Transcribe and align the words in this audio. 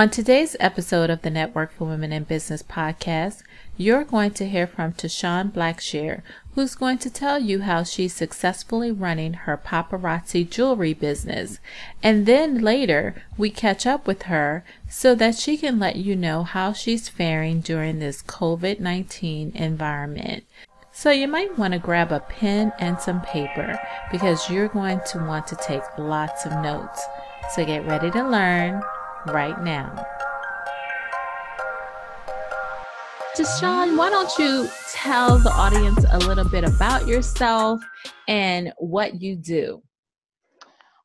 On 0.00 0.08
today's 0.08 0.56
episode 0.58 1.10
of 1.10 1.20
the 1.20 1.28
Network 1.28 1.74
for 1.74 1.84
Women 1.84 2.10
in 2.10 2.24
Business 2.24 2.62
podcast, 2.62 3.42
you're 3.76 4.02
going 4.02 4.30
to 4.30 4.48
hear 4.48 4.66
from 4.66 4.94
Tashawn 4.94 5.52
Blackshear, 5.52 6.22
who's 6.54 6.74
going 6.74 6.96
to 6.96 7.10
tell 7.10 7.38
you 7.38 7.60
how 7.60 7.82
she's 7.82 8.14
successfully 8.14 8.90
running 8.90 9.34
her 9.34 9.58
paparazzi 9.58 10.48
jewelry 10.48 10.94
business. 10.94 11.58
And 12.02 12.24
then 12.24 12.62
later, 12.62 13.22
we 13.36 13.50
catch 13.50 13.86
up 13.86 14.06
with 14.06 14.22
her 14.22 14.64
so 14.88 15.14
that 15.16 15.34
she 15.34 15.58
can 15.58 15.78
let 15.78 15.96
you 15.96 16.16
know 16.16 16.44
how 16.44 16.72
she's 16.72 17.10
faring 17.10 17.60
during 17.60 17.98
this 17.98 18.22
COVID 18.22 18.80
19 18.80 19.52
environment. 19.54 20.44
So 20.92 21.10
you 21.10 21.28
might 21.28 21.58
want 21.58 21.74
to 21.74 21.78
grab 21.78 22.10
a 22.10 22.20
pen 22.20 22.72
and 22.78 22.98
some 22.98 23.20
paper 23.20 23.78
because 24.10 24.48
you're 24.48 24.68
going 24.68 25.02
to 25.08 25.18
want 25.18 25.46
to 25.48 25.56
take 25.56 25.82
lots 25.98 26.46
of 26.46 26.52
notes. 26.52 27.04
So 27.50 27.66
get 27.66 27.86
ready 27.86 28.10
to 28.12 28.26
learn 28.26 28.82
right 29.26 29.62
now. 29.62 30.06
Tashawn, 33.36 33.96
why 33.96 34.10
don't 34.10 34.36
you 34.38 34.68
tell 34.92 35.38
the 35.38 35.50
audience 35.50 36.04
a 36.10 36.18
little 36.18 36.44
bit 36.44 36.64
about 36.64 37.06
yourself 37.06 37.80
and 38.28 38.72
what 38.78 39.22
you 39.22 39.36
do? 39.36 39.82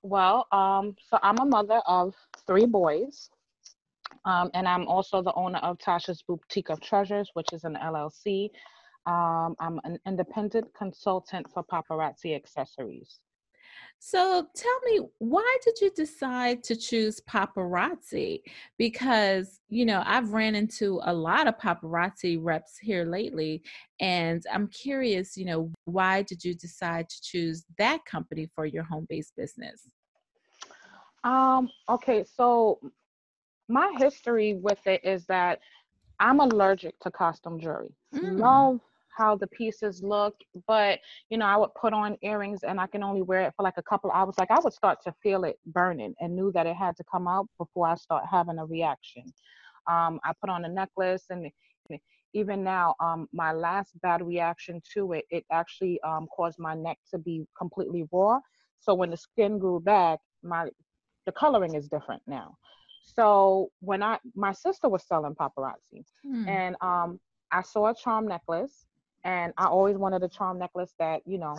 Well, 0.02 0.48
um, 0.52 0.95
so 1.09 1.17
I'm 1.23 1.38
a 1.40 1.45
mother 1.45 1.81
of 1.88 2.13
three 2.45 2.66
boys, 2.66 3.30
um, 4.26 4.52
and 4.54 4.68
I'm 4.68 4.88
also 4.88 5.21
the 5.21 5.34
owner 5.34 5.59
of 5.59 5.77
Tasha's 5.77 6.23
Boutique 6.27 6.70
of 6.70 6.82
Treasures, 6.82 7.29
which 7.34 7.54
is 7.54 7.63
an 7.63 7.77
LLC. 7.82 8.49
Um, 9.05 9.55
I'm 9.59 9.79
an 9.84 9.99
independent 10.05 10.73
consultant 10.73 11.48
for 11.54 11.63
paparazzi 11.63 12.35
accessories. 12.35 13.20
So 14.08 14.45
tell 14.55 14.80
me, 14.86 15.00
why 15.18 15.58
did 15.64 15.82
you 15.82 15.90
decide 15.90 16.63
to 16.66 16.76
choose 16.76 17.20
paparazzi? 17.22 18.44
Because, 18.77 19.62
you 19.68 19.84
know, 19.84 20.04
I've 20.05 20.32
ran 20.32 20.54
into 20.54 21.02
a 21.05 21.12
lot 21.12 21.48
of 21.48 21.58
paparazzi 21.58 22.38
reps 22.40 22.77
here 22.77 23.04
lately, 23.05 23.63
and 23.99 24.44
I'm 24.54 24.68
curious, 24.68 25.35
you 25.35 25.46
know, 25.46 25.71
why 25.85 26.21
did 26.21 26.46
you 26.46 26.54
decide 26.54 27.10
to 27.10 27.21
choose 27.24 27.66
that 27.79 28.05
company 28.05 28.48
for 28.54 28.68
your 28.68 28.84
home 28.84 29.07
based 29.10 29.35
business? 29.35 29.90
Um, 31.24 31.68
okay, 31.90 32.26
so 32.32 32.79
my 33.68 33.91
history 33.98 34.54
with 34.54 34.85
it 34.85 35.04
is 35.04 35.26
that 35.26 35.62
I'm 36.20 36.41
allergic 36.41 36.99
to 36.99 37.10
costume 37.10 37.60
jewelry. 37.60 37.96
Mm. 38.13 38.38
Love 38.38 38.82
how 39.16 39.35
the 39.35 39.48
pieces 39.48 40.02
looked, 40.04 40.44
but 40.68 40.99
you 41.30 41.38
know, 41.38 41.46
I 41.46 41.58
would 41.58 41.74
put 41.80 41.94
on 41.94 42.18
earrings 42.21 42.63
and 42.63 42.80
I 42.80 42.88
can 42.88 43.04
only 43.04 43.22
wear 43.22 43.41
it 43.41 43.54
for 43.55 43.63
like 43.63 43.77
a 43.77 43.84
couple 43.84 44.12
hours. 44.12 44.35
Like 44.38 44.52
I 44.52 44.60
would 44.60 44.74
start 44.74 44.99
to 45.04 45.13
feel 45.24 45.44
it 45.44 45.57
burning 45.68 46.13
and 46.20 46.35
knew 46.35 46.52
that 46.54 46.68
it 46.68 46.76
had 46.76 46.96
to 46.98 47.04
come 47.04 47.27
out 47.27 47.48
before 47.57 47.88
I 47.88 47.96
start 47.96 48.24
having 48.30 48.60
a 48.60 48.66
reaction. 48.66 49.24
Um, 49.88 50.20
I 50.24 50.34
put 50.41 50.49
on 50.49 50.66
a 50.66 50.70
necklace 50.70 51.26
and 51.30 51.52
even 52.35 52.66
now, 52.66 52.96
um, 52.99 53.30
my 53.32 53.54
last 53.54 53.99
bad 54.02 54.22
reaction 54.22 54.82
to 54.94 55.13
it, 55.13 55.26
it 55.29 55.46
actually 55.52 56.02
um, 56.02 56.27
caused 56.35 56.60
my 56.60 56.76
neck 56.76 56.98
to 57.12 57.18
be 57.18 57.48
completely 57.57 58.05
raw. 58.12 58.40
So 58.79 58.94
when 58.94 59.10
the 59.10 59.18
skin 59.18 59.57
grew 59.57 59.79
back, 59.79 60.20
my 60.44 60.68
the 61.26 61.32
coloring 61.32 61.76
is 61.76 61.88
different 61.88 62.22
now. 62.27 62.57
So 63.02 63.72
when 63.79 64.03
I 64.03 64.19
my 64.35 64.52
sister 64.52 64.90
was 64.90 65.07
selling 65.07 65.34
paparazzi, 65.34 66.03
hmm. 66.24 66.47
and 66.47 66.75
um, 66.81 67.19
I 67.52 67.62
saw 67.62 67.88
a 67.88 67.96
charm 67.96 68.28
necklace 68.28 68.85
and 69.25 69.51
I 69.57 69.66
always 69.66 69.97
wanted 69.97 70.23
a 70.23 70.29
charm 70.29 70.59
necklace 70.59 70.94
that 71.00 71.22
you 71.25 71.38
know 71.38 71.57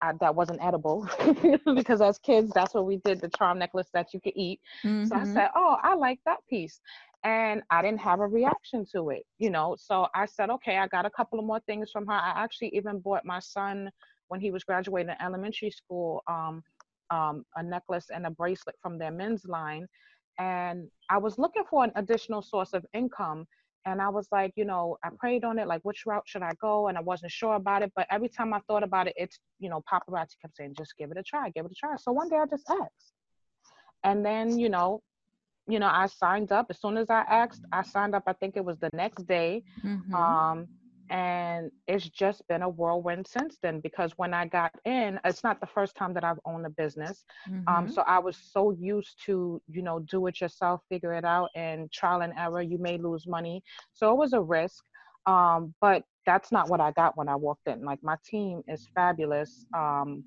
I, 0.00 0.12
that 0.20 0.34
wasn't 0.34 0.64
edible 0.64 1.08
because 1.76 2.00
as 2.00 2.18
kids 2.18 2.50
that's 2.52 2.74
what 2.74 2.86
we 2.86 2.96
did 2.96 3.20
the 3.20 3.28
charm 3.28 3.58
necklace 3.60 3.88
that 3.94 4.12
you 4.12 4.20
could 4.20 4.32
eat. 4.34 4.60
Mm-hmm. 4.84 5.04
So 5.04 5.14
I 5.14 5.18
mm-hmm. 5.20 5.34
said, 5.34 5.48
"Oh, 5.54 5.76
I 5.82 5.94
like 5.94 6.18
that 6.26 6.38
piece." 6.50 6.80
And 7.24 7.62
I 7.70 7.82
didn't 7.82 8.00
have 8.00 8.18
a 8.18 8.26
reaction 8.26 8.84
to 8.92 9.10
it, 9.10 9.24
you 9.38 9.48
know. 9.50 9.76
So 9.78 10.08
I 10.14 10.26
said, 10.26 10.50
"Okay, 10.50 10.78
I 10.78 10.88
got 10.88 11.06
a 11.06 11.10
couple 11.10 11.38
of 11.38 11.44
more 11.44 11.60
things 11.60 11.90
from 11.92 12.06
her." 12.06 12.14
I 12.14 12.32
actually 12.34 12.74
even 12.74 12.98
bought 12.98 13.24
my 13.24 13.38
son 13.38 13.90
when 14.28 14.40
he 14.40 14.50
was 14.50 14.64
graduating 14.64 15.14
elementary 15.20 15.70
school 15.70 16.24
um, 16.26 16.64
um, 17.10 17.44
a 17.56 17.62
necklace 17.62 18.06
and 18.12 18.26
a 18.26 18.30
bracelet 18.30 18.76
from 18.82 18.98
their 18.98 19.10
men's 19.12 19.44
line. 19.44 19.86
And 20.38 20.88
I 21.10 21.18
was 21.18 21.38
looking 21.38 21.64
for 21.68 21.84
an 21.84 21.92
additional 21.94 22.42
source 22.42 22.72
of 22.72 22.84
income 22.94 23.46
and 23.84 24.00
I 24.00 24.08
was 24.08 24.28
like, 24.30 24.52
you 24.56 24.64
know, 24.64 24.96
I 25.02 25.08
prayed 25.18 25.44
on 25.44 25.58
it, 25.58 25.66
like 25.66 25.80
which 25.82 26.06
route 26.06 26.22
should 26.26 26.42
I 26.42 26.52
go? 26.60 26.88
And 26.88 26.96
I 26.96 27.00
wasn't 27.00 27.32
sure 27.32 27.54
about 27.54 27.82
it. 27.82 27.92
But 27.96 28.06
every 28.10 28.28
time 28.28 28.54
I 28.54 28.60
thought 28.68 28.82
about 28.82 29.08
it, 29.08 29.14
it's, 29.16 29.38
you 29.58 29.68
know, 29.68 29.82
paparazzi 29.92 30.36
kept 30.40 30.56
saying, 30.56 30.74
just 30.78 30.96
give 30.96 31.10
it 31.10 31.16
a 31.16 31.22
try, 31.22 31.50
give 31.50 31.64
it 31.64 31.72
a 31.72 31.74
try. 31.74 31.96
So 31.96 32.12
one 32.12 32.28
day 32.28 32.36
I 32.36 32.46
just 32.46 32.68
asked. 32.70 33.12
And 34.04 34.24
then, 34.24 34.58
you 34.58 34.68
know, 34.68 35.02
you 35.68 35.78
know, 35.78 35.88
I 35.88 36.06
signed 36.06 36.52
up. 36.52 36.66
As 36.70 36.80
soon 36.80 36.96
as 36.96 37.08
I 37.08 37.20
asked, 37.20 37.62
I 37.72 37.82
signed 37.82 38.14
up. 38.14 38.24
I 38.26 38.32
think 38.32 38.56
it 38.56 38.64
was 38.64 38.78
the 38.78 38.90
next 38.92 39.26
day. 39.26 39.62
Mm-hmm. 39.84 40.14
Um, 40.14 40.68
and 41.12 41.70
it's 41.86 42.08
just 42.08 42.42
been 42.48 42.62
a 42.62 42.68
whirlwind 42.68 43.26
since 43.26 43.58
then 43.62 43.80
because 43.80 44.12
when 44.16 44.32
i 44.32 44.46
got 44.46 44.72
in 44.86 45.20
it's 45.24 45.44
not 45.44 45.60
the 45.60 45.66
first 45.66 45.94
time 45.94 46.14
that 46.14 46.24
i've 46.24 46.40
owned 46.46 46.64
a 46.64 46.70
business 46.70 47.24
um, 47.46 47.52
mm-hmm. 47.54 47.74
um, 47.74 47.88
so 47.88 48.02
i 48.06 48.18
was 48.18 48.36
so 48.52 48.74
used 48.80 49.22
to 49.24 49.60
you 49.68 49.82
know 49.82 50.00
do 50.10 50.26
it 50.26 50.40
yourself 50.40 50.80
figure 50.88 51.12
it 51.12 51.24
out 51.24 51.50
and 51.54 51.92
trial 51.92 52.22
and 52.22 52.32
error 52.38 52.62
you 52.62 52.78
may 52.78 52.96
lose 52.96 53.26
money 53.26 53.62
so 53.92 54.10
it 54.10 54.16
was 54.16 54.32
a 54.32 54.40
risk 54.40 54.82
um, 55.26 55.72
but 55.80 56.02
that's 56.24 56.50
not 56.50 56.68
what 56.70 56.80
i 56.80 56.90
got 56.92 57.16
when 57.16 57.28
i 57.28 57.36
walked 57.36 57.68
in 57.68 57.84
like 57.84 58.02
my 58.02 58.16
team 58.24 58.62
is 58.66 58.88
fabulous 58.94 59.66
um, 59.76 60.24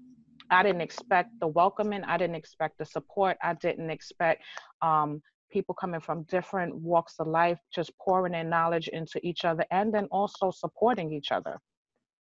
I 0.52 0.62
didn't 0.62 0.82
expect 0.82 1.32
the 1.40 1.48
welcoming. 1.48 2.04
I 2.04 2.18
didn't 2.18 2.36
expect 2.36 2.78
the 2.78 2.86
support. 2.86 3.36
I 3.42 3.56
didn't 3.56 3.90
expect 3.90 4.44
um, 4.84 5.24
people 5.52 5.76
coming 5.76 6.00
from 6.00 6.24
different 6.24 6.76
walks 6.76 7.16
of 7.20 7.28
life 7.28 7.60
just 7.74 7.92
pouring 8.00 8.34
their 8.34 8.44
knowledge 8.44 8.88
into 8.90 9.20
each 9.24 9.46
other 9.46 9.66
and 9.72 9.94
then 9.94 10.08
also 10.12 10.52
supporting 10.52 11.14
each 11.14 11.32
other. 11.32 11.58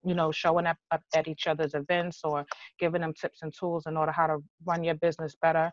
You 0.02 0.14
know 0.14 0.32
showing 0.32 0.66
up, 0.66 0.78
up 0.90 1.02
at 1.14 1.28
each 1.28 1.46
other's 1.46 1.74
events 1.74 2.20
or 2.24 2.46
giving 2.78 3.02
them 3.02 3.12
tips 3.12 3.40
and 3.42 3.52
tools 3.58 3.84
in 3.86 3.96
order 3.96 4.12
how 4.12 4.28
to 4.28 4.38
run 4.64 4.82
your 4.82 4.94
business 4.94 5.36
better. 5.42 5.70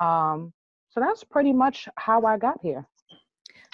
Um, 0.00 0.52
so 0.90 1.00
that's 1.00 1.22
pretty 1.22 1.52
much 1.52 1.88
how 1.96 2.24
i 2.24 2.36
got 2.36 2.58
here. 2.62 2.84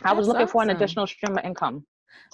I 0.03 0.13
was 0.13 0.27
looking 0.27 0.43
awesome. 0.43 0.53
for 0.53 0.63
an 0.63 0.71
additional 0.71 1.07
stream 1.07 1.39
of 1.39 1.45
income 1.45 1.87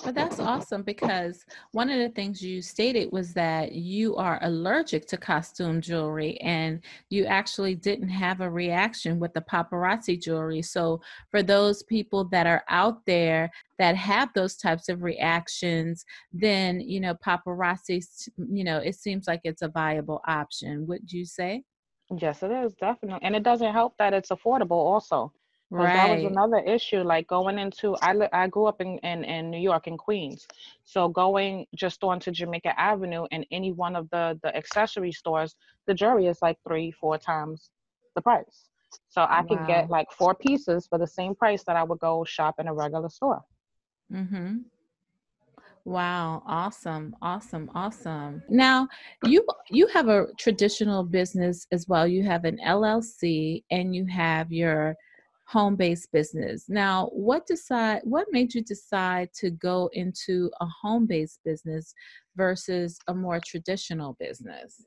but 0.05 0.15
that's 0.15 0.39
awesome 0.39 0.83
because 0.83 1.45
one 1.73 1.91
of 1.91 1.99
the 1.99 2.09
things 2.11 2.43
you 2.43 2.63
stated 2.63 3.11
was 3.13 3.33
that 3.35 3.73
you 3.73 4.17
are 4.17 4.39
allergic 4.43 5.07
to 5.07 5.17
costume 5.17 5.81
jewelry 5.81 6.37
and 6.41 6.81
you 7.11 7.25
actually 7.27 7.75
didn't 7.75 8.09
have 8.09 8.41
a 8.41 8.51
reaction 8.51 9.19
with 9.19 9.33
the 9.35 9.41
paparazzi 9.43 10.21
jewelry. 10.21 10.63
So, 10.63 11.01
for 11.31 11.43
those 11.43 11.83
people 11.83 12.25
that 12.27 12.47
are 12.47 12.65
out 12.69 13.05
there 13.07 13.51
that 13.79 13.97
have 13.97 14.31
those 14.35 14.57
types 14.57 14.89
of 14.89 15.03
reactions, 15.03 16.05
then, 16.33 16.81
you 16.81 17.01
know, 17.01 17.15
paparazzi, 17.15 18.03
you 18.51 18.65
know, 18.65 18.79
it 18.79 18.95
seems 18.95 19.27
like 19.27 19.41
it's 19.45 19.63
a 19.63 19.69
viable 19.69 20.21
option. 20.27 20.87
Would 20.87 21.13
you 21.13 21.25
say? 21.25 21.65
Yes, 22.19 22.43
it 22.43 22.51
is 22.51 22.75
definitely. 22.75 23.21
And 23.23 23.37
it 23.37 23.43
doesn't 23.43 23.73
help 23.73 23.97
that 23.99 24.13
it's 24.13 24.31
affordable 24.31 24.73
also. 24.73 25.33
Right. 25.71 25.95
That 25.95 26.09
was 26.09 26.25
another 26.25 26.59
issue. 26.59 27.03
Like 27.03 27.29
going 27.29 27.59
into, 27.59 27.95
I 27.97 28.13
li- 28.13 28.29
I 28.33 28.49
grew 28.49 28.67
up 28.67 28.81
in, 28.81 28.99
in 28.99 29.23
in 29.25 29.51
New 29.51 29.61
York 29.61 29.87
in 29.87 29.97
Queens, 29.97 30.47
so 30.85 31.09
going 31.09 31.67
just 31.77 32.03
onto 32.03 32.33
Jamaica 32.33 32.79
Avenue 32.79 33.27
and 33.31 33.47
any 33.53 33.73
one 33.73 33.95
of 33.95 34.11
the 34.11 34.39
the 34.43 34.55
accessory 34.57 35.13
stores, 35.13 35.55
the 35.87 35.95
jewelry 35.95 36.27
is 36.27 36.39
like 36.43 36.59
three 36.67 36.91
four 36.91 37.19
times 37.19 37.71
the 38.17 38.23
price. 38.23 38.71
So 39.09 39.23
I 39.23 39.43
wow. 39.43 39.47
could 39.49 39.67
get 39.69 39.91
like 39.91 40.11
four 40.11 40.35
pieces 40.35 40.87
for 40.89 40.99
the 40.99 41.07
same 41.07 41.35
price 41.37 41.63
that 41.65 41.77
I 41.77 41.85
would 41.85 42.01
go 42.01 42.25
shop 42.25 42.57
in 42.59 42.67
a 42.67 42.75
regular 42.75 43.09
store. 43.09 43.43
Mm-hmm. 44.13 44.59
Wow, 45.85 46.43
awesome, 46.47 47.17
awesome, 47.23 47.71
awesome. 47.75 48.43
Now, 48.49 48.89
you 49.25 49.45
you 49.71 49.87
have 49.89 50.09
a 50.09 50.27
traditional 50.37 51.05
business 51.05 51.67
as 51.73 51.89
well. 51.89 52.07
You 52.07 52.23
have 52.25 52.45
an 52.45 52.59
LLC 52.67 53.65
and 53.71 53.95
you 53.95 54.05
have 54.07 54.53
your 54.53 54.97
home-based 55.51 56.13
business. 56.13 56.69
Now, 56.69 57.11
what 57.13 57.45
decide 57.45 58.03
what 58.05 58.29
made 58.31 58.55
you 58.55 58.63
decide 58.63 59.31
to 59.41 59.51
go 59.51 59.91
into 59.93 60.49
a 60.61 60.67
home-based 60.67 61.41
business 61.45 61.93
versus 62.37 62.99
a 63.09 63.15
more 63.15 63.41
traditional 63.45 64.17
business? 64.21 64.85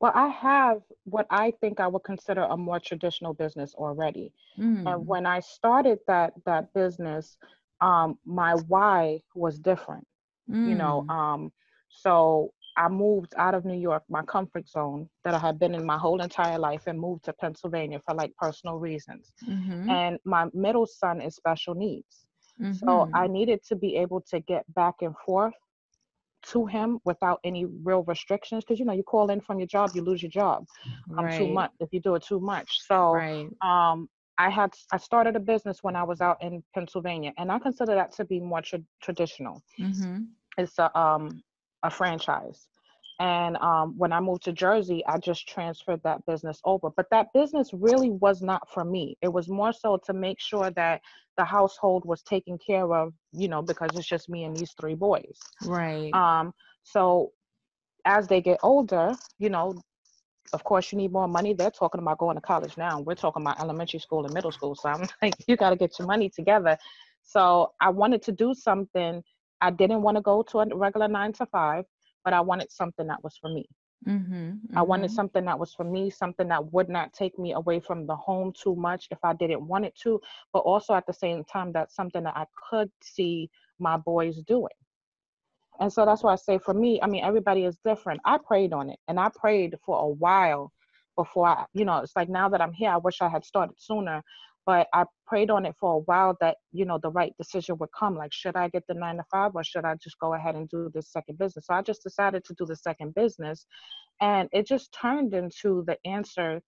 Well, 0.00 0.12
I 0.14 0.28
have 0.28 0.78
what 1.04 1.26
I 1.28 1.52
think 1.60 1.80
I 1.80 1.86
would 1.86 2.04
consider 2.04 2.44
a 2.44 2.56
more 2.56 2.80
traditional 2.80 3.34
business 3.34 3.74
already. 3.74 4.32
Mm. 4.58 4.90
And 4.90 5.06
when 5.06 5.26
I 5.26 5.40
started 5.40 5.98
that 6.06 6.32
that 6.46 6.72
business, 6.72 7.36
um, 7.82 8.18
my 8.24 8.54
why 8.68 9.20
was 9.34 9.58
different. 9.58 10.06
Mm. 10.50 10.68
You 10.70 10.74
know, 10.76 11.04
mm. 11.06 11.14
um, 11.14 11.52
so 11.90 12.54
I 12.80 12.88
moved 12.88 13.34
out 13.36 13.54
of 13.54 13.66
New 13.66 13.78
York, 13.78 14.02
my 14.08 14.22
comfort 14.22 14.66
zone 14.66 15.06
that 15.24 15.34
I 15.34 15.38
had 15.38 15.58
been 15.58 15.74
in 15.74 15.84
my 15.84 15.98
whole 15.98 16.22
entire 16.22 16.58
life, 16.58 16.84
and 16.86 16.98
moved 16.98 17.26
to 17.26 17.32
Pennsylvania 17.34 18.00
for 18.06 18.14
like 18.14 18.34
personal 18.36 18.78
reasons. 18.78 19.32
Mm-hmm. 19.46 19.90
And 19.90 20.18
my 20.24 20.46
middle 20.54 20.86
son 20.86 21.20
is 21.20 21.36
special 21.36 21.74
needs. 21.74 22.26
Mm-hmm. 22.58 22.72
So 22.72 23.10
I 23.12 23.26
needed 23.26 23.60
to 23.68 23.76
be 23.76 23.96
able 23.96 24.22
to 24.30 24.40
get 24.40 24.64
back 24.74 24.94
and 25.02 25.14
forth 25.26 25.52
to 26.52 26.64
him 26.64 26.98
without 27.04 27.38
any 27.44 27.66
real 27.66 28.02
restrictions 28.04 28.64
because 28.64 28.78
you 28.78 28.86
know 28.86 28.94
you 28.94 29.02
call 29.02 29.28
in 29.28 29.42
from 29.42 29.58
your 29.58 29.66
job 29.66 29.90
you 29.94 30.00
lose 30.00 30.22
your 30.22 30.30
job 30.30 30.64
um, 31.10 31.26
right. 31.26 31.36
too 31.36 31.46
much 31.46 31.70
if 31.80 31.90
you 31.92 32.00
do 32.00 32.14
it 32.14 32.22
too 32.22 32.40
much 32.40 32.80
so 32.88 33.12
right. 33.12 33.46
um 33.60 34.08
I 34.38 34.48
had 34.48 34.72
I 34.90 34.96
started 34.96 35.36
a 35.36 35.40
business 35.52 35.80
when 35.82 35.94
I 35.94 36.02
was 36.02 36.22
out 36.22 36.38
in 36.42 36.62
Pennsylvania, 36.72 37.32
and 37.36 37.52
I 37.52 37.58
consider 37.58 37.94
that 37.94 38.10
to 38.12 38.24
be 38.24 38.40
more 38.40 38.62
tra- 38.62 38.88
traditional. 39.02 39.62
Mm-hmm. 39.78 40.22
It's 40.56 40.78
a 40.78 40.86
um 40.98 41.42
a 41.82 41.90
franchise, 41.90 42.66
and 43.20 43.58
um, 43.58 43.94
when 43.98 44.12
I 44.12 44.20
moved 44.20 44.44
to 44.44 44.52
Jersey, 44.52 45.04
I 45.06 45.18
just 45.18 45.46
transferred 45.46 46.00
that 46.04 46.24
business 46.24 46.58
over. 46.64 46.88
But 46.90 47.06
that 47.10 47.28
business 47.34 47.70
really 47.74 48.10
was 48.10 48.40
not 48.40 48.66
for 48.72 48.82
me. 48.82 49.18
It 49.20 49.28
was 49.28 49.46
more 49.46 49.74
so 49.74 49.98
to 50.06 50.14
make 50.14 50.40
sure 50.40 50.70
that 50.70 51.02
the 51.36 51.44
household 51.44 52.06
was 52.06 52.22
taken 52.22 52.58
care 52.58 52.90
of, 52.94 53.12
you 53.32 53.48
know, 53.48 53.60
because 53.60 53.90
it's 53.94 54.06
just 54.06 54.30
me 54.30 54.44
and 54.44 54.56
these 54.56 54.72
three 54.80 54.94
boys. 54.94 55.38
Right. 55.66 56.12
Um. 56.14 56.52
So 56.82 57.32
as 58.06 58.26
they 58.26 58.40
get 58.40 58.58
older, 58.62 59.14
you 59.38 59.50
know, 59.50 59.74
of 60.52 60.64
course 60.64 60.90
you 60.90 60.98
need 60.98 61.12
more 61.12 61.28
money. 61.28 61.54
They're 61.54 61.70
talking 61.70 62.00
about 62.00 62.18
going 62.18 62.36
to 62.36 62.40
college 62.40 62.76
now. 62.76 63.00
We're 63.00 63.14
talking 63.14 63.42
about 63.42 63.60
elementary 63.60 64.00
school 64.00 64.24
and 64.24 64.34
middle 64.34 64.52
school. 64.52 64.74
So 64.74 64.88
I'm 64.88 65.06
like, 65.22 65.34
you 65.46 65.56
got 65.56 65.70
to 65.70 65.76
get 65.76 65.98
your 65.98 66.08
money 66.08 66.30
together. 66.30 66.78
So 67.22 67.72
I 67.80 67.90
wanted 67.90 68.22
to 68.22 68.32
do 68.32 68.54
something. 68.54 69.22
I 69.60 69.70
didn't 69.70 70.02
want 70.02 70.16
to 70.16 70.22
go 70.22 70.42
to 70.42 70.60
a 70.60 70.66
regular 70.74 71.08
nine 71.08 71.32
to 71.34 71.46
five, 71.46 71.84
but 72.24 72.32
I 72.32 72.40
wanted 72.40 72.70
something 72.70 73.06
that 73.06 73.22
was 73.22 73.36
for 73.36 73.50
me. 73.50 73.66
Mm-hmm, 74.08 74.34
mm-hmm. 74.34 74.78
I 74.78 74.82
wanted 74.82 75.06
mm-hmm. 75.08 75.14
something 75.14 75.44
that 75.44 75.58
was 75.58 75.74
for 75.74 75.84
me, 75.84 76.08
something 76.08 76.48
that 76.48 76.72
would 76.72 76.88
not 76.88 77.12
take 77.12 77.38
me 77.38 77.52
away 77.52 77.80
from 77.80 78.06
the 78.06 78.16
home 78.16 78.52
too 78.52 78.74
much 78.74 79.08
if 79.10 79.18
I 79.22 79.34
didn't 79.34 79.66
want 79.66 79.84
it 79.84 79.94
to, 80.02 80.20
but 80.52 80.60
also 80.60 80.94
at 80.94 81.06
the 81.06 81.12
same 81.12 81.44
time, 81.44 81.72
that's 81.72 81.94
something 81.94 82.22
that 82.24 82.36
I 82.36 82.46
could 82.70 82.90
see 83.02 83.50
my 83.78 83.96
boys 83.98 84.38
doing. 84.46 84.68
And 85.80 85.92
so 85.92 86.04
that's 86.04 86.22
why 86.22 86.32
I 86.32 86.36
say 86.36 86.58
for 86.58 86.74
me, 86.74 87.00
I 87.02 87.06
mean, 87.06 87.24
everybody 87.24 87.64
is 87.64 87.78
different. 87.84 88.20
I 88.24 88.38
prayed 88.38 88.72
on 88.72 88.90
it 88.90 88.98
and 89.08 89.18
I 89.18 89.30
prayed 89.34 89.76
for 89.84 89.98
a 89.98 90.08
while 90.08 90.72
before 91.16 91.48
I, 91.48 91.64
you 91.72 91.84
know, 91.84 91.98
it's 91.98 92.16
like 92.16 92.28
now 92.28 92.48
that 92.50 92.60
I'm 92.60 92.72
here, 92.72 92.90
I 92.90 92.98
wish 92.98 93.20
I 93.20 93.28
had 93.28 93.44
started 93.44 93.74
sooner. 93.78 94.22
But 94.66 94.88
I 94.92 95.04
prayed 95.26 95.50
on 95.50 95.64
it 95.66 95.74
for 95.80 95.94
a 95.94 95.98
while 96.00 96.36
that, 96.40 96.58
you 96.72 96.84
know, 96.84 96.98
the 97.02 97.10
right 97.10 97.32
decision 97.38 97.76
would 97.78 97.88
come. 97.98 98.16
Like, 98.16 98.32
should 98.32 98.56
I 98.56 98.68
get 98.68 98.84
the 98.86 98.94
nine 98.94 99.16
to 99.16 99.24
five 99.30 99.52
or 99.54 99.64
should 99.64 99.84
I 99.84 99.94
just 100.02 100.18
go 100.18 100.34
ahead 100.34 100.54
and 100.54 100.68
do 100.68 100.90
this 100.94 101.10
second 101.10 101.38
business? 101.38 101.66
So 101.66 101.74
I 101.74 101.82
just 101.82 102.02
decided 102.02 102.44
to 102.44 102.54
do 102.54 102.66
the 102.66 102.76
second 102.76 103.14
business. 103.14 103.66
And 104.20 104.48
it 104.52 104.66
just 104.66 104.92
turned 104.92 105.32
into 105.34 105.84
the 105.86 105.96
answer 106.04 106.60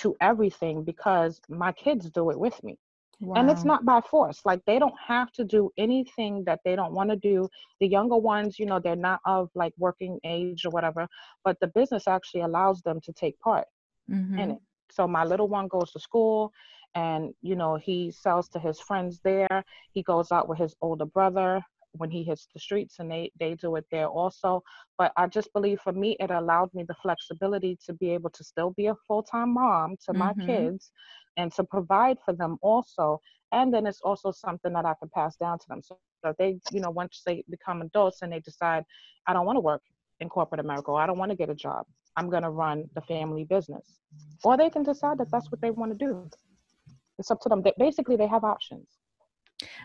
to 0.00 0.16
everything 0.20 0.82
because 0.82 1.40
my 1.48 1.72
kids 1.72 2.10
do 2.10 2.30
it 2.30 2.38
with 2.38 2.62
me. 2.64 2.78
Wow. 3.20 3.40
And 3.40 3.50
it's 3.50 3.64
not 3.64 3.84
by 3.84 4.00
force. 4.02 4.40
Like 4.44 4.60
they 4.66 4.78
don't 4.78 4.94
have 5.06 5.32
to 5.32 5.44
do 5.44 5.70
anything 5.78 6.44
that 6.44 6.60
they 6.64 6.76
don't 6.76 6.92
want 6.92 7.10
to 7.10 7.16
do. 7.16 7.48
The 7.80 7.88
younger 7.88 8.16
ones, 8.16 8.58
you 8.58 8.66
know, 8.66 8.78
they're 8.78 8.94
not 8.94 9.20
of 9.24 9.48
like 9.54 9.72
working 9.78 10.18
age 10.24 10.66
or 10.66 10.70
whatever, 10.70 11.08
but 11.42 11.56
the 11.60 11.68
business 11.68 12.06
actually 12.06 12.42
allows 12.42 12.82
them 12.82 13.00
to 13.02 13.12
take 13.12 13.38
part 13.40 13.66
mm-hmm. 14.10 14.38
in 14.38 14.50
it. 14.52 14.58
So 14.90 15.06
my 15.06 15.24
little 15.24 15.48
one 15.48 15.68
goes 15.68 15.92
to 15.92 16.00
school 16.00 16.52
and, 16.94 17.34
you 17.42 17.56
know, 17.56 17.76
he 17.76 18.10
sells 18.10 18.48
to 18.50 18.58
his 18.58 18.80
friends 18.80 19.20
there. 19.22 19.64
He 19.92 20.02
goes 20.02 20.32
out 20.32 20.48
with 20.48 20.58
his 20.58 20.74
older 20.80 21.06
brother 21.06 21.62
when 21.92 22.10
he 22.10 22.22
hits 22.22 22.46
the 22.52 22.60
streets 22.60 22.96
and 22.98 23.10
they 23.10 23.30
they 23.40 23.54
do 23.54 23.74
it 23.76 23.86
there 23.90 24.06
also 24.06 24.62
but 24.98 25.12
i 25.16 25.26
just 25.26 25.50
believe 25.54 25.80
for 25.80 25.94
me 25.94 26.14
it 26.20 26.30
allowed 26.30 26.68
me 26.74 26.82
the 26.82 26.94
flexibility 27.00 27.78
to 27.82 27.94
be 27.94 28.10
able 28.10 28.28
to 28.28 28.44
still 28.44 28.68
be 28.72 28.88
a 28.88 28.94
full-time 29.08 29.54
mom 29.54 29.96
to 30.04 30.12
mm-hmm. 30.12 30.18
my 30.18 30.46
kids 30.46 30.92
and 31.36 31.52
to 31.52 31.64
provide 31.64 32.18
for 32.24 32.32
them 32.32 32.58
also. 32.62 33.20
And 33.52 33.72
then 33.72 33.86
it's 33.86 34.00
also 34.00 34.32
something 34.32 34.72
that 34.72 34.84
I 34.84 34.94
can 34.98 35.08
pass 35.14 35.36
down 35.36 35.58
to 35.58 35.68
them. 35.68 35.82
So 35.82 35.96
if 36.24 36.36
they, 36.36 36.58
you 36.72 36.80
know, 36.80 36.90
once 36.90 37.22
they 37.24 37.44
become 37.48 37.82
adults 37.82 38.22
and 38.22 38.32
they 38.32 38.40
decide, 38.40 38.84
I 39.26 39.32
don't 39.32 39.46
want 39.46 39.56
to 39.56 39.60
work 39.60 39.82
in 40.20 40.28
corporate 40.28 40.60
America, 40.60 40.90
or 40.90 41.00
I 41.00 41.06
don't 41.06 41.18
want 41.18 41.30
to 41.30 41.36
get 41.36 41.50
a 41.50 41.54
job, 41.54 41.86
I'm 42.16 42.30
going 42.30 42.42
to 42.42 42.50
run 42.50 42.88
the 42.94 43.00
family 43.02 43.44
business. 43.44 44.00
Or 44.44 44.56
they 44.56 44.70
can 44.70 44.82
decide 44.82 45.18
that 45.18 45.30
that's 45.30 45.50
what 45.50 45.60
they 45.60 45.70
want 45.70 45.98
to 45.98 46.06
do. 46.06 46.28
It's 47.18 47.30
up 47.30 47.40
to 47.42 47.48
them. 47.48 47.62
They, 47.62 47.72
basically, 47.78 48.16
they 48.16 48.26
have 48.26 48.44
options. 48.44 48.86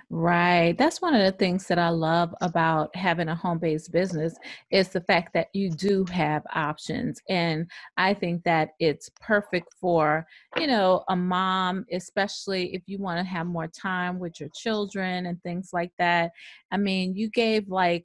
Right. 0.10 0.78
That's 0.78 1.02
one 1.02 1.16
of 1.16 1.24
the 1.24 1.32
things 1.32 1.68
that 1.68 1.80
I 1.80 1.88
love 1.88 2.36
about 2.42 2.94
having 2.94 3.30
a 3.30 3.36
home 3.36 3.60
based 3.60 3.94
business 3.94 4.36
is 4.70 4.90
the 4.90 5.00
fact 5.00 5.34
that 5.34 5.48
you 5.54 5.70
do 5.70 6.06
have 6.12 6.44
options. 6.54 7.22
And 7.30 7.72
I 7.96 8.14
think 8.14 8.44
that 8.44 8.72
it's 8.80 9.10
perfect 9.22 9.74
for, 9.80 10.28
you 10.58 10.68
know, 10.68 11.06
a 11.08 11.16
mom, 11.16 11.86
especially 11.94 12.76
if 12.76 12.82
you 12.88 12.98
want 12.98 13.20
to 13.20 13.24
have 13.24 13.48
more 13.48 13.68
time 13.68 14.20
with 14.20 14.42
your 14.42 14.50
children 14.54 15.28
and 15.28 15.42
things 15.44 15.70
like 15.72 15.94
that. 15.98 16.32
I 16.72 16.78
mean, 16.78 17.16
you 17.16 17.30
gave 17.30 17.70
like 17.70 18.04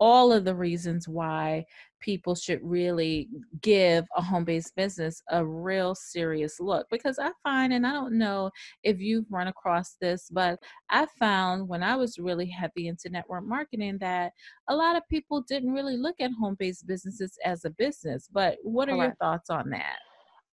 all 0.00 0.32
of 0.32 0.44
the 0.44 0.54
reasons 0.56 1.06
why 1.06 1.64
people 2.04 2.34
should 2.34 2.60
really 2.62 3.28
give 3.62 4.04
a 4.16 4.20
home 4.22 4.44
based 4.44 4.76
business 4.76 5.22
a 5.30 5.44
real 5.44 5.94
serious 5.94 6.60
look 6.60 6.86
because 6.90 7.18
I 7.18 7.30
find, 7.42 7.72
and 7.72 7.86
I 7.86 7.92
don't 7.92 8.18
know 8.18 8.50
if 8.82 9.00
you've 9.00 9.24
run 9.30 9.48
across 9.48 9.96
this, 10.00 10.28
but 10.30 10.58
I 10.90 11.06
found 11.18 11.66
when 11.66 11.82
I 11.82 11.96
was 11.96 12.18
really 12.18 12.46
heavy 12.46 12.88
into 12.88 13.08
network 13.08 13.44
marketing 13.46 13.96
that 14.00 14.32
a 14.68 14.76
lot 14.76 14.96
of 14.96 15.02
people 15.08 15.42
didn't 15.48 15.72
really 15.72 15.96
look 15.96 16.16
at 16.20 16.30
home 16.38 16.56
based 16.58 16.86
businesses 16.86 17.38
as 17.44 17.64
a 17.64 17.70
business. 17.70 18.28
But 18.30 18.58
what 18.62 18.88
are 18.90 18.96
Correct. 18.96 19.16
your 19.20 19.30
thoughts 19.30 19.48
on 19.48 19.70
that? 19.70 19.98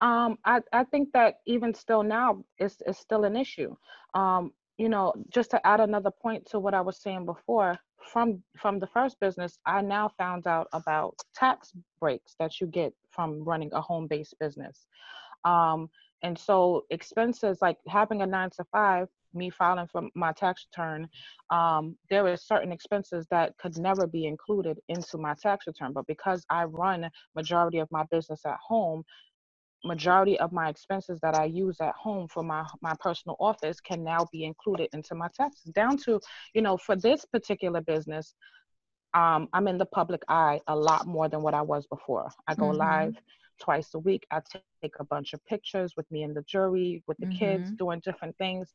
Um, 0.01 0.37
I, 0.45 0.61
I 0.71 0.83
think 0.83 1.09
that 1.13 1.35
even 1.47 1.73
still 1.73 2.03
now 2.03 2.43
it's, 2.59 2.77
it's 2.85 2.99
still 2.99 3.25
an 3.25 3.35
issue. 3.35 3.75
Um, 4.13 4.51
you 4.77 4.87
know, 4.87 5.13
just 5.29 5.51
to 5.51 5.67
add 5.67 5.81
another 5.81 6.11
point 6.11 6.45
to 6.51 6.59
what 6.59 6.73
I 6.73 6.81
was 6.81 7.01
saying 7.01 7.25
before, 7.25 7.75
from 8.11 8.43
from 8.57 8.79
the 8.79 8.87
first 8.87 9.19
business, 9.19 9.57
I 9.65 9.81
now 9.81 10.11
found 10.17 10.47
out 10.47 10.67
about 10.73 11.15
tax 11.35 11.73
breaks 11.99 12.35
that 12.39 12.59
you 12.59 12.67
get 12.67 12.93
from 13.11 13.43
running 13.43 13.71
a 13.73 13.81
home-based 13.81 14.35
business. 14.39 14.85
Um, 15.45 15.89
and 16.23 16.37
so 16.37 16.83
expenses 16.89 17.59
like 17.61 17.77
having 17.87 18.21
a 18.21 18.25
nine 18.25 18.49
to 18.57 18.65
five, 18.71 19.07
me 19.33 19.49
filing 19.49 19.87
for 19.87 20.03
my 20.15 20.33
tax 20.33 20.65
return, 20.71 21.07
um, 21.49 21.95
there 22.09 22.27
are 22.27 22.35
certain 22.35 22.71
expenses 22.71 23.25
that 23.31 23.57
could 23.57 23.77
never 23.77 24.05
be 24.07 24.25
included 24.25 24.79
into 24.89 25.17
my 25.17 25.33
tax 25.41 25.67
return. 25.67 25.93
But 25.93 26.07
because 26.07 26.45
I 26.49 26.65
run 26.65 27.09
majority 27.35 27.79
of 27.79 27.89
my 27.91 28.03
business 28.11 28.41
at 28.45 28.57
home, 28.65 29.03
majority 29.85 30.37
of 30.39 30.51
my 30.51 30.69
expenses 30.69 31.19
that 31.21 31.35
I 31.35 31.45
use 31.45 31.79
at 31.79 31.95
home 31.95 32.27
for 32.27 32.43
my 32.43 32.65
my 32.81 32.93
personal 32.99 33.37
office 33.39 33.79
can 33.79 34.03
now 34.03 34.27
be 34.31 34.43
included 34.43 34.89
into 34.93 35.15
my 35.15 35.29
taxes 35.33 35.71
down 35.71 35.97
to 35.99 36.19
you 36.53 36.61
know 36.61 36.77
for 36.77 36.95
this 36.95 37.25
particular 37.25 37.81
business 37.81 38.35
um, 39.13 39.49
I'm 39.53 39.67
in 39.67 39.77
the 39.77 39.85
public 39.85 40.21
eye 40.27 40.61
a 40.67 40.75
lot 40.75 41.07
more 41.07 41.29
than 41.29 41.41
what 41.41 41.53
I 41.53 41.61
was 41.61 41.87
before. 41.87 42.29
I 42.47 42.55
go 42.55 42.65
mm-hmm. 42.65 42.77
live 42.77 43.15
twice 43.59 43.93
a 43.93 43.99
week. 43.99 44.25
I 44.31 44.41
take 44.81 44.93
a 44.99 45.03
bunch 45.03 45.33
of 45.33 45.43
pictures 45.45 45.93
with 45.97 46.09
me 46.11 46.23
and 46.23 46.35
the 46.35 46.43
jury, 46.43 47.03
with 47.07 47.17
the 47.17 47.25
mm-hmm. 47.25 47.37
kids 47.37 47.71
doing 47.71 48.01
different 48.01 48.37
things. 48.37 48.71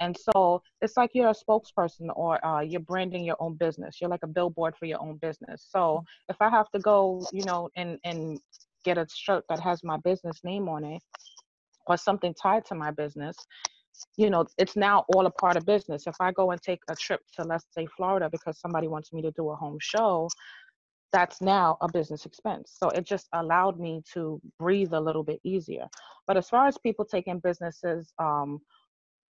And 0.00 0.16
so 0.16 0.62
it's 0.80 0.96
like 0.96 1.10
you're 1.14 1.28
a 1.28 1.34
spokesperson 1.34 2.08
or 2.16 2.44
uh, 2.44 2.60
you're 2.60 2.80
branding 2.80 3.24
your 3.24 3.36
own 3.38 3.54
business. 3.54 4.00
You're 4.00 4.10
like 4.10 4.24
a 4.24 4.28
billboard 4.28 4.74
for 4.76 4.86
your 4.86 5.00
own 5.00 5.18
business. 5.18 5.66
So 5.68 6.04
if 6.28 6.36
I 6.40 6.48
have 6.48 6.70
to 6.70 6.80
go, 6.80 7.24
you 7.32 7.44
know, 7.44 7.68
and, 7.76 7.98
and 8.04 8.40
get 8.84 8.98
a 8.98 9.06
shirt 9.12 9.44
that 9.48 9.60
has 9.60 9.82
my 9.82 9.96
business 9.98 10.40
name 10.44 10.68
on 10.68 10.84
it 10.84 11.02
or 11.86 11.96
something 11.96 12.34
tied 12.34 12.64
to 12.64 12.74
my 12.74 12.90
business 12.90 13.36
you 14.16 14.30
know 14.30 14.44
it's 14.58 14.76
now 14.76 15.04
all 15.14 15.26
a 15.26 15.30
part 15.30 15.56
of 15.56 15.64
business. 15.64 16.06
If 16.06 16.16
i 16.20 16.32
go 16.32 16.50
and 16.50 16.60
take 16.60 16.80
a 16.88 16.96
trip 16.96 17.20
to 17.36 17.44
let's 17.44 17.66
say 17.76 17.86
florida 17.96 18.28
because 18.30 18.58
somebody 18.58 18.88
wants 18.88 19.12
me 19.12 19.22
to 19.22 19.30
do 19.32 19.50
a 19.50 19.56
home 19.56 19.78
show 19.80 20.28
that's 21.14 21.40
now 21.40 21.76
a 21.80 21.88
business 21.88 22.26
expense. 22.26 22.74
So 22.76 22.88
it 22.88 23.06
just 23.06 23.28
allowed 23.32 23.78
me 23.78 24.02
to 24.14 24.40
breathe 24.58 24.92
a 24.92 25.00
little 25.00 25.22
bit 25.22 25.38
easier. 25.44 25.86
But 26.26 26.36
as 26.36 26.48
far 26.48 26.66
as 26.66 26.76
people 26.76 27.04
taking 27.04 27.38
businesses 27.38 28.12
um 28.18 28.60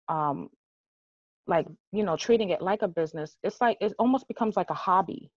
um 0.08 0.50
like 1.46 1.68
you 1.92 2.04
know 2.04 2.16
treating 2.16 2.52
it 2.52 2.62
like 2.62 2.84
a 2.84 2.88
business 2.88 3.36
it's 3.44 3.60
like 3.60 3.78
it 3.82 3.94
almost 4.00 4.28
becomes 4.30 4.56
like 4.56 4.70
a 4.70 4.74
hobby. 4.74 5.30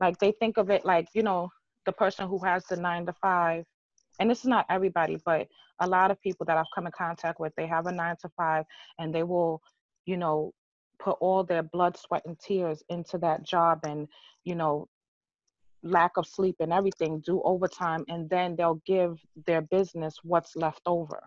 Like 0.00 0.18
they 0.18 0.32
think 0.32 0.56
of 0.56 0.70
it 0.70 0.84
like 0.84 1.08
you 1.14 1.24
know 1.24 1.50
the 1.86 1.92
person 1.92 2.28
who 2.28 2.38
has 2.38 2.64
the 2.66 2.76
nine 2.76 3.06
to 3.06 3.12
five 3.14 3.64
and 4.20 4.30
this 4.30 4.40
is 4.40 4.46
not 4.46 4.66
everybody 4.70 5.18
but 5.24 5.48
a 5.80 5.86
lot 5.86 6.10
of 6.10 6.20
people 6.20 6.46
that 6.46 6.56
i've 6.56 6.66
come 6.74 6.86
in 6.86 6.92
contact 6.92 7.40
with 7.40 7.52
they 7.56 7.66
have 7.66 7.86
a 7.86 7.92
nine 7.92 8.16
to 8.20 8.28
five 8.36 8.64
and 8.98 9.14
they 9.14 9.22
will 9.22 9.60
you 10.06 10.16
know 10.16 10.52
put 10.98 11.16
all 11.20 11.42
their 11.42 11.62
blood 11.62 11.96
sweat 11.96 12.22
and 12.26 12.38
tears 12.38 12.82
into 12.88 13.18
that 13.18 13.42
job 13.44 13.80
and 13.84 14.06
you 14.44 14.54
know 14.54 14.86
lack 15.82 16.12
of 16.16 16.26
sleep 16.26 16.56
and 16.60 16.72
everything 16.72 17.20
do 17.26 17.42
overtime 17.44 18.04
and 18.08 18.30
then 18.30 18.54
they'll 18.54 18.80
give 18.86 19.18
their 19.46 19.62
business 19.62 20.14
what's 20.22 20.54
left 20.54 20.80
over. 20.86 21.24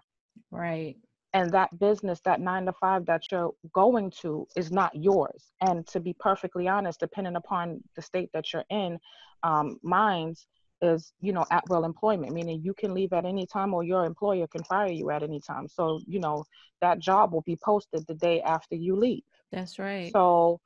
Right 0.50 0.96
and 1.36 1.52
that 1.52 1.78
business 1.80 2.22
that 2.22 2.40
nine 2.40 2.66
to 2.66 2.72
five 2.72 3.06
that 3.06 3.30
you're 3.30 3.52
going 3.74 4.10
to 4.22 4.48
is 4.56 4.72
not 4.72 4.96
yours. 4.96 5.52
And 5.62 5.86
to 5.88 6.00
be 6.00 6.16
perfectly 6.18 6.68
honest 6.68 7.02
depending 7.02 7.36
upon 7.36 7.84
the 7.96 8.02
state 8.02 8.30
that 8.34 8.54
you're 8.54 8.64
in 8.70 8.98
um, 9.44 9.78
mines 9.84 10.48
is 10.82 11.12
you 11.20 11.34
know 11.34 11.46
at 11.52 11.68
will 11.70 11.86
employment 11.86 12.34
meaning 12.34 12.62
you 12.62 12.74
can 12.74 12.94
leave 12.94 13.14
at 13.14 13.26
any 13.26 13.46
time 13.46 13.74
or 13.74 13.84
your 13.84 14.06
employer 14.06 14.48
can 14.48 14.64
fire 14.64 14.92
you 14.92 15.12
at 15.12 15.24
any 15.24 15.42
time. 15.42 15.68
So 15.68 16.00
you 16.08 16.20
know 16.20 16.46
that 16.82 17.00
job 17.00 17.34
will 17.34 17.42
be 17.46 17.58
posted 17.64 18.08
the 18.08 18.16
day 18.16 18.42
after 18.42 18.76
you 18.76 18.96
leave. 18.96 19.24
That's 19.52 19.78
right. 19.78 20.12
So 20.14 20.62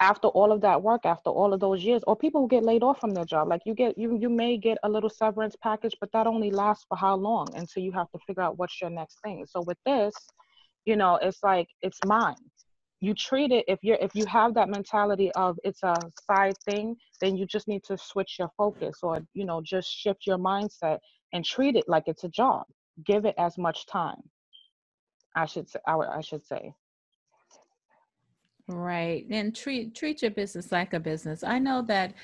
after 0.00 0.28
all 0.28 0.52
of 0.52 0.60
that 0.60 0.82
work 0.82 1.04
after 1.04 1.30
all 1.30 1.52
of 1.52 1.60
those 1.60 1.82
years 1.82 2.02
or 2.06 2.16
people 2.16 2.40
who 2.40 2.48
get 2.48 2.64
laid 2.64 2.82
off 2.82 3.00
from 3.00 3.10
their 3.10 3.24
job. 3.24 3.48
Like 3.48 3.62
you 3.64 3.74
get 3.74 3.98
you 3.98 4.16
you 4.18 4.28
may 4.28 4.56
get 4.56 4.78
a 4.82 4.88
little 4.88 5.10
severance 5.10 5.56
package 5.62 5.94
but 6.00 6.12
that 6.12 6.26
only 6.26 6.50
lasts 6.50 6.86
for 6.88 6.96
how 6.96 7.16
long? 7.16 7.48
Until 7.54 7.82
you 7.82 7.92
have 7.92 8.10
to 8.12 8.18
figure 8.26 8.42
out 8.42 8.58
what's 8.58 8.80
your 8.80 8.90
next 8.90 9.18
thing. 9.22 9.44
So 9.46 9.62
with 9.62 9.78
this 9.84 10.14
you 10.84 10.96
know 10.96 11.16
it's 11.22 11.42
like 11.42 11.68
it's 11.82 11.98
mine. 12.04 12.36
You 13.00 13.14
treat 13.14 13.52
it 13.52 13.64
if 13.68 13.80
you're 13.82 13.98
if 14.00 14.14
you 14.14 14.26
have 14.26 14.54
that 14.54 14.68
mentality 14.68 15.32
of 15.32 15.58
it's 15.64 15.82
a 15.82 15.94
side 16.30 16.56
thing 16.64 16.96
then 17.20 17.36
you 17.36 17.46
just 17.46 17.68
need 17.68 17.84
to 17.84 17.98
switch 17.98 18.36
your 18.38 18.50
focus 18.56 18.98
or 19.02 19.20
you 19.34 19.44
know 19.44 19.60
just 19.64 19.90
shift 19.90 20.26
your 20.26 20.38
mindset 20.38 20.98
and 21.32 21.44
treat 21.44 21.76
it 21.76 21.84
like 21.88 22.04
it's 22.06 22.24
a 22.24 22.28
job. 22.28 22.64
Give 23.04 23.24
it 23.24 23.34
as 23.38 23.58
much 23.58 23.86
time 23.86 24.20
i 25.36 25.46
should 25.46 25.68
say 25.68 25.78
i, 25.86 25.94
I 25.94 26.20
should 26.20 26.44
say 26.44 26.72
right 28.68 29.26
and 29.30 29.56
treat 29.56 29.94
treat 29.94 30.22
your 30.22 30.30
business 30.30 30.70
like 30.70 30.92
a 30.92 31.00
business 31.00 31.42
i 31.42 31.58
know 31.58 31.82
that 31.82 32.14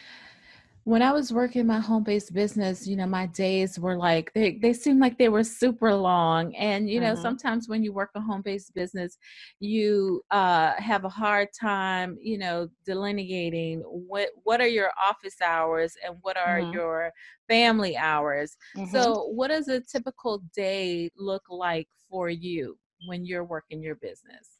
when 0.85 1.01
I 1.01 1.13
was 1.13 1.33
working 1.33 1.67
my 1.67 1.81
home 1.81 2.03
based 2.03 2.35
business, 2.35 2.87
you 2.87 2.95
know, 2.95 3.07
my 3.07 3.25
days 3.27 3.79
were 3.79 3.97
like 3.97 4.31
they 4.35 4.59
they 4.59 4.75
seemed 4.75 5.01
like 5.01 5.17
they 5.17 5.31
were 5.31 5.43
super 5.43 5.95
long. 5.95 6.55
And 6.57 6.91
you 6.91 7.01
know, 7.01 7.15
mm-hmm. 7.15 7.23
sometimes 7.23 7.69
when 7.71 7.83
you 7.83 7.93
work 7.93 8.11
a 8.15 8.21
home 8.21 8.43
based 8.43 8.75
business, 8.75 9.17
you 9.61 10.23
uh, 10.31 10.75
have 10.77 11.07
a 11.07 11.09
hard 11.09 11.49
time, 11.59 12.19
you 12.21 12.37
know, 12.37 12.69
delineating 12.85 13.81
what 13.81 14.29
what 14.43 14.61
are 14.61 14.69
your 14.69 14.93
office 15.03 15.41
hours 15.43 15.95
and 16.07 16.17
what 16.21 16.37
are 16.37 16.61
mm-hmm. 16.61 16.75
your 16.75 17.13
family 17.49 17.97
hours. 17.97 18.55
Mm-hmm. 18.77 18.93
So, 18.93 19.29
what 19.29 19.49
does 19.49 19.69
a 19.69 19.81
typical 19.81 20.43
day 20.55 21.11
look 21.17 21.45
like 21.49 21.89
for 22.11 22.29
you 22.29 22.77
when 23.07 23.25
you're 23.25 23.45
working 23.45 23.83
your 23.83 23.97
business? 23.97 24.59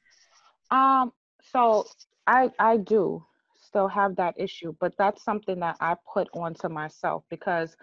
Um, 0.71 1.13
so 1.53 1.87
I 2.27 2.51
I 2.59 2.77
do 2.79 3.25
still 3.55 3.89
have 3.89 4.17
that 4.17 4.35
issue, 4.39 4.75
but 4.81 4.95
that's 4.99 5.25
something 5.25 5.61
that 5.61 5.77
I 5.81 5.97
put 6.13 6.29
onto 6.33 6.69
myself 6.69 7.25
because 7.31 7.77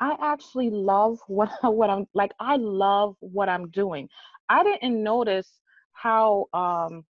I 0.00 0.16
actually 0.20 0.70
love 0.70 1.18
what 1.26 1.50
what 1.62 1.90
I'm 1.90 2.06
like 2.14 2.32
I 2.40 2.56
love 2.56 3.16
what 3.20 3.48
I'm 3.48 3.68
doing. 3.70 4.08
I 4.48 4.64
didn't 4.64 5.02
notice 5.02 5.60
how 5.92 6.46
um 6.52 7.04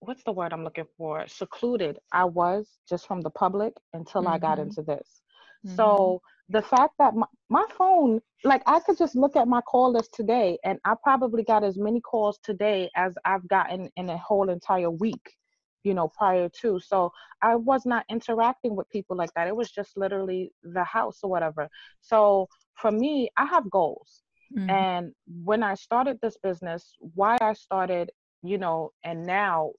what's 0.00 0.24
the 0.24 0.32
word 0.32 0.52
I'm 0.52 0.64
looking 0.64 0.86
for? 0.96 1.26
secluded 1.28 1.98
I 2.12 2.24
was 2.24 2.66
just 2.88 3.06
from 3.06 3.20
the 3.20 3.30
public 3.30 3.74
until 3.92 4.22
mm-hmm. 4.22 4.32
I 4.32 4.38
got 4.38 4.58
mm-hmm. 4.58 4.68
into 4.68 4.82
this. 4.82 5.22
Mm-hmm. 5.66 5.76
So 5.76 6.22
the 6.50 6.62
fact 6.62 6.94
that 6.98 7.14
my, 7.14 7.26
my 7.48 7.64
phone 7.78 8.20
like 8.44 8.62
I 8.66 8.80
could 8.80 8.98
just 8.98 9.14
look 9.14 9.36
at 9.36 9.48
my 9.48 9.60
call 9.62 9.92
list 9.92 10.12
today 10.12 10.58
and 10.64 10.78
I 10.84 10.94
probably 11.02 11.42
got 11.42 11.64
as 11.64 11.78
many 11.78 12.00
calls 12.00 12.38
today 12.42 12.90
as 12.96 13.14
I've 13.24 13.46
gotten 13.48 13.88
in 13.96 14.10
a 14.10 14.18
whole 14.18 14.50
entire 14.50 14.90
week 14.90 15.36
you 15.82 15.94
know, 15.94 16.08
prior 16.08 16.48
to. 16.60 16.80
So 16.80 17.12
I 17.42 17.56
was 17.56 17.86
not 17.86 18.04
interacting 18.10 18.76
with 18.76 18.88
people 18.90 19.16
like 19.16 19.32
that. 19.34 19.48
It 19.48 19.56
was 19.56 19.70
just 19.70 19.96
literally 19.96 20.52
the 20.62 20.84
house 20.84 21.20
or 21.22 21.30
whatever. 21.30 21.68
So 22.00 22.48
for 22.74 22.90
me, 22.90 23.30
I 23.36 23.46
have 23.46 23.70
goals. 23.70 24.22
Mm-hmm. 24.56 24.70
And 24.70 25.12
when 25.42 25.62
I 25.62 25.74
started 25.74 26.18
this 26.20 26.36
business, 26.42 26.92
why 27.14 27.38
I 27.40 27.54
started, 27.54 28.10
you 28.42 28.58
know, 28.58 28.92
and 29.04 29.26
now 29.26 29.72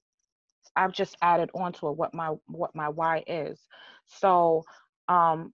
I've 0.76 0.92
just 0.92 1.16
added 1.22 1.50
on 1.54 1.72
to 1.74 1.88
it 1.88 1.96
what 1.96 2.14
my 2.14 2.32
what 2.46 2.74
my 2.74 2.88
why 2.88 3.22
is. 3.26 3.60
So 4.06 4.64
um 5.08 5.52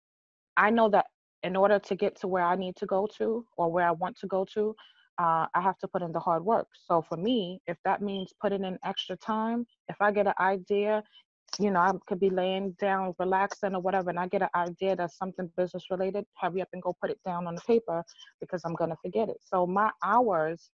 I 0.58 0.70
know 0.70 0.90
that 0.90 1.06
in 1.44 1.56
order 1.56 1.78
to 1.78 1.94
get 1.94 2.20
to 2.20 2.28
where 2.28 2.44
I 2.44 2.56
need 2.56 2.76
to 2.76 2.86
go 2.86 3.08
to 3.18 3.46
or 3.56 3.70
where 3.72 3.86
I 3.86 3.92
want 3.92 4.18
to 4.18 4.26
go 4.26 4.44
to, 4.54 4.74
uh, 5.18 5.46
I 5.54 5.60
have 5.60 5.78
to 5.78 5.88
put 5.88 6.02
in 6.02 6.12
the 6.12 6.20
hard 6.20 6.44
work. 6.44 6.66
So 6.86 7.02
for 7.08 7.16
me, 7.16 7.60
if 7.66 7.78
that 7.84 8.02
means 8.02 8.32
putting 8.42 8.64
in 8.64 8.78
extra 8.84 9.16
time, 9.16 9.66
if 9.88 9.96
I 10.00 10.12
get 10.12 10.26
an 10.26 10.34
idea, 10.40 11.02
you 11.58 11.70
know, 11.70 11.80
I 11.80 11.92
could 12.06 12.20
be 12.20 12.30
laying 12.30 12.72
down, 12.80 13.14
relaxing 13.18 13.74
or 13.74 13.80
whatever, 13.80 14.10
and 14.10 14.18
I 14.18 14.28
get 14.28 14.42
an 14.42 14.48
idea 14.54 14.96
that's 14.96 15.16
something 15.16 15.50
business 15.56 15.84
related, 15.90 16.24
hurry 16.40 16.60
up 16.60 16.68
and 16.72 16.82
go 16.82 16.94
put 17.00 17.10
it 17.10 17.18
down 17.24 17.46
on 17.46 17.54
the 17.54 17.62
paper 17.62 18.04
because 18.40 18.62
I'm 18.64 18.74
gonna 18.74 18.96
forget 19.02 19.28
it. 19.28 19.38
So 19.40 19.66
my 19.66 19.90
hours, 20.04 20.70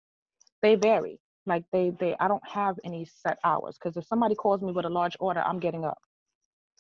they 0.63 0.77
vary. 0.77 1.21
Like 1.47 1.65
they, 1.73 1.93
they, 2.01 2.17
I 2.21 2.29
don't 2.29 2.47
have 2.49 2.77
any 2.85 3.05
set 3.05 3.39
hours 3.45 3.77
because 3.83 3.97
if 3.97 4.07
somebody 4.07 4.37
calls 4.37 4.63
me 4.63 4.73
with 4.73 4.87
a 4.87 4.91
large 4.91 5.17
order, 5.21 5.43
I'm 5.45 5.59
getting 5.59 5.85
up. 5.85 5.99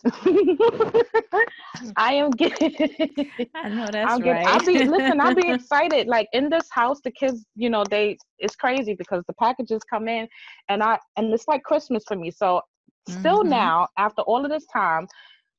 I 1.96 2.14
am 2.14 2.30
getting. 2.30 2.74
I 3.54 3.68
know 3.68 3.86
that's 3.90 4.12
I'm 4.12 4.20
right. 4.22 4.46
I'll 4.46 4.64
be 4.64 4.84
listen. 4.84 5.20
I'll 5.20 5.34
be 5.34 5.50
excited. 5.52 6.08
Like 6.08 6.28
in 6.32 6.48
this 6.48 6.68
house, 6.70 7.00
the 7.02 7.10
kids, 7.10 7.44
you 7.54 7.70
know, 7.70 7.84
they 7.88 8.16
it's 8.38 8.56
crazy 8.56 8.94
because 8.94 9.22
the 9.26 9.34
packages 9.34 9.80
come 9.88 10.08
in, 10.08 10.26
and 10.68 10.82
I 10.82 10.98
and 11.16 11.32
it's 11.32 11.46
like 11.46 11.62
Christmas 11.62 12.04
for 12.06 12.16
me. 12.16 12.30
So 12.30 12.60
still 13.08 13.40
mm-hmm. 13.40 13.50
now, 13.50 13.88
after 13.96 14.22
all 14.22 14.44
of 14.44 14.50
this 14.50 14.66
time, 14.72 15.06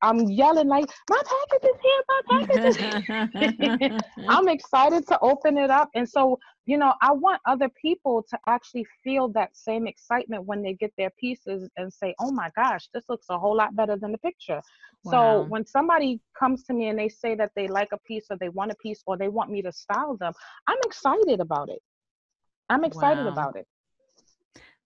I'm 0.02 0.20
yelling 0.30 0.68
like, 0.68 0.86
my 1.10 1.22
package 1.50 1.70
is 1.70 1.78
here, 1.82 2.04
my 2.10 2.22
package 2.30 2.66
is 2.66 3.86
here. 3.88 4.00
I'm 4.28 4.50
excited 4.50 5.08
to 5.08 5.20
open 5.22 5.58
it 5.58 5.70
up. 5.70 5.90
And 5.96 6.08
so, 6.08 6.38
you 6.66 6.78
know, 6.78 6.94
I 7.02 7.12
want 7.12 7.42
other 7.46 7.70
people 7.70 8.26
to 8.30 8.40
actually 8.48 8.86
feel 9.04 9.28
that 9.30 9.56
same 9.56 9.86
excitement 9.86 10.46
when 10.46 10.62
they 10.62 10.74
get 10.74 10.94
their 10.98 11.10
pieces 11.20 11.70
and 11.76 11.92
say, 11.92 12.16
oh 12.20 12.32
my 12.32 12.50
gosh, 12.56 12.88
this 12.94 13.04
looks 13.10 13.26
a 13.30 13.38
whole 13.38 13.56
lot 13.56 13.76
better 13.76 13.98
than 13.98 14.14
the 14.14 14.18
picture. 14.20 14.62
Wow. 15.04 15.12
So 15.12 15.50
when 15.50 15.66
somebody 15.66 16.22
comes 16.40 16.64
to 16.66 16.74
me 16.74 16.88
and 16.88 16.98
they 16.98 17.10
say 17.10 17.36
that 17.36 17.52
they 17.56 17.68
like 17.68 17.90
a 17.92 17.98
piece 18.00 18.28
or 18.30 18.38
they 18.38 18.50
want 18.50 18.72
a 18.72 18.76
piece 18.76 19.04
or 19.06 19.18
they 19.18 19.28
want 19.28 19.52
me 19.52 19.62
to 19.62 19.72
style 19.74 20.16
them, 20.18 20.32
I'm 20.68 20.78
excited 20.86 21.42
about 21.42 21.70
it. 21.70 21.80
I'm 22.70 22.86
excited 22.86 23.26
wow. 23.26 23.32
about 23.32 23.56
it. 23.58 23.68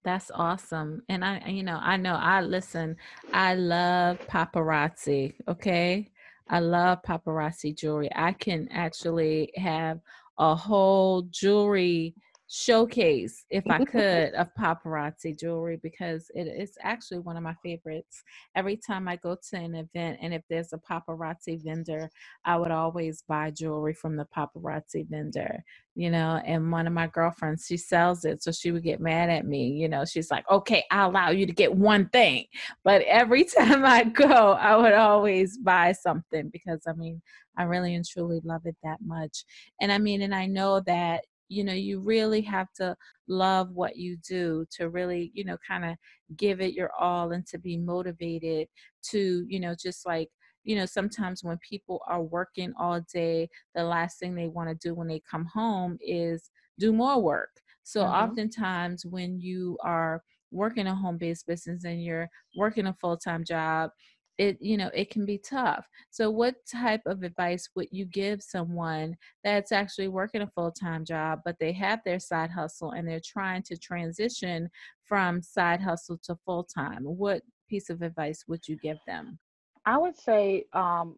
That's 0.03 0.31
awesome. 0.33 1.03
And 1.09 1.23
I, 1.23 1.47
you 1.47 1.63
know, 1.63 1.79
I 1.79 1.97
know 1.97 2.15
I 2.15 2.41
listen, 2.41 2.95
I 3.33 3.53
love 3.53 4.17
paparazzi. 4.27 5.35
Okay. 5.47 6.09
I 6.49 6.59
love 6.59 7.03
paparazzi 7.03 7.77
jewelry. 7.77 8.09
I 8.15 8.31
can 8.31 8.69
actually 8.71 9.51
have 9.57 9.99
a 10.37 10.55
whole 10.55 11.23
jewelry 11.23 12.15
showcase, 12.49 13.45
if 13.49 13.63
I 13.69 13.79
could, 13.85 14.33
of 14.33 14.49
paparazzi 14.55 15.37
jewelry 15.37 15.77
because 15.81 16.31
it 16.33 16.47
is 16.47 16.77
actually 16.81 17.19
one 17.19 17.37
of 17.37 17.43
my 17.43 17.55
favorites. 17.63 18.23
Every 18.55 18.77
time 18.77 19.07
I 19.07 19.17
go 19.17 19.37
to 19.49 19.57
an 19.57 19.75
event 19.75 20.19
and 20.21 20.33
if 20.33 20.41
there's 20.49 20.73
a 20.73 20.77
paparazzi 20.77 21.61
vendor, 21.63 22.09
I 22.45 22.57
would 22.57 22.71
always 22.71 23.23
buy 23.27 23.51
jewelry 23.51 23.93
from 23.93 24.15
the 24.15 24.27
paparazzi 24.35 25.07
vendor, 25.09 25.63
you 25.95 26.09
know. 26.09 26.41
And 26.45 26.71
one 26.71 26.87
of 26.87 26.93
my 26.93 27.07
girlfriends, 27.07 27.65
she 27.67 27.77
sells 27.77 28.23
it, 28.23 28.41
so 28.41 28.51
she 28.51 28.71
would 28.71 28.83
get 28.83 29.01
mad 29.01 29.29
at 29.29 29.45
me, 29.45 29.67
you 29.67 29.89
know. 29.89 30.05
She's 30.05 30.31
like, 30.31 30.49
okay, 30.49 30.85
I'll 30.89 31.09
allow 31.09 31.29
you 31.31 31.45
to 31.45 31.53
get 31.53 31.75
one 31.75 32.07
thing. 32.09 32.45
But 32.83 33.01
every 33.03 33.43
time 33.57 33.85
I 33.85 34.05
go, 34.05 34.53
I 34.53 34.75
would 34.77 34.93
always 34.93 35.57
buy 35.57 35.91
something 35.91 36.49
because 36.49 36.81
I 36.87 36.93
mean, 36.93 37.21
I 37.57 37.63
really 37.63 37.95
and 37.95 38.05
truly 38.05 38.39
love 38.43 38.61
it 38.65 38.77
that 38.83 38.99
much. 39.05 39.43
And 39.81 39.91
I 39.91 39.97
mean, 39.97 40.21
and 40.21 40.33
I 40.33 40.45
know 40.45 40.79
that, 40.81 41.25
you 41.49 41.63
know 41.63 41.73
you 41.73 41.99
really 41.99 42.41
have 42.41 42.71
to 42.73 42.95
love 43.27 43.71
what 43.71 43.97
you 43.97 44.17
do 44.27 44.65
to 44.71 44.89
really 44.89 45.31
you 45.33 45.43
know 45.43 45.57
kind 45.67 45.85
of 45.85 45.95
give 46.35 46.61
it 46.61 46.73
your 46.73 46.91
all 46.99 47.31
and 47.31 47.45
to 47.47 47.57
be 47.57 47.77
motivated 47.77 48.67
to 49.01 49.45
you 49.47 49.59
know 49.59 49.75
just 49.79 50.05
like 50.05 50.29
you 50.63 50.75
know 50.75 50.85
sometimes 50.85 51.43
when 51.43 51.57
people 51.67 52.01
are 52.07 52.21
working 52.21 52.73
all 52.79 52.99
day 53.13 53.49
the 53.75 53.83
last 53.83 54.19
thing 54.19 54.35
they 54.35 54.47
want 54.47 54.69
to 54.69 54.87
do 54.87 54.93
when 54.93 55.07
they 55.07 55.21
come 55.29 55.45
home 55.45 55.97
is 56.01 56.49
do 56.79 56.91
more 56.91 57.21
work 57.21 57.49
so 57.83 58.03
mm-hmm. 58.03 58.13
oftentimes 58.13 59.05
when 59.05 59.39
you 59.39 59.77
are 59.83 60.21
working 60.51 60.87
a 60.87 60.95
home-based 60.95 61.45
business 61.47 61.83
and 61.83 62.03
you're 62.03 62.29
working 62.55 62.87
a 62.87 62.93
full-time 63.01 63.43
job 63.43 63.89
it 64.37 64.57
you 64.61 64.77
know 64.77 64.89
it 64.93 65.09
can 65.09 65.25
be 65.25 65.37
tough. 65.37 65.87
So 66.09 66.29
what 66.29 66.55
type 66.71 67.01
of 67.05 67.23
advice 67.23 67.69
would 67.75 67.87
you 67.91 68.05
give 68.05 68.41
someone 68.41 69.15
that's 69.43 69.71
actually 69.71 70.07
working 70.07 70.41
a 70.41 70.47
full-time 70.47 71.05
job 71.05 71.41
but 71.43 71.57
they 71.59 71.71
have 71.73 71.99
their 72.05 72.19
side 72.19 72.51
hustle 72.51 72.91
and 72.91 73.07
they're 73.07 73.19
trying 73.23 73.63
to 73.63 73.77
transition 73.77 74.69
from 75.03 75.41
side 75.41 75.81
hustle 75.81 76.19
to 76.23 76.35
full-time? 76.45 77.03
What 77.03 77.41
piece 77.69 77.89
of 77.89 78.01
advice 78.01 78.45
would 78.47 78.67
you 78.67 78.77
give 78.77 78.97
them? 79.07 79.39
I 79.85 79.97
would 79.97 80.17
say 80.17 80.65
um, 80.73 81.17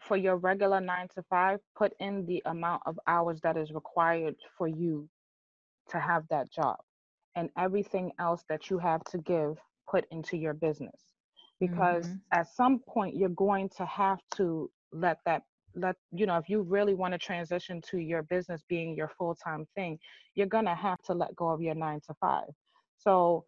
for 0.00 0.16
your 0.16 0.36
regular 0.36 0.80
nine 0.80 1.08
to 1.14 1.22
five 1.22 1.60
put 1.76 1.92
in 2.00 2.26
the 2.26 2.42
amount 2.46 2.82
of 2.86 2.98
hours 3.06 3.40
that 3.42 3.56
is 3.56 3.72
required 3.72 4.36
for 4.56 4.68
you 4.68 5.08
to 5.90 5.98
have 5.98 6.24
that 6.28 6.50
job 6.50 6.76
and 7.36 7.48
everything 7.56 8.12
else 8.18 8.44
that 8.48 8.70
you 8.70 8.78
have 8.78 9.02
to 9.04 9.18
give 9.18 9.58
put 9.88 10.04
into 10.10 10.36
your 10.36 10.54
business 10.54 11.17
because 11.60 12.06
mm-hmm. 12.06 12.16
at 12.32 12.48
some 12.48 12.80
point 12.80 13.16
you're 13.16 13.28
going 13.30 13.68
to 13.76 13.84
have 13.86 14.18
to 14.34 14.70
let 14.92 15.18
that 15.24 15.42
let 15.74 15.96
you 16.12 16.26
know 16.26 16.36
if 16.36 16.48
you 16.48 16.62
really 16.62 16.94
want 16.94 17.12
to 17.12 17.18
transition 17.18 17.80
to 17.82 17.98
your 17.98 18.22
business 18.24 18.62
being 18.68 18.96
your 18.96 19.10
full-time 19.18 19.66
thing 19.74 19.98
you're 20.34 20.46
going 20.46 20.64
to 20.64 20.74
have 20.74 20.98
to 21.02 21.12
let 21.12 21.34
go 21.36 21.48
of 21.48 21.60
your 21.60 21.74
9 21.74 22.00
to 22.06 22.14
5 22.20 22.44
so 22.96 23.44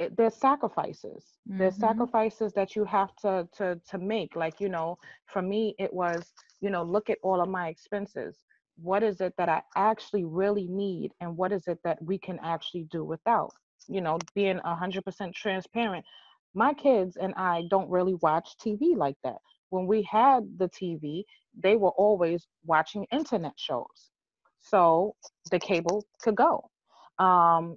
it, 0.00 0.16
there's 0.16 0.34
sacrifices. 0.34 1.24
Mm-hmm. 1.48 1.58
there's 1.58 1.76
sacrifices 1.76 2.52
that 2.54 2.74
you 2.74 2.84
have 2.84 3.14
to 3.16 3.46
to 3.56 3.80
to 3.88 3.98
make. 3.98 4.34
Like 4.34 4.58
you 4.58 4.68
know 4.68 4.98
for 5.26 5.42
me 5.42 5.74
it 5.78 5.92
was 5.92 6.32
you 6.60 6.70
know 6.70 6.82
look 6.82 7.10
at 7.10 7.18
all 7.22 7.40
of 7.40 7.48
my 7.48 7.68
expenses. 7.68 8.38
What 8.76 9.02
is 9.02 9.20
it 9.20 9.34
that 9.36 9.50
i 9.50 9.62
actually 9.76 10.24
really 10.24 10.66
need 10.66 11.12
and 11.20 11.36
what 11.36 11.52
is 11.52 11.68
it 11.68 11.78
that 11.84 12.02
we 12.02 12.16
can 12.18 12.38
actually 12.42 12.84
do 12.90 13.04
without? 13.04 13.52
You 13.88 14.00
know 14.00 14.18
being 14.34 14.58
100% 14.58 15.34
transparent 15.34 16.04
my 16.54 16.74
kids 16.74 17.16
and 17.16 17.34
I 17.36 17.64
don't 17.70 17.90
really 17.90 18.14
watch 18.14 18.56
TV 18.62 18.96
like 18.96 19.16
that. 19.24 19.38
When 19.70 19.86
we 19.86 20.02
had 20.02 20.42
the 20.58 20.68
TV, 20.68 21.24
they 21.56 21.76
were 21.76 21.90
always 21.90 22.46
watching 22.64 23.06
internet 23.12 23.52
shows. 23.56 24.10
So 24.58 25.14
the 25.50 25.58
cable 25.58 26.04
could 26.22 26.36
go. 26.36 26.68
Um, 27.18 27.76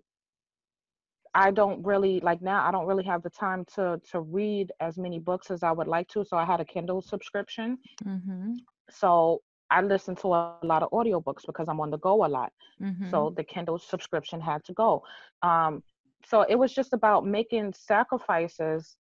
I 1.36 1.52
don't 1.52 1.84
really 1.84 2.20
like 2.20 2.42
now 2.42 2.68
I 2.68 2.72
don't 2.72 2.86
really 2.86 3.04
have 3.06 3.24
the 3.24 3.30
time 3.30 3.66
to 3.76 4.00
to 4.12 4.22
read 4.22 4.72
as 4.80 4.98
many 4.98 5.20
books 5.20 5.50
as 5.50 5.64
I 5.64 5.72
would 5.72 5.88
like 5.88 6.08
to. 6.10 6.24
So 6.24 6.38
I 6.38 6.46
had 6.46 6.60
a 6.60 6.66
Kindle 6.66 7.02
subscription. 7.02 7.78
Mm-hmm. 8.06 8.54
So 8.92 9.42
I 9.72 9.82
listen 9.82 10.16
to 10.18 10.28
a 10.28 10.58
lot 10.64 10.84
of 10.84 10.92
audiobooks 10.92 11.46
because 11.46 11.68
I'm 11.68 11.80
on 11.80 11.90
the 11.90 11.98
go 11.98 12.26
a 12.26 12.28
lot. 12.28 12.52
Mm-hmm. 12.82 13.10
So 13.10 13.34
the 13.36 13.44
Kindle 13.44 13.80
subscription 13.80 14.40
had 14.40 14.64
to 14.66 14.74
go. 14.74 15.04
Um, 15.42 15.82
so 16.26 16.42
it 16.44 16.56
was 16.56 16.74
just 16.74 16.94
about 16.94 17.26
making 17.26 17.74
sacrifices 17.74 18.96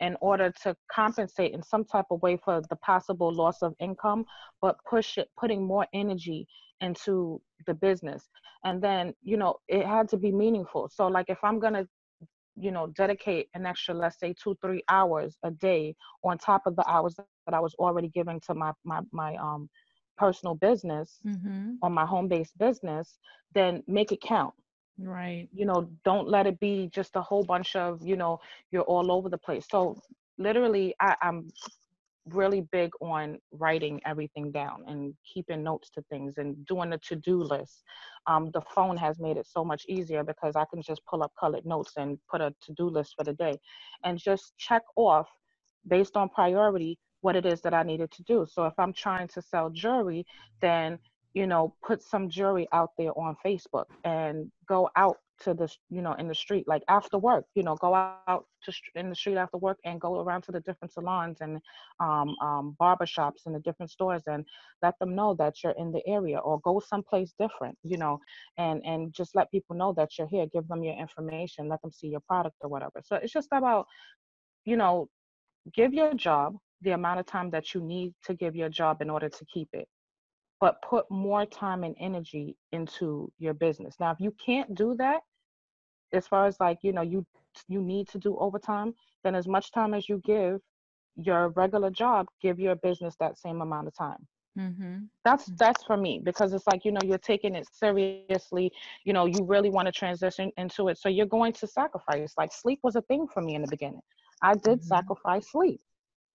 in 0.00 0.16
order 0.20 0.52
to 0.62 0.74
compensate 0.90 1.52
in 1.52 1.62
some 1.62 1.84
type 1.84 2.06
of 2.10 2.22
way 2.22 2.36
for 2.36 2.62
the 2.70 2.76
possible 2.76 3.32
loss 3.32 3.62
of 3.62 3.74
income, 3.80 4.24
but 4.62 4.76
push 4.88 5.18
it, 5.18 5.28
putting 5.38 5.62
more 5.62 5.86
energy 5.92 6.46
into 6.80 7.40
the 7.66 7.74
business. 7.74 8.28
And 8.64 8.82
then, 8.82 9.14
you 9.22 9.36
know, 9.36 9.56
it 9.68 9.86
had 9.86 10.08
to 10.10 10.16
be 10.16 10.32
meaningful. 10.32 10.90
So 10.92 11.06
like 11.06 11.26
if 11.28 11.38
I'm 11.42 11.58
gonna, 11.58 11.86
you 12.56 12.70
know, 12.70 12.88
dedicate 12.88 13.48
an 13.54 13.66
extra, 13.66 13.94
let's 13.94 14.18
say 14.18 14.34
two, 14.42 14.56
three 14.62 14.82
hours 14.88 15.36
a 15.44 15.50
day 15.50 15.94
on 16.24 16.38
top 16.38 16.62
of 16.66 16.76
the 16.76 16.88
hours 16.88 17.14
that 17.16 17.54
I 17.54 17.60
was 17.60 17.74
already 17.74 18.08
giving 18.08 18.40
to 18.46 18.54
my 18.54 18.72
my 18.84 19.00
my 19.12 19.36
um 19.36 19.68
personal 20.16 20.54
business 20.54 21.18
mm-hmm. 21.26 21.74
or 21.82 21.88
my 21.88 22.04
home-based 22.04 22.56
business, 22.58 23.18
then 23.54 23.82
make 23.86 24.12
it 24.12 24.20
count. 24.20 24.52
Right. 25.02 25.48
You 25.52 25.64
know, 25.64 25.88
don't 26.04 26.28
let 26.28 26.46
it 26.46 26.60
be 26.60 26.90
just 26.92 27.16
a 27.16 27.22
whole 27.22 27.42
bunch 27.42 27.74
of, 27.74 28.06
you 28.06 28.16
know, 28.16 28.40
you're 28.70 28.82
all 28.82 29.10
over 29.10 29.28
the 29.28 29.38
place. 29.38 29.66
So 29.70 30.00
literally 30.38 30.94
I, 31.00 31.16
I'm 31.22 31.48
really 32.26 32.60
big 32.70 32.90
on 33.00 33.38
writing 33.52 34.00
everything 34.04 34.52
down 34.52 34.84
and 34.86 35.14
keeping 35.24 35.62
notes 35.62 35.88
to 35.90 36.02
things 36.10 36.34
and 36.36 36.66
doing 36.66 36.92
a 36.92 36.98
to-do 36.98 37.42
list. 37.42 37.82
Um, 38.26 38.50
the 38.52 38.60
phone 38.74 38.96
has 38.98 39.18
made 39.18 39.38
it 39.38 39.46
so 39.46 39.64
much 39.64 39.86
easier 39.88 40.22
because 40.22 40.54
I 40.54 40.64
can 40.70 40.82
just 40.82 41.04
pull 41.06 41.22
up 41.22 41.32
colored 41.38 41.64
notes 41.64 41.94
and 41.96 42.18
put 42.30 42.42
a 42.42 42.54
to-do 42.60 42.88
list 42.88 43.14
for 43.16 43.24
the 43.24 43.32
day 43.32 43.58
and 44.04 44.18
just 44.18 44.52
check 44.58 44.82
off 44.96 45.28
based 45.88 46.16
on 46.16 46.28
priority 46.28 46.98
what 47.22 47.36
it 47.36 47.46
is 47.46 47.60
that 47.62 47.74
I 47.74 47.82
needed 47.82 48.10
to 48.12 48.22
do. 48.24 48.46
So 48.50 48.64
if 48.66 48.74
I'm 48.78 48.92
trying 48.92 49.28
to 49.28 49.42
sell 49.42 49.70
jewelry, 49.70 50.26
then 50.60 50.98
you 51.34 51.46
know, 51.46 51.74
put 51.86 52.02
some 52.02 52.28
jewelry 52.28 52.68
out 52.72 52.90
there 52.98 53.16
on 53.18 53.36
Facebook 53.44 53.86
and 54.04 54.50
go 54.68 54.90
out 54.96 55.16
to 55.40 55.54
the 55.54 55.74
you 55.88 56.02
know 56.02 56.12
in 56.14 56.28
the 56.28 56.34
street 56.34 56.68
like 56.68 56.82
after 56.88 57.18
work 57.18 57.44
you 57.54 57.62
know 57.62 57.74
go 57.76 57.94
out 57.94 58.44
to 58.62 58.72
in 58.94 59.08
the 59.08 59.14
street 59.14 59.36
after 59.36 59.56
work 59.56 59.78
and 59.84 60.00
go 60.00 60.20
around 60.20 60.42
to 60.42 60.52
the 60.52 60.60
different 60.60 60.92
salons 60.92 61.38
and 61.40 61.58
um, 61.98 62.36
um, 62.42 62.76
barber 62.78 63.06
shops 63.06 63.42
and 63.46 63.54
the 63.54 63.60
different 63.60 63.90
stores 63.90 64.22
and 64.26 64.44
let 64.82 64.98
them 64.98 65.14
know 65.14 65.34
that 65.34 65.54
you're 65.62 65.74
in 65.78 65.90
the 65.92 66.06
area 66.06 66.38
or 66.38 66.60
go 66.60 66.80
someplace 66.80 67.32
different 67.38 67.76
you 67.82 67.96
know 67.96 68.18
and 68.58 68.84
and 68.84 69.12
just 69.12 69.34
let 69.34 69.50
people 69.50 69.74
know 69.74 69.92
that 69.96 70.18
you're 70.18 70.28
here 70.28 70.46
give 70.52 70.68
them 70.68 70.82
your 70.82 70.94
information 70.94 71.68
let 71.68 71.80
them 71.82 71.90
see 71.90 72.08
your 72.08 72.20
product 72.20 72.56
or 72.60 72.68
whatever. 72.68 73.00
So 73.02 73.16
it's 73.16 73.32
just 73.32 73.48
about 73.52 73.86
you 74.64 74.76
know 74.76 75.08
give 75.74 75.94
your 75.94 76.14
job 76.14 76.56
the 76.82 76.92
amount 76.92 77.20
of 77.20 77.26
time 77.26 77.50
that 77.50 77.74
you 77.74 77.80
need 77.80 78.14
to 78.24 78.34
give 78.34 78.56
your 78.56 78.68
job 78.68 79.02
in 79.02 79.10
order 79.10 79.28
to 79.28 79.44
keep 79.46 79.68
it 79.72 79.88
but 80.60 80.82
put 80.82 81.10
more 81.10 81.46
time 81.46 81.84
and 81.84 81.96
energy 81.98 82.56
into 82.72 83.32
your 83.38 83.54
business. 83.54 83.96
Now, 83.98 84.10
if 84.12 84.20
you 84.20 84.34
can't 84.44 84.74
do 84.74 84.94
that, 84.98 85.20
as 86.12 86.26
far 86.26 86.46
as 86.46 86.58
like, 86.60 86.78
you 86.82 86.92
know, 86.92 87.02
you 87.02 87.24
you 87.68 87.80
need 87.80 88.08
to 88.08 88.18
do 88.18 88.36
overtime, 88.38 88.94
then 89.24 89.34
as 89.34 89.48
much 89.48 89.72
time 89.72 89.94
as 89.94 90.08
you 90.08 90.20
give 90.24 90.60
your 91.16 91.48
regular 91.50 91.90
job, 91.90 92.26
give 92.40 92.60
your 92.60 92.76
business 92.76 93.16
that 93.18 93.38
same 93.38 93.60
amount 93.60 93.88
of 93.88 93.94
time. 93.94 94.26
Mm-hmm. 94.58 94.98
That's 95.24 95.44
mm-hmm. 95.44 95.54
that's 95.58 95.84
for 95.84 95.96
me 95.96 96.20
because 96.22 96.52
it's 96.52 96.66
like 96.66 96.84
you 96.84 96.92
know 96.92 97.00
you're 97.04 97.18
taking 97.18 97.54
it 97.54 97.66
seriously. 97.72 98.70
You 99.04 99.12
know 99.12 99.26
you 99.26 99.44
really 99.44 99.70
want 99.70 99.86
to 99.86 99.92
transition 99.92 100.52
into 100.58 100.88
it, 100.88 100.98
so 100.98 101.08
you're 101.08 101.26
going 101.26 101.52
to 101.54 101.66
sacrifice. 101.66 102.34
Like 102.36 102.52
sleep 102.52 102.80
was 102.82 102.96
a 102.96 103.02
thing 103.02 103.26
for 103.32 103.40
me 103.40 103.54
in 103.54 103.62
the 103.62 103.68
beginning. 103.68 104.02
I 104.42 104.54
did 104.54 104.80
mm-hmm. 104.80 104.86
sacrifice 104.86 105.50
sleep 105.50 105.80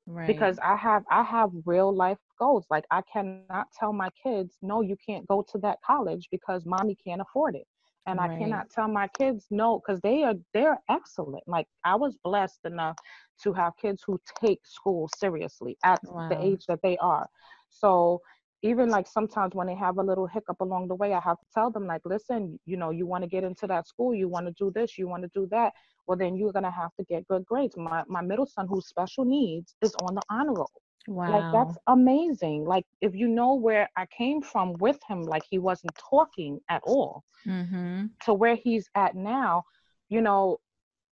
right. 0.05 0.27
because 0.27 0.57
I 0.59 0.75
have 0.75 1.03
I 1.09 1.23
have 1.23 1.51
real 1.65 1.93
life 1.95 2.17
goals. 2.39 2.65
Like 2.69 2.85
I 2.91 3.01
cannot 3.11 3.67
tell 3.77 3.93
my 3.93 4.09
kids, 4.21 4.57
no, 4.61 4.81
you 4.81 4.95
can't 5.05 5.27
go 5.27 5.45
to 5.51 5.57
that 5.59 5.79
college 5.85 6.27
because 6.31 6.65
mommy 6.65 6.97
can't 7.05 7.21
afford 7.21 7.55
it. 7.55 7.67
And 8.07 8.19
right. 8.19 8.31
I 8.31 8.37
cannot 8.37 8.69
tell 8.69 8.87
my 8.87 9.07
kids 9.17 9.47
no 9.49 9.79
because 9.79 9.99
they 10.01 10.23
are 10.23 10.35
they're 10.53 10.79
excellent. 10.89 11.43
Like 11.47 11.67
I 11.83 11.95
was 11.95 12.17
blessed 12.23 12.59
enough 12.65 12.95
to 13.43 13.53
have 13.53 13.73
kids 13.81 14.03
who 14.05 14.19
take 14.39 14.65
school 14.65 15.09
seriously 15.17 15.77
at 15.83 15.99
wow. 16.03 16.29
the 16.29 16.39
age 16.43 16.65
that 16.67 16.81
they 16.83 16.97
are. 16.97 17.27
So 17.69 18.21
even 18.65 18.89
like 18.89 19.07
sometimes 19.07 19.53
when 19.53 19.67
they 19.67 19.75
have 19.75 19.97
a 19.99 20.03
little 20.03 20.25
hiccup 20.25 20.59
along 20.59 20.87
the 20.87 20.95
way, 20.95 21.13
I 21.13 21.19
have 21.19 21.39
to 21.39 21.45
tell 21.53 21.69
them 21.69 21.85
like, 21.85 22.01
listen, 22.03 22.59
you 22.65 22.77
know, 22.77 22.89
you 22.89 23.05
want 23.05 23.23
to 23.23 23.29
get 23.29 23.43
into 23.43 23.67
that 23.67 23.87
school, 23.87 24.13
you 24.13 24.27
want 24.27 24.47
to 24.47 24.53
do 24.53 24.71
this, 24.73 24.97
you 24.97 25.07
want 25.07 25.23
to 25.23 25.29
do 25.35 25.47
that. 25.51 25.71
Well, 26.07 26.17
then 26.17 26.35
you're 26.35 26.51
gonna 26.51 26.71
have 26.71 26.93
to 26.99 27.05
get 27.05 27.27
good 27.27 27.45
grades. 27.45 27.77
My 27.77 28.03
my 28.07 28.21
middle 28.21 28.45
son, 28.45 28.67
who's 28.67 28.87
special 28.87 29.23
needs, 29.25 29.75
is 29.81 29.93
on 30.01 30.15
the 30.15 30.21
honor 30.29 30.53
roll. 30.53 30.71
Wow. 31.07 31.31
Like 31.31 31.53
that's 31.53 31.77
amazing. 31.87 32.65
Like 32.65 32.85
if 33.01 33.15
you 33.15 33.27
know 33.27 33.53
where 33.53 33.87
I 33.95 34.07
came 34.07 34.41
from 34.41 34.73
with 34.73 34.99
him, 35.07 35.21
like 35.21 35.43
he 35.49 35.59
wasn't 35.59 35.93
talking 36.09 36.59
at 36.69 36.81
all, 36.85 37.23
mm-hmm. 37.45 38.05
to 38.25 38.33
where 38.33 38.55
he's 38.55 38.89
at 38.95 39.15
now, 39.15 39.63
you 40.09 40.21
know, 40.21 40.57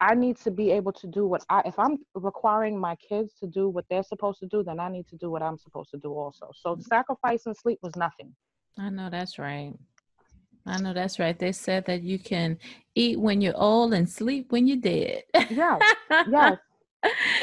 I 0.00 0.14
need 0.14 0.36
to 0.38 0.50
be 0.50 0.70
able 0.72 0.92
to 0.92 1.06
do 1.06 1.26
what 1.26 1.44
I 1.48 1.62
if 1.64 1.78
I'm 1.78 1.98
requiring 2.14 2.78
my 2.78 2.96
kids 2.96 3.32
to 3.40 3.46
do 3.46 3.68
what 3.68 3.84
they're 3.88 4.02
supposed 4.02 4.40
to 4.40 4.46
do, 4.46 4.62
then 4.62 4.78
I 4.78 4.88
need 4.90 5.06
to 5.08 5.16
do 5.16 5.30
what 5.30 5.42
I'm 5.42 5.58
supposed 5.58 5.90
to 5.90 5.98
do 5.98 6.12
also. 6.12 6.50
So 6.54 6.76
sacrificing 6.80 7.54
sleep 7.54 7.78
was 7.82 7.96
nothing. 7.96 8.34
I 8.78 8.90
know 8.90 9.08
that's 9.08 9.38
right. 9.38 9.72
I 10.66 10.80
know 10.80 10.92
that's 10.92 11.18
right. 11.18 11.38
They 11.38 11.52
said 11.52 11.86
that 11.86 12.02
you 12.02 12.18
can 12.18 12.58
eat 12.94 13.18
when 13.18 13.40
you're 13.40 13.56
old 13.56 13.94
and 13.94 14.08
sleep 14.08 14.50
when 14.50 14.66
you're 14.66 14.76
dead. 14.76 15.22
yes. 15.50 15.80
Yes. 16.28 16.58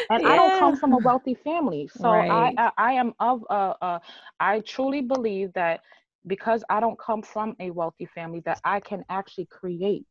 and 0.09 0.23
yeah. 0.23 0.29
I 0.29 0.35
don't 0.35 0.59
come 0.59 0.75
from 0.75 0.91
a 0.93 0.97
wealthy 0.97 1.35
family, 1.35 1.89
so 1.95 2.09
right. 2.09 2.29
I, 2.29 2.53
I, 2.57 2.71
I 2.77 2.93
am 2.93 3.13
of 3.19 3.45
uh, 3.49 3.73
uh 3.81 3.99
I 4.41 4.59
truly 4.59 5.01
believe 5.01 5.53
that 5.53 5.79
because 6.27 6.63
I 6.69 6.81
don't 6.81 6.99
come 6.99 7.21
from 7.21 7.55
a 7.61 7.71
wealthy 7.71 8.07
family, 8.13 8.41
that 8.45 8.59
I 8.65 8.81
can 8.81 9.05
actually 9.09 9.45
create 9.45 10.05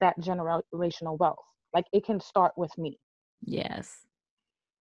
that 0.00 0.18
generational 0.18 1.16
wealth. 1.18 1.38
Like 1.74 1.86
it 1.92 2.04
can 2.04 2.20
start 2.20 2.52
with 2.56 2.76
me. 2.78 2.98
Yes. 3.44 4.06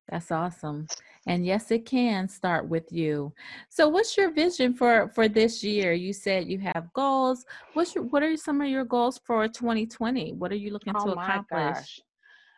That's 0.09 0.31
awesome. 0.31 0.87
And 1.27 1.45
yes, 1.45 1.71
it 1.71 1.85
can 1.85 2.27
start 2.27 2.67
with 2.67 2.91
you. 2.91 3.31
So 3.69 3.87
what's 3.87 4.17
your 4.17 4.31
vision 4.31 4.73
for 4.73 5.07
for 5.09 5.29
this 5.29 5.63
year? 5.63 5.93
You 5.93 6.11
said 6.11 6.47
you 6.47 6.59
have 6.59 6.91
goals. 6.93 7.45
What's 7.73 7.95
your 7.95 8.03
what 8.05 8.23
are 8.23 8.35
some 8.35 8.59
of 8.61 8.67
your 8.67 8.83
goals 8.83 9.21
for 9.23 9.47
2020? 9.47 10.33
What 10.33 10.51
are 10.51 10.55
you 10.55 10.71
looking 10.71 10.93
oh 10.97 11.05
to 11.05 11.11
accomplish? 11.11 11.75
Gosh 11.75 12.01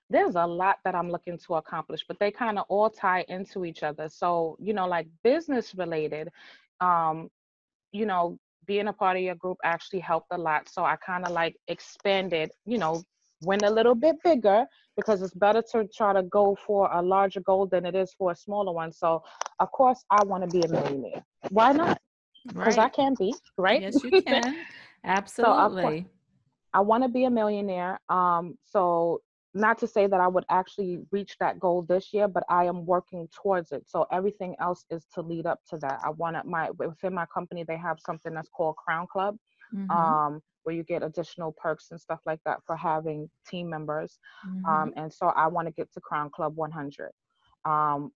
there's 0.10 0.36
a 0.36 0.46
lot 0.46 0.78
that 0.86 0.96
I'm 0.96 1.10
looking 1.10 1.40
to 1.40 1.56
accomplish, 1.56 2.02
but 2.08 2.20
they 2.20 2.30
kind 2.30 2.60
of 2.60 2.66
all 2.70 2.90
tie 2.90 3.26
into 3.30 3.66
each 3.66 3.82
other. 3.82 4.10
So, 4.10 4.56
you 4.60 4.74
know, 4.74 4.88
like 4.88 5.08
business 5.24 5.74
related, 5.74 6.30
um, 6.82 7.30
you 7.92 8.06
know, 8.06 8.38
being 8.66 8.88
a 8.88 8.94
part 8.94 9.18
of 9.18 9.24
your 9.24 9.36
group 9.36 9.58
actually 9.64 10.00
helped 10.00 10.28
a 10.32 10.38
lot. 10.38 10.70
So 10.70 10.86
I 10.86 10.96
kind 10.98 11.26
of 11.26 11.32
like 11.32 11.56
expanded, 11.68 12.52
you 12.66 12.78
know, 12.78 13.04
went 13.46 13.64
a 13.64 13.70
little 13.70 13.96
bit 13.96 14.16
bigger 14.24 14.66
because 14.96 15.22
it's 15.22 15.34
better 15.34 15.64
to 15.72 15.88
try 15.96 16.14
to 16.14 16.24
go 16.24 16.56
for 16.66 16.90
a 16.92 17.02
larger 17.02 17.42
goal 17.42 17.66
than 17.66 17.86
it 17.86 17.96
is 17.96 18.14
for 18.18 18.32
a 18.32 18.36
smaller 18.36 18.72
one. 18.72 18.92
So, 18.92 19.24
of 19.60 19.72
course, 19.72 20.04
I 20.10 20.24
want 20.24 20.50
to 20.50 20.60
be 20.60 20.66
a 20.66 20.70
millionaire. 20.70 21.24
Why 21.50 21.72
not? 21.72 22.00
Because 22.48 22.78
right. 22.78 22.86
I 22.86 22.90
can 22.90 23.16
be, 23.18 23.34
right? 23.58 23.82
Yes, 23.82 24.04
you 24.04 24.22
can. 24.28 24.58
Absolutely. 25.04 26.02
so, 26.02 26.06
I 26.74 26.82
want 26.82 27.04
to 27.04 27.10
be 27.10 27.26
a 27.26 27.30
millionaire. 27.30 28.00
Um, 28.10 28.58
so 28.66 29.22
not 29.54 29.78
to 29.80 29.88
say 29.88 30.08
that 30.08 30.20
I 30.20 30.28
would 30.28 30.46
actually 30.50 31.00
reach 31.12 31.38
that 31.40 31.60
goal 31.60 31.84
this 31.84 32.12
year, 32.12 32.28
but 32.28 32.44
I 32.50 32.66
am 32.66 32.86
working 32.86 33.28
towards 33.34 33.72
it. 33.72 33.84
So 33.88 34.08
everything 34.12 34.56
else 34.60 34.84
is 34.90 35.06
to 35.14 35.22
lead 35.22 35.46
up 35.46 35.60
to 35.70 35.78
that. 35.78 36.00
I 36.04 36.10
want 36.12 36.36
to 36.36 36.44
my 36.44 36.72
within 36.72 37.14
my 37.14 37.26
company 37.28 37.64
they 37.64 37.78
have 37.78 38.00
something 38.04 38.34
that's 38.34 38.50
called 38.50 38.76
Crown 38.78 39.06
Club, 39.12 39.38
mm-hmm. 39.74 39.92
um, 39.92 40.42
where 40.64 40.76
you 40.76 40.84
get 40.84 41.04
additional 41.04 41.52
perks 41.52 41.88
and 41.92 42.00
stuff 42.00 42.20
like 42.26 42.40
that 42.46 42.60
for 42.66 42.76
having 42.76 43.30
team 43.50 43.70
members. 43.70 44.18
Mm-hmm. 44.48 44.66
Um, 44.66 44.94
and 44.96 45.14
so 45.14 45.28
I 45.28 45.48
want 45.48 45.68
to 45.68 45.74
get 45.74 45.92
to 45.94 46.02
Crown 46.02 46.30
Club 46.30 46.56
100. 46.56 47.12
Um, 47.66 48.12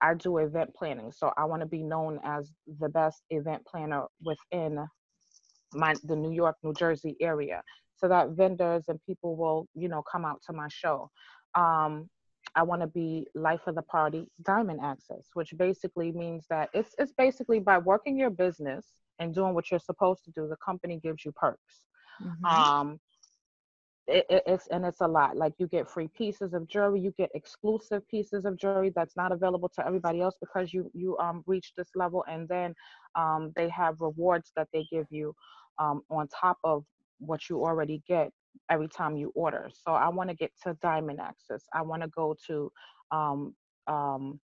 I 0.00 0.14
do 0.14 0.38
event 0.38 0.74
planning, 0.74 1.12
so 1.12 1.32
I 1.36 1.44
want 1.44 1.60
to 1.60 1.66
be 1.66 1.82
known 1.82 2.18
as 2.24 2.50
the 2.80 2.88
best 2.88 3.22
event 3.30 3.64
planner 3.64 4.06
within 4.24 4.84
my 5.74 5.94
the 6.04 6.16
New 6.16 6.32
York, 6.32 6.56
New 6.62 6.74
Jersey 6.74 7.16
area 7.20 7.62
so 8.02 8.08
that 8.08 8.30
vendors 8.30 8.84
and 8.88 9.00
people 9.06 9.36
will, 9.36 9.68
you 9.74 9.88
know, 9.88 10.02
come 10.02 10.24
out 10.24 10.42
to 10.46 10.52
my 10.52 10.66
show. 10.68 11.08
Um, 11.54 12.10
I 12.56 12.64
want 12.64 12.82
to 12.82 12.88
be 12.88 13.28
life 13.34 13.60
of 13.66 13.76
the 13.76 13.82
party 13.82 14.26
diamond 14.44 14.80
access, 14.82 15.28
which 15.34 15.54
basically 15.56 16.10
means 16.10 16.44
that 16.50 16.68
it's 16.74 16.94
it's 16.98 17.12
basically 17.12 17.60
by 17.60 17.78
working 17.78 18.18
your 18.18 18.30
business 18.30 18.86
and 19.20 19.34
doing 19.34 19.54
what 19.54 19.70
you're 19.70 19.80
supposed 19.80 20.24
to 20.24 20.32
do, 20.32 20.48
the 20.48 20.56
company 20.56 20.98
gives 21.02 21.24
you 21.24 21.32
perks. 21.32 21.84
Mm-hmm. 22.20 22.44
Um, 22.46 23.00
it, 24.06 24.26
it, 24.28 24.42
it's 24.46 24.66
and 24.68 24.84
it's 24.84 25.00
a 25.00 25.06
lot. 25.06 25.36
Like 25.36 25.54
you 25.58 25.66
get 25.66 25.88
free 25.88 26.08
pieces 26.08 26.54
of 26.54 26.66
jewelry, 26.68 27.00
you 27.00 27.12
get 27.16 27.30
exclusive 27.34 28.06
pieces 28.08 28.44
of 28.44 28.58
jewelry 28.58 28.92
that's 28.94 29.16
not 29.16 29.30
available 29.32 29.68
to 29.76 29.86
everybody 29.86 30.20
else 30.20 30.34
because 30.40 30.72
you 30.72 30.90
you 30.92 31.16
um 31.18 31.42
reach 31.46 31.72
this 31.76 31.90
level, 31.94 32.24
and 32.28 32.48
then 32.48 32.74
um 33.14 33.52
they 33.54 33.68
have 33.68 34.00
rewards 34.00 34.52
that 34.56 34.68
they 34.72 34.84
give 34.90 35.06
you 35.10 35.34
um 35.78 36.02
on 36.10 36.28
top 36.28 36.58
of 36.64 36.84
what 37.18 37.48
you 37.48 37.64
already 37.64 38.02
get 38.08 38.30
every 38.70 38.88
time 38.88 39.16
you 39.16 39.32
order. 39.34 39.70
So 39.72 39.92
I 39.92 40.08
want 40.08 40.30
to 40.30 40.36
get 40.36 40.50
to 40.64 40.76
Diamond 40.82 41.20
Access. 41.20 41.64
I 41.72 41.82
want 41.82 42.02
to 42.02 42.08
go 42.08 42.36
to 42.48 42.72
um, 43.10 43.54
um, 43.86 44.40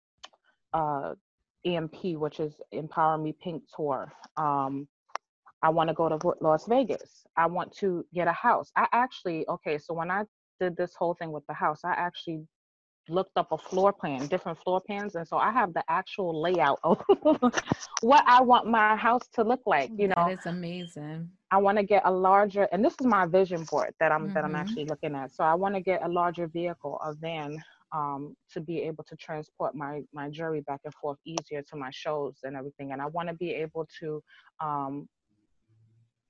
uh, 0.73 1.15
EMP, 1.65 2.17
which 2.17 2.41
is 2.41 2.61
Empower 2.73 3.19
Me 3.19 3.33
Pink 3.33 3.63
Tour. 3.75 4.13
Um, 4.37 4.87
I 5.63 5.71
want 5.71 5.89
to 5.89 5.95
go 5.95 6.09
to 6.09 6.19
Las 6.41 6.67
Vegas. 6.67 7.25
I 7.37 7.47
want 7.47 7.73
to 7.79 8.05
get 8.15 8.29
a 8.29 8.33
house. 8.33 8.71
I 8.77 8.87
actually, 8.93 9.47
okay, 9.49 9.79
so 9.79 9.95
when 9.95 10.11
I 10.11 10.25
did 10.61 10.77
this 10.77 10.95
whole 10.95 11.15
thing 11.15 11.33
with 11.33 11.47
the 11.49 11.55
house, 11.55 11.81
I 11.85 11.93
actually 11.93 12.47
looked 13.09 13.37
up 13.37 13.49
a 13.53 13.59
floor 13.59 13.93
plan, 13.93 14.27
different 14.27 14.59
floor 14.59 14.81
plans, 14.81 15.15
and 15.15 15.27
so 15.27 15.37
I 15.37 15.53
have 15.53 15.73
the 15.75 15.85
actual 15.89 16.41
layout 16.41 16.81
of 16.83 17.03
what 18.01 18.25
I 18.27 18.43
want 18.43 18.67
my 18.67 18.97
house 18.97 19.23
to 19.35 19.45
look 19.45 19.61
like. 19.67 19.91
You 19.97 20.09
know, 20.09 20.15
that 20.17 20.39
is 20.39 20.47
amazing. 20.47 21.29
I 21.51 21.59
want 21.59 21.79
to 21.79 21.85
get 21.85 22.03
a 22.05 22.11
larger, 22.11 22.69
and 22.73 22.85
this 22.85 22.95
is 23.01 23.07
my 23.07 23.27
vision 23.27 23.65
board 23.65 23.93
that 24.01 24.13
I'm 24.13 24.25
mm-hmm. 24.25 24.35
that 24.35 24.45
I'm 24.45 24.51
mm-hmm. 24.51 24.61
actually 24.61 24.85
looking 24.87 25.15
at. 25.15 25.33
So 25.33 25.45
I 25.45 25.55
want 25.55 25.75
to 25.75 25.81
get 25.81 26.05
a 26.05 26.09
larger 26.09 26.49
vehicle, 26.49 26.99
a 27.05 27.15
van, 27.15 27.63
um, 27.95 28.35
to 28.53 28.61
be 28.61 28.83
able 28.83 29.05
to 29.05 29.17
transport 29.17 29.75
my 29.75 30.03
my 30.13 30.29
jewelry 30.29 30.61
back 30.63 30.81
and 30.85 30.95
forth 30.95 31.19
easier 31.25 31.63
to 31.63 31.77
my 31.77 31.91
shows 31.93 32.39
and 32.43 32.57
everything. 32.57 32.93
And 32.93 33.01
I 33.01 33.07
want 33.07 33.29
to 33.29 33.35
be 33.35 33.53
able 33.53 33.87
to, 34.01 34.23
um, 34.61 35.09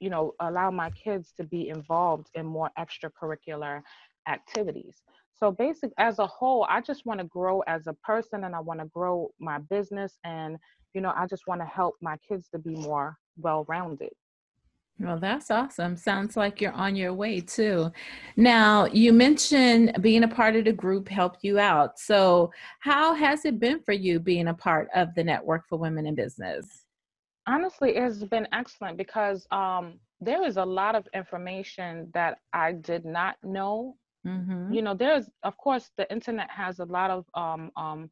you 0.01 0.11
know, 0.11 0.35
allow 0.41 0.71
my 0.71 0.91
kids 0.91 1.33
to 1.39 1.45
be 1.45 1.69
involved 1.69 2.29
in 2.35 2.47
more 2.47 2.71
extracurricular 2.79 3.83
activities. 4.29 5.03
So 5.39 5.51
basic 5.51 5.93
as 5.99 6.19
a 6.19 6.27
whole, 6.27 6.67
I 6.69 6.81
just 6.81 7.05
want 7.05 7.21
to 7.21 7.27
grow 7.27 7.61
as 7.67 7.87
a 7.87 7.93
person 7.93 8.45
and 8.45 8.55
I 8.55 8.61
want 8.61 8.81
to 8.81 8.87
grow 8.87 9.31
my 9.39 9.59
business 9.59 10.19
and 10.25 10.57
you 10.95 11.03
know, 11.03 11.13
I 11.15 11.27
just 11.27 11.47
want 11.47 11.61
to 11.61 11.67
help 11.67 11.97
my 12.01 12.17
kids 12.27 12.49
to 12.53 12.59
be 12.59 12.71
more 12.71 13.19
well-rounded. 13.37 14.13
Well, 14.99 15.19
that's 15.19 15.51
awesome. 15.51 15.95
Sounds 15.95 16.39
like 16.39 16.63
you're 16.63 16.73
on 16.73 16.97
your 16.97 17.13
way 17.13 17.41
too. 17.41 17.93
Now, 18.39 18.87
you 18.87 19.13
mentioned 19.13 19.95
being 20.01 20.25
a 20.25 20.29
part 20.29 20.57
of 20.57 20.65
the 20.65 20.73
group 20.73 21.07
helped 21.07 21.45
you 21.45 21.59
out. 21.59 21.99
So, 21.99 22.51
how 22.81 23.13
has 23.13 23.45
it 23.45 23.61
been 23.61 23.81
for 23.81 23.93
you 23.93 24.19
being 24.19 24.49
a 24.49 24.55
part 24.55 24.89
of 24.95 25.15
the 25.15 25.23
Network 25.23 25.69
for 25.69 25.79
Women 25.79 26.07
in 26.07 26.15
Business? 26.15 26.86
Honestly, 27.47 27.97
it's 27.97 28.25
been 28.25 28.49
excellent 28.53 28.97
because 28.97 29.47
um, 29.51 30.01
there 30.21 30.45
is 30.47 30.57
a 30.57 30.65
lot 30.65 30.95
of 30.95 31.07
information 31.15 32.11
that 32.15 32.39
I 32.53 32.73
did 32.73 33.05
not 33.05 33.37
know 33.43 33.97
Mm-hmm. 34.27 34.73
You 34.73 34.83
know, 34.83 34.95
there's 34.95 35.31
of 35.45 35.57
course 35.57 35.91
the 35.97 36.11
internet 36.11 36.51
has 36.51 36.81
a 36.81 36.85
lot 36.85 37.11
of 37.11 37.25
um, 37.35 37.71
um, 37.77 38.11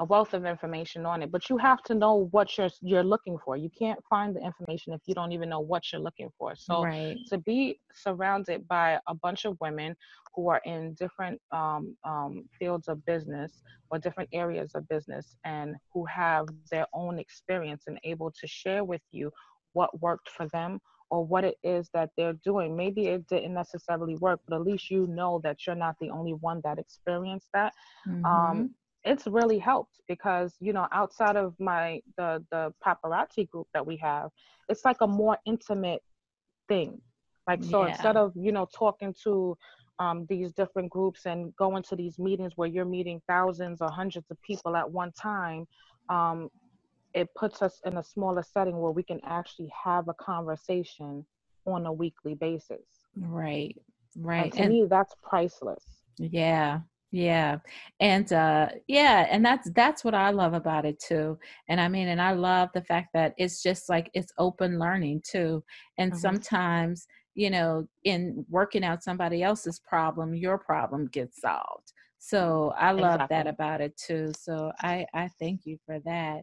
a 0.00 0.04
wealth 0.04 0.34
of 0.34 0.44
information 0.44 1.06
on 1.06 1.22
it, 1.22 1.30
but 1.30 1.48
you 1.48 1.56
have 1.56 1.82
to 1.84 1.94
know 1.94 2.28
what 2.32 2.58
you're 2.58 2.70
you're 2.80 3.04
looking 3.04 3.38
for. 3.44 3.56
You 3.56 3.70
can't 3.78 4.00
find 4.10 4.34
the 4.34 4.40
information 4.40 4.92
if 4.92 5.00
you 5.06 5.14
don't 5.14 5.32
even 5.32 5.48
know 5.48 5.60
what 5.60 5.92
you're 5.92 6.00
looking 6.00 6.30
for. 6.36 6.54
So 6.56 6.82
right. 6.82 7.16
to 7.28 7.38
be 7.38 7.78
surrounded 7.92 8.66
by 8.66 8.98
a 9.06 9.14
bunch 9.14 9.44
of 9.44 9.56
women 9.60 9.94
who 10.34 10.48
are 10.48 10.60
in 10.64 10.94
different 10.94 11.40
um, 11.52 11.96
um, 12.04 12.44
fields 12.58 12.88
of 12.88 13.04
business 13.06 13.62
or 13.90 13.98
different 13.98 14.28
areas 14.32 14.72
of 14.74 14.88
business 14.88 15.36
and 15.44 15.76
who 15.92 16.04
have 16.06 16.46
their 16.72 16.86
own 16.92 17.20
experience 17.20 17.84
and 17.86 17.98
able 18.02 18.32
to 18.32 18.46
share 18.48 18.82
with 18.82 19.02
you 19.12 19.30
what 19.74 20.00
worked 20.00 20.28
for 20.28 20.48
them 20.48 20.80
or 21.10 21.24
what 21.24 21.44
it 21.44 21.56
is 21.62 21.88
that 21.94 22.10
they're 22.16 22.36
doing. 22.44 22.76
Maybe 22.76 23.06
it 23.06 23.28
didn't 23.28 23.54
necessarily 23.54 24.16
work, 24.16 24.40
but 24.48 24.56
at 24.56 24.62
least 24.62 24.90
you 24.90 25.06
know 25.06 25.40
that 25.44 25.64
you're 25.64 25.76
not 25.76 25.94
the 26.00 26.10
only 26.10 26.32
one 26.32 26.60
that 26.64 26.80
experienced 26.80 27.48
that. 27.54 27.72
Mm-hmm. 28.08 28.24
Um, 28.24 28.74
it's 29.04 29.26
really 29.26 29.58
helped 29.58 30.00
because 30.08 30.54
you 30.60 30.72
know 30.72 30.86
outside 30.92 31.36
of 31.36 31.54
my 31.58 32.00
the 32.16 32.44
the 32.50 32.72
paparazzi 32.84 33.48
group 33.48 33.66
that 33.74 33.86
we 33.86 33.96
have, 33.98 34.30
it's 34.68 34.84
like 34.84 34.98
a 35.00 35.06
more 35.06 35.38
intimate 35.46 36.02
thing. 36.68 37.00
Like 37.46 37.62
so, 37.62 37.82
yeah. 37.82 37.92
instead 37.92 38.16
of 38.16 38.32
you 38.34 38.52
know 38.52 38.66
talking 38.74 39.14
to 39.24 39.56
um, 39.98 40.26
these 40.28 40.52
different 40.52 40.90
groups 40.90 41.26
and 41.26 41.54
going 41.56 41.82
to 41.84 41.96
these 41.96 42.18
meetings 42.18 42.52
where 42.56 42.68
you're 42.68 42.84
meeting 42.84 43.20
thousands 43.28 43.80
or 43.80 43.90
hundreds 43.90 44.30
of 44.30 44.40
people 44.42 44.76
at 44.76 44.90
one 44.90 45.12
time, 45.12 45.66
um, 46.08 46.48
it 47.14 47.28
puts 47.34 47.62
us 47.62 47.80
in 47.84 47.96
a 47.98 48.02
smaller 48.02 48.42
setting 48.42 48.78
where 48.78 48.90
we 48.90 49.02
can 49.02 49.20
actually 49.24 49.70
have 49.84 50.08
a 50.08 50.14
conversation 50.14 51.24
on 51.66 51.86
a 51.86 51.92
weekly 51.92 52.34
basis. 52.34 52.82
Right. 53.16 53.76
Right. 54.16 54.44
And 54.44 54.52
to 54.52 54.62
and, 54.62 54.72
me, 54.72 54.86
that's 54.88 55.14
priceless. 55.22 55.84
Yeah. 56.18 56.80
Yeah. 57.14 57.58
And 58.00 58.32
uh 58.32 58.70
yeah, 58.88 59.28
and 59.30 59.46
that's 59.46 59.70
that's 59.70 60.02
what 60.02 60.14
I 60.16 60.30
love 60.30 60.52
about 60.52 60.84
it 60.84 60.98
too. 60.98 61.38
And 61.68 61.80
I 61.80 61.86
mean, 61.86 62.08
and 62.08 62.20
I 62.20 62.32
love 62.32 62.70
the 62.74 62.82
fact 62.82 63.10
that 63.14 63.34
it's 63.38 63.62
just 63.62 63.88
like 63.88 64.10
it's 64.14 64.32
open 64.36 64.80
learning 64.80 65.22
too. 65.24 65.62
And 65.96 66.10
mm-hmm. 66.10 66.18
sometimes, 66.18 67.06
you 67.36 67.50
know, 67.50 67.86
in 68.02 68.44
working 68.50 68.82
out 68.82 69.04
somebody 69.04 69.44
else's 69.44 69.78
problem, 69.78 70.34
your 70.34 70.58
problem 70.58 71.06
gets 71.06 71.40
solved. 71.40 71.92
So 72.18 72.74
I 72.76 72.90
love 72.90 73.20
exactly. 73.20 73.36
that 73.36 73.46
about 73.46 73.80
it 73.80 73.96
too. 73.96 74.32
So 74.36 74.72
I 74.82 75.06
I 75.14 75.28
thank 75.38 75.66
you 75.66 75.78
for 75.86 76.00
that. 76.00 76.40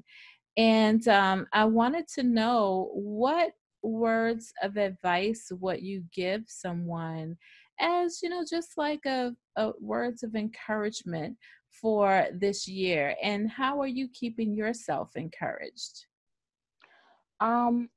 And 0.55 1.05
um, 1.10 1.47
I 1.51 1.65
wanted 1.65 2.07
to 2.15 2.23
know 2.23 2.91
what 2.93 3.51
words 3.84 4.53
of 4.63 4.77
advice 4.77 5.51
would 5.51 5.81
you 5.81 6.05
give 6.13 6.43
someone 6.47 7.36
as, 7.82 8.22
you 8.22 8.30
know, 8.30 8.44
just 8.50 8.78
like 8.78 9.06
a, 9.06 9.36
a 9.56 9.72
words 9.80 10.24
of 10.24 10.36
encouragement 10.36 11.38
for 11.70 12.28
this 12.34 12.67
year? 12.67 13.15
And 13.22 13.50
how 13.50 13.82
are 13.82 13.88
you 13.88 14.08
keeping 14.08 14.54
yourself 14.54 15.12
encouraged? 15.15 16.06
Um, 17.39 17.89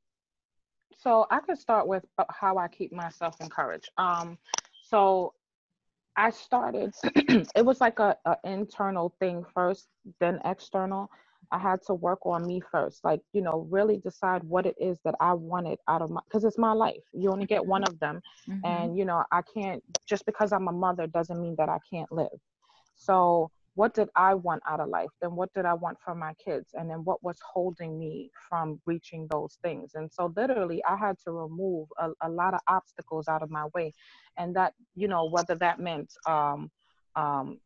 so 0.98 1.26
I 1.30 1.40
could 1.40 1.58
start 1.58 1.86
with 1.86 2.04
uh, 2.18 2.24
how 2.30 2.56
I 2.56 2.68
keep 2.68 2.92
myself 2.92 3.36
encouraged. 3.40 3.90
Um, 3.98 4.38
so 4.82 5.34
I 6.16 6.30
started, 6.30 6.94
it 7.04 7.64
was 7.64 7.80
like 7.80 7.98
a, 7.98 8.16
a 8.24 8.36
internal 8.44 9.14
thing 9.20 9.44
first, 9.52 9.88
then 10.20 10.40
external. 10.44 11.10
I 11.52 11.58
had 11.58 11.80
to 11.86 11.94
work 11.94 12.24
on 12.24 12.46
me 12.46 12.60
first, 12.70 13.04
like, 13.04 13.20
you 13.32 13.42
know, 13.42 13.66
really 13.70 13.98
decide 13.98 14.42
what 14.44 14.66
it 14.66 14.74
is 14.80 14.98
that 15.04 15.14
I 15.20 15.32
wanted 15.34 15.78
out 15.88 16.02
of 16.02 16.10
my, 16.10 16.20
because 16.26 16.44
it's 16.44 16.58
my 16.58 16.72
life. 16.72 17.02
You 17.12 17.30
only 17.30 17.46
get 17.46 17.64
one 17.64 17.84
of 17.84 17.98
them. 18.00 18.20
Mm-hmm. 18.48 18.66
And, 18.66 18.98
you 18.98 19.04
know, 19.04 19.24
I 19.32 19.42
can't, 19.42 19.82
just 20.06 20.26
because 20.26 20.52
I'm 20.52 20.68
a 20.68 20.72
mother 20.72 21.06
doesn't 21.06 21.40
mean 21.40 21.54
that 21.58 21.68
I 21.68 21.78
can't 21.90 22.10
live. 22.10 22.38
So, 22.96 23.50
what 23.76 23.92
did 23.92 24.08
I 24.14 24.34
want 24.34 24.62
out 24.68 24.78
of 24.78 24.88
life? 24.88 25.08
Then 25.20 25.34
what 25.34 25.52
did 25.52 25.64
I 25.64 25.74
want 25.74 25.98
for 26.04 26.14
my 26.14 26.32
kids? 26.34 26.70
And 26.74 26.88
then 26.88 26.98
what 26.98 27.20
was 27.24 27.38
holding 27.44 27.98
me 27.98 28.30
from 28.48 28.80
reaching 28.86 29.26
those 29.32 29.58
things? 29.64 29.92
And 29.96 30.10
so, 30.12 30.32
literally, 30.36 30.82
I 30.88 30.96
had 30.96 31.16
to 31.24 31.32
remove 31.32 31.88
a, 31.98 32.10
a 32.20 32.28
lot 32.28 32.54
of 32.54 32.60
obstacles 32.68 33.26
out 33.26 33.42
of 33.42 33.50
my 33.50 33.66
way. 33.74 33.92
And 34.38 34.54
that, 34.54 34.74
you 34.94 35.08
know, 35.08 35.28
whether 35.28 35.56
that 35.56 35.80
meant, 35.80 36.12
um, 36.26 36.70
um, 37.16 37.58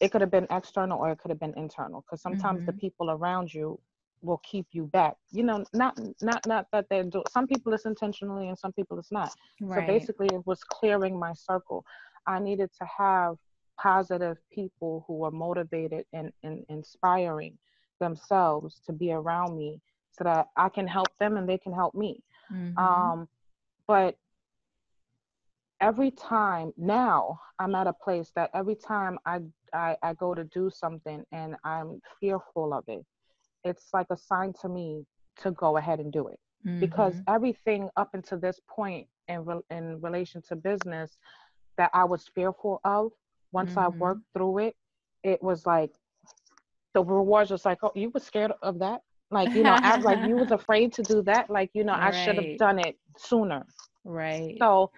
it 0.00 0.10
could 0.10 0.20
have 0.20 0.30
been 0.30 0.46
external 0.50 0.98
or 0.98 1.10
it 1.10 1.18
could 1.18 1.30
have 1.30 1.40
been 1.40 1.54
internal 1.56 2.02
because 2.02 2.20
sometimes 2.20 2.58
mm-hmm. 2.58 2.66
the 2.66 2.72
people 2.72 3.10
around 3.10 3.52
you 3.52 3.78
will 4.24 4.40
keep 4.42 4.66
you 4.72 4.84
back 4.86 5.14
you 5.30 5.42
know 5.42 5.64
not 5.72 5.98
not 6.22 6.44
not 6.46 6.66
that 6.72 6.86
they're 6.88 7.04
doing 7.04 7.24
some 7.30 7.46
people 7.46 7.72
it's 7.72 7.84
intentionally 7.84 8.48
and 8.48 8.58
some 8.58 8.72
people 8.72 8.98
it's 8.98 9.12
not 9.12 9.30
right. 9.60 9.80
so 9.80 9.86
basically 9.86 10.26
it 10.32 10.44
was 10.46 10.64
clearing 10.64 11.18
my 11.18 11.32
circle 11.34 11.84
i 12.26 12.38
needed 12.38 12.70
to 12.78 12.86
have 12.86 13.36
positive 13.78 14.36
people 14.52 15.04
who 15.08 15.24
are 15.24 15.32
motivated 15.32 16.04
and, 16.12 16.32
and 16.44 16.64
inspiring 16.68 17.58
themselves 18.00 18.80
to 18.86 18.92
be 18.92 19.12
around 19.12 19.56
me 19.56 19.80
so 20.12 20.24
that 20.24 20.48
i 20.56 20.68
can 20.68 20.86
help 20.86 21.08
them 21.20 21.36
and 21.36 21.48
they 21.48 21.58
can 21.58 21.72
help 21.72 21.94
me 21.94 22.22
mm-hmm. 22.52 22.78
um, 22.78 23.28
but 23.86 24.16
every 25.80 26.10
time 26.12 26.72
now 26.78 27.38
i'm 27.58 27.74
at 27.74 27.86
a 27.86 27.92
place 27.92 28.32
that 28.34 28.48
every 28.54 28.76
time 28.76 29.18
i 29.26 29.40
I, 29.74 29.96
I 30.02 30.14
go 30.14 30.34
to 30.34 30.44
do 30.44 30.70
something 30.72 31.24
and 31.32 31.56
I'm 31.64 32.00
fearful 32.20 32.72
of 32.72 32.84
it, 32.88 33.04
it's 33.64 33.88
like 33.92 34.06
a 34.10 34.16
sign 34.16 34.52
to 34.62 34.68
me 34.68 35.04
to 35.42 35.50
go 35.52 35.76
ahead 35.76 36.00
and 36.00 36.12
do 36.12 36.28
it. 36.28 36.38
Mm-hmm. 36.66 36.80
Because 36.80 37.14
everything 37.28 37.90
up 37.96 38.10
until 38.14 38.38
this 38.38 38.60
point 38.68 39.06
in, 39.28 39.44
re- 39.44 39.60
in 39.70 40.00
relation 40.00 40.42
to 40.48 40.56
business 40.56 41.16
that 41.76 41.90
I 41.92 42.04
was 42.04 42.28
fearful 42.34 42.80
of, 42.84 43.10
once 43.52 43.70
mm-hmm. 43.70 43.80
I 43.80 43.88
worked 43.88 44.22
through 44.32 44.58
it, 44.58 44.76
it 45.22 45.42
was 45.42 45.66
like 45.66 45.90
the 46.94 47.02
rewards 47.02 47.50
was 47.50 47.64
like, 47.64 47.78
oh, 47.82 47.92
you 47.94 48.10
were 48.10 48.20
scared 48.20 48.52
of 48.62 48.78
that? 48.78 49.00
Like, 49.30 49.52
you 49.52 49.62
know, 49.62 49.76
I, 49.76 49.96
like 49.96 50.26
you 50.28 50.36
was 50.36 50.50
afraid 50.52 50.92
to 50.94 51.02
do 51.02 51.22
that. 51.22 51.50
Like, 51.50 51.70
you 51.74 51.84
know, 51.84 51.92
right. 51.92 52.14
I 52.14 52.24
should 52.24 52.36
have 52.36 52.58
done 52.58 52.78
it 52.78 52.96
sooner. 53.18 53.66
Right. 54.04 54.56
So 54.58 54.90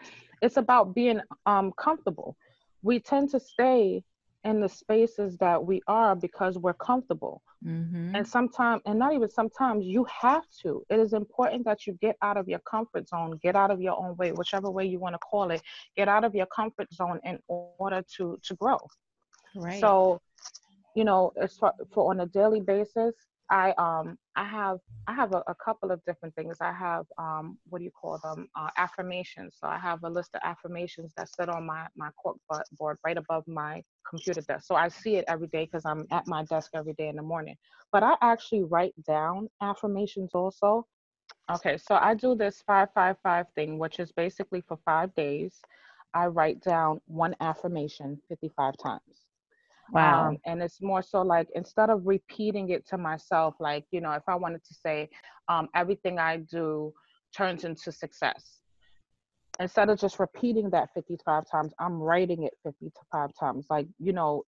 it's 0.43 0.57
about 0.57 0.95
being 0.95 1.21
um, 1.47 1.73
comfortable. 1.79 2.37
We 2.83 3.01
tend 3.01 3.31
to 3.31 3.41
stay 3.41 4.03
in 4.47 4.61
the 4.61 4.69
spaces 4.69 5.37
that 5.39 5.63
we 5.63 5.83
are 5.89 6.15
because 6.15 6.57
we're 6.57 6.81
comfortable. 6.91 7.43
Mm-hmm. 7.67 8.15
And 8.15 8.27
sometimes, 8.27 8.81
and 8.87 8.97
not 8.99 9.13
even 9.13 9.29
sometimes, 9.29 9.85
you 9.85 10.07
have 10.23 10.45
to. 10.63 10.85
It 10.89 11.01
is 11.01 11.13
important 11.13 11.65
that 11.65 11.85
you 11.87 11.99
get 12.01 12.17
out 12.23 12.37
of 12.37 12.49
your 12.49 12.61
comfort 12.61 13.09
zone, 13.09 13.39
get 13.43 13.57
out 13.57 13.73
of 13.73 13.81
your 13.81 13.99
own 13.99 14.17
way, 14.17 14.31
whichever 14.31 14.71
way 14.71 14.87
you 14.87 15.01
want 15.01 15.15
to 15.15 15.19
call 15.19 15.51
it, 15.51 15.61
get 15.97 16.09
out 16.09 16.25
of 16.25 16.33
your 16.35 16.47
comfort 16.47 16.87
zone 16.95 17.19
in 17.25 17.39
order 17.49 18.03
to 18.17 18.39
to 18.45 18.55
grow. 18.55 18.79
Right. 19.57 19.81
So, 19.81 20.21
you 20.95 21.05
know, 21.05 21.33
as 21.41 21.57
for, 21.57 21.73
for 21.93 22.11
on 22.11 22.21
a 22.21 22.27
daily 22.27 22.61
basis, 22.61 23.15
I 23.51 23.75
um 23.79 24.17
I 24.37 24.45
have 24.45 24.79
I 25.07 25.15
have 25.15 25.33
a, 25.33 25.43
a, 25.47 25.55
couple 25.55 25.91
of 25.91 26.05
different 26.05 26.35
things. 26.35 26.59
I 26.61 26.73
have 26.73 27.07
um, 27.19 27.59
what 27.69 27.79
do 27.79 27.85
you 27.85 27.91
call 27.91 28.21
them? 28.23 28.49
Uh, 28.55 28.69
affirmations. 28.77 29.57
So 29.59 29.67
I 29.67 29.79
have 29.79 30.01
a 30.05 30.11
list 30.11 30.31
of 30.35 30.43
affirmations 30.45 31.13
that 31.17 31.29
sit 31.29 31.49
on 31.49 31.65
my 31.65 31.87
my 31.97 32.11
cork 32.23 32.37
board 32.79 32.99
right 33.05 33.17
above 33.17 33.49
my 33.49 33.83
computer 34.09 34.43
desk. 34.43 34.67
So 34.67 34.75
I 34.75 34.89
see 34.89 35.17
it 35.17 35.25
every 35.27 35.47
day 35.49 35.65
because 35.65 35.87
I'm 35.87 36.07
at 36.13 36.27
my 36.27 36.45
desk 36.45 36.73
every 36.75 36.93
day 36.95 37.09
in 37.09 37.17
the 37.17 37.23
morning. 37.23 37.57
But 37.93 38.03
I 38.03 38.15
actually 38.21 38.65
write 38.65 38.95
down 39.05 39.49
affirmations 39.63 40.31
also. 40.35 40.87
Okay, 41.51 41.79
so 41.79 41.95
I 41.95 42.15
do 42.15 42.35
this 42.35 42.63
five 42.67 42.89
five 42.95 43.17
five 43.23 43.47
thing, 43.55 43.79
which 43.79 44.01
is 44.01 44.13
basically 44.13 44.63
for 44.69 44.79
five 44.85 45.15
days. 45.15 45.61
I 46.15 46.27
write 46.27 46.61
down 46.61 47.01
one 47.07 47.37
affirmation 47.41 48.21
55 48.29 48.75
times. 48.83 49.26
Wow. 49.93 50.29
Um, 50.29 50.39
and 50.47 50.63
it's 50.63 50.81
more 50.81 51.03
so 51.03 51.23
like 51.23 51.49
instead 51.55 51.91
of 51.91 52.07
repeating 52.07 52.71
it 52.71 52.87
to 52.89 52.99
myself, 52.99 53.55
like, 53.61 53.85
you 53.91 54.01
know, 54.01 54.13
if 54.13 54.23
I 54.29 54.35
wanted 54.35 54.65
to 54.65 54.75
say, 54.75 55.09
um, 55.49 55.69
everything 55.75 56.19
I 56.19 56.39
do 56.39 56.93
turns 57.37 57.65
into 57.65 57.93
success, 57.93 58.61
instead 59.61 59.89
of 59.89 59.99
just 59.99 60.19
repeating 60.19 60.71
that 60.71 60.89
55 60.95 61.45
times, 61.51 61.73
I'm 61.79 62.01
writing 62.01 62.43
it 62.43 62.55
55 62.65 63.31
times. 63.39 63.67
Like, 63.71 63.87
you 63.99 64.13
know, 64.13 64.43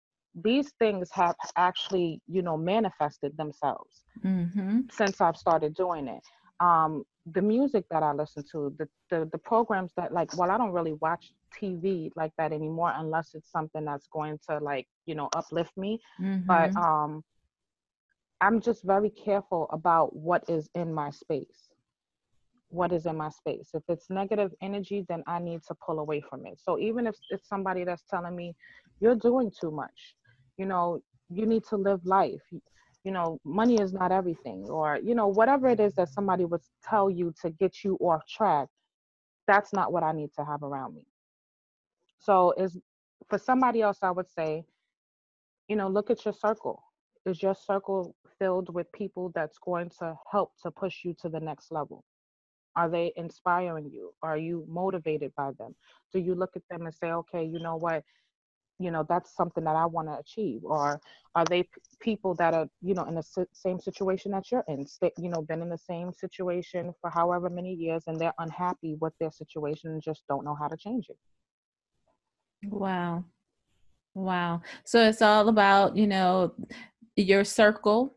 these 0.43 0.73
things 0.79 1.09
have 1.13 1.35
actually, 1.55 2.21
you 2.27 2.41
know, 2.41 2.57
manifested 2.57 3.35
themselves 3.37 4.03
mm-hmm. 4.23 4.81
since 4.91 5.21
I've 5.21 5.37
started 5.37 5.73
doing 5.75 6.07
it. 6.07 6.21
Um, 6.59 7.03
the 7.31 7.41
music 7.41 7.85
that 7.89 8.03
I 8.03 8.13
listen 8.13 8.43
to, 8.51 8.75
the, 8.77 8.87
the 9.09 9.27
the 9.31 9.37
programs 9.37 9.91
that 9.97 10.13
like 10.13 10.37
well 10.37 10.51
I 10.51 10.57
don't 10.57 10.71
really 10.71 10.93
watch 10.93 11.33
TV 11.59 12.11
like 12.15 12.31
that 12.37 12.53
anymore 12.53 12.93
unless 12.95 13.33
it's 13.33 13.51
something 13.51 13.83
that's 13.85 14.07
going 14.07 14.39
to 14.49 14.59
like, 14.59 14.87
you 15.05 15.15
know, 15.15 15.29
uplift 15.35 15.75
me. 15.75 15.99
Mm-hmm. 16.21 16.45
But 16.45 16.75
um 16.75 17.23
I'm 18.41 18.61
just 18.61 18.83
very 18.83 19.09
careful 19.09 19.67
about 19.71 20.15
what 20.15 20.43
is 20.49 20.69
in 20.75 20.93
my 20.93 21.09
space. 21.09 21.69
What 22.69 22.91
is 22.91 23.05
in 23.05 23.15
my 23.15 23.29
space. 23.29 23.69
If 23.73 23.83
it's 23.87 24.09
negative 24.09 24.51
energy, 24.61 25.05
then 25.07 25.23
I 25.25 25.39
need 25.39 25.61
to 25.67 25.75
pull 25.85 25.99
away 25.99 26.21
from 26.29 26.45
it. 26.45 26.59
So 26.61 26.77
even 26.77 27.07
if 27.07 27.15
it's 27.29 27.47
somebody 27.47 27.85
that's 27.85 28.03
telling 28.09 28.35
me 28.35 28.55
you're 28.99 29.15
doing 29.15 29.51
too 29.59 29.71
much, 29.71 30.15
you 30.57 30.65
know, 30.65 31.01
you 31.29 31.45
need 31.45 31.63
to 31.69 31.77
live 31.77 32.05
life 32.05 32.41
you 33.05 33.11
know, 33.11 33.39
money 33.45 33.79
is 33.79 33.93
not 33.93 34.11
everything, 34.11 34.67
or, 34.67 34.99
you 35.01 35.13
know, 35.13 35.27
whatever 35.27 35.69
it 35.69 35.79
is 35.79 35.93
that 35.93 36.09
somebody 36.09 36.43
would 36.43 36.61
tell 36.83 37.09
you 37.09 37.33
to 37.43 37.51
get 37.51 37.83
you 37.83 37.95
off 38.01 38.27
track, 38.27 38.67
that's 39.47 39.71
not 39.71 39.93
what 39.93 40.03
I 40.03 40.11
need 40.11 40.31
to 40.37 40.43
have 40.43 40.63
around 40.63 40.95
me. 40.95 41.03
So 42.19 42.53
is 42.57 42.77
for 43.29 43.37
somebody 43.37 43.83
else, 43.83 43.99
I 44.01 44.09
would 44.09 44.29
say, 44.29 44.65
you 45.67 45.75
know, 45.75 45.87
look 45.87 46.09
at 46.09 46.25
your 46.25 46.33
circle. 46.33 46.81
Is 47.27 47.43
your 47.43 47.55
circle 47.55 48.15
filled 48.39 48.73
with 48.73 48.91
people 48.91 49.31
that's 49.35 49.59
going 49.59 49.91
to 49.99 50.15
help 50.31 50.53
to 50.63 50.71
push 50.71 51.05
you 51.05 51.15
to 51.21 51.29
the 51.29 51.39
next 51.39 51.71
level? 51.71 52.03
Are 52.75 52.89
they 52.89 53.13
inspiring 53.15 53.89
you? 53.93 54.13
Are 54.23 54.37
you 54.37 54.65
motivated 54.67 55.31
by 55.37 55.51
them? 55.59 55.75
Do 56.11 56.19
you 56.19 56.33
look 56.33 56.55
at 56.55 56.63
them 56.71 56.87
and 56.87 56.93
say, 56.93 57.11
okay, 57.11 57.43
you 57.43 57.59
know 57.59 57.75
what? 57.75 58.03
You 58.79 58.91
know 58.91 59.05
that's 59.07 59.35
something 59.35 59.63
that 59.63 59.75
i 59.75 59.85
want 59.85 60.07
to 60.07 60.17
achieve 60.17 60.61
or 60.63 60.99
are 61.35 61.45
they 61.45 61.63
p- 61.63 61.69
people 61.99 62.33
that 62.35 62.53
are 62.53 62.67
you 62.81 62.93
know 62.93 63.03
in 63.05 63.15
the 63.15 63.19
s- 63.19 63.47
same 63.53 63.79
situation 63.79 64.31
that 64.31 64.51
you're 64.51 64.63
in 64.67 64.85
St- 64.85 65.13
you 65.17 65.29
know 65.29 65.41
been 65.41 65.61
in 65.61 65.69
the 65.69 65.77
same 65.77 66.11
situation 66.11 66.93
for 67.01 67.09
however 67.09 67.49
many 67.49 67.73
years 67.73 68.03
and 68.07 68.19
they're 68.19 68.33
unhappy 68.39 68.95
with 68.99 69.13
their 69.19 69.31
situation 69.31 69.91
and 69.91 70.01
just 70.01 70.23
don't 70.27 70.45
know 70.45 70.55
how 70.55 70.67
to 70.67 70.77
change 70.77 71.07
it? 71.09 71.17
Wow. 72.63 73.25
Wow. 74.13 74.61
So 74.85 75.07
it's 75.07 75.21
all 75.21 75.49
about 75.49 75.95
you 75.97 76.07
know 76.07 76.53
your 77.15 77.43
circle 77.43 78.15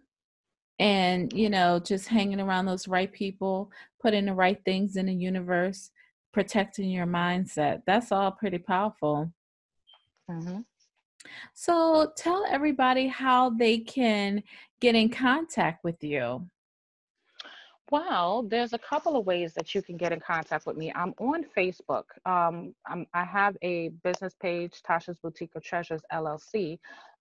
and 0.79 1.33
you 1.33 1.51
know 1.51 1.79
just 1.81 2.09
hanging 2.09 2.41
around 2.41 2.67
those 2.67 2.89
right 2.89 3.13
people 3.13 3.71
putting 4.01 4.27
the 4.27 4.35
right 4.35 4.61
things 4.65 4.97
in 4.97 5.07
the 5.07 5.15
universe 5.15 5.91
protecting 6.33 6.91
your 6.91 7.07
mindset. 7.07 7.83
That's 7.87 8.13
all 8.13 8.31
pretty 8.33 8.59
powerful 8.59 9.33
Mm-hmm. 10.31 10.61
So 11.55 12.13
tell 12.17 12.45
everybody 12.49 13.07
how 13.07 13.51
they 13.51 13.79
can 13.79 14.43
get 14.81 14.95
in 14.95 15.09
contact 15.09 15.85
with 15.85 16.03
you. 16.03 16.49
Well, 17.91 18.43
there's 18.43 18.75
a 18.75 18.79
couple 18.79 19.17
of 19.17 19.25
ways 19.25 19.55
that 19.55 19.75
you 19.75 19.81
can 19.81 19.97
get 19.97 20.13
in 20.13 20.21
contact 20.21 20.67
with 20.67 20.77
me. 20.77 20.93
I'm 20.95 21.15
on 21.19 21.45
Facebook. 21.57 22.05
Um, 22.27 22.75
I'm, 22.87 23.07
I 23.15 23.25
have 23.25 23.57
a 23.63 23.89
business 24.05 24.35
page, 24.41 24.83
Tasha's 24.87 25.17
Boutique 25.17 25.55
of 25.55 25.65
Treasures 25.65 26.03
LLC, 26.13 26.79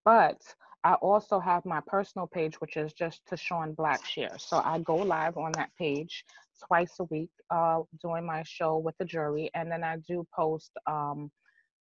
but 0.05 0.41
I 0.85 0.95
also 0.95 1.41
have 1.41 1.65
my 1.65 1.81
personal 1.87 2.29
page, 2.29 2.61
which 2.61 2.77
is 2.77 2.93
just 2.93 3.27
Tashawn 3.27 3.75
Blackshear. 3.75 4.41
So 4.41 4.61
I 4.65 4.79
go 4.81 4.97
live 4.97 5.37
on 5.37 5.53
that 5.53 5.71
page 5.77 6.25
twice 6.65 6.95
a 7.01 7.05
week 7.05 7.31
uh, 7.51 7.83
doing 8.01 8.25
my 8.25 8.45
show 8.45 8.79
with 8.79 8.97
the 8.99 9.05
jury, 9.05 9.51
and 9.55 9.71
then 9.71 9.83
I 9.83 9.97
do 9.97 10.25
post 10.35 10.71
um, 10.87 11.31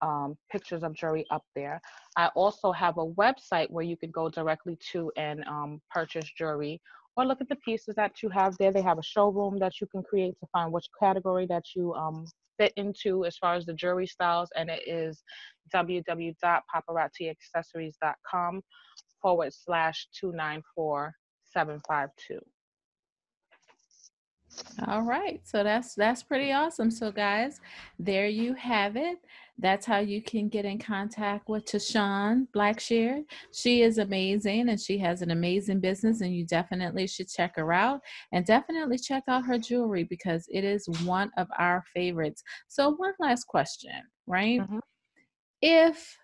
um, 0.01 0.37
pictures 0.51 0.83
of 0.83 0.93
jewelry 0.93 1.25
up 1.31 1.43
there. 1.55 1.81
I 2.17 2.27
also 2.35 2.71
have 2.71 2.97
a 2.97 3.05
website 3.05 3.69
where 3.69 3.83
you 3.83 3.97
can 3.97 4.09
go 4.11 4.29
directly 4.29 4.77
to 4.91 5.11
and 5.17 5.43
um, 5.45 5.81
purchase 5.89 6.29
jewelry 6.37 6.79
or 7.15 7.25
look 7.25 7.41
at 7.41 7.49
the 7.49 7.55
pieces 7.57 7.95
that 7.95 8.23
you 8.23 8.29
have 8.29 8.57
there. 8.57 8.71
They 8.71 8.81
have 8.81 8.99
a 8.99 9.03
showroom 9.03 9.59
that 9.59 9.81
you 9.81 9.87
can 9.87 10.01
create 10.03 10.39
to 10.39 10.47
find 10.53 10.71
which 10.71 10.87
category 10.99 11.45
that 11.47 11.65
you 11.75 11.93
um, 11.93 12.25
fit 12.57 12.71
into 12.77 13.25
as 13.25 13.37
far 13.37 13.55
as 13.55 13.65
the 13.65 13.73
jewelry 13.73 14.07
styles, 14.07 14.49
and 14.55 14.69
it 14.69 14.87
is 14.87 15.21
www.paparazziaccessories.com 15.73 18.61
forward 19.21 19.53
slash 19.53 20.07
294752. 20.19 22.39
All 24.87 25.01
right. 25.01 25.41
So 25.43 25.63
that's 25.63 25.95
that's 25.95 26.23
pretty 26.23 26.51
awesome. 26.51 26.91
So 26.91 27.11
guys, 27.11 27.59
there 27.97 28.27
you 28.27 28.53
have 28.55 28.95
it. 28.95 29.19
That's 29.57 29.85
how 29.85 29.99
you 29.99 30.21
can 30.21 30.47
get 30.47 30.63
in 30.63 30.79
contact 30.79 31.49
with 31.49 31.65
Tashawn 31.65 32.47
Blackshear. 32.55 33.23
She 33.51 33.81
is 33.81 33.97
amazing 33.97 34.69
and 34.69 34.79
she 34.79 34.97
has 34.99 35.21
an 35.21 35.31
amazing 35.31 35.81
business 35.81 36.21
and 36.21 36.33
you 36.33 36.45
definitely 36.45 37.07
should 37.07 37.27
check 37.27 37.57
her 37.57 37.73
out 37.73 37.99
and 38.31 38.45
definitely 38.45 38.97
check 38.97 39.23
out 39.27 39.45
her 39.45 39.57
jewelry 39.57 40.05
because 40.05 40.45
it 40.49 40.63
is 40.63 40.87
one 41.03 41.29
of 41.37 41.47
our 41.57 41.83
favorites. 41.93 42.41
So 42.69 42.91
one 42.91 43.13
last 43.19 43.47
question, 43.47 44.01
right? 44.27 44.61
Mm-hmm. 44.61 44.79
If 45.61 46.17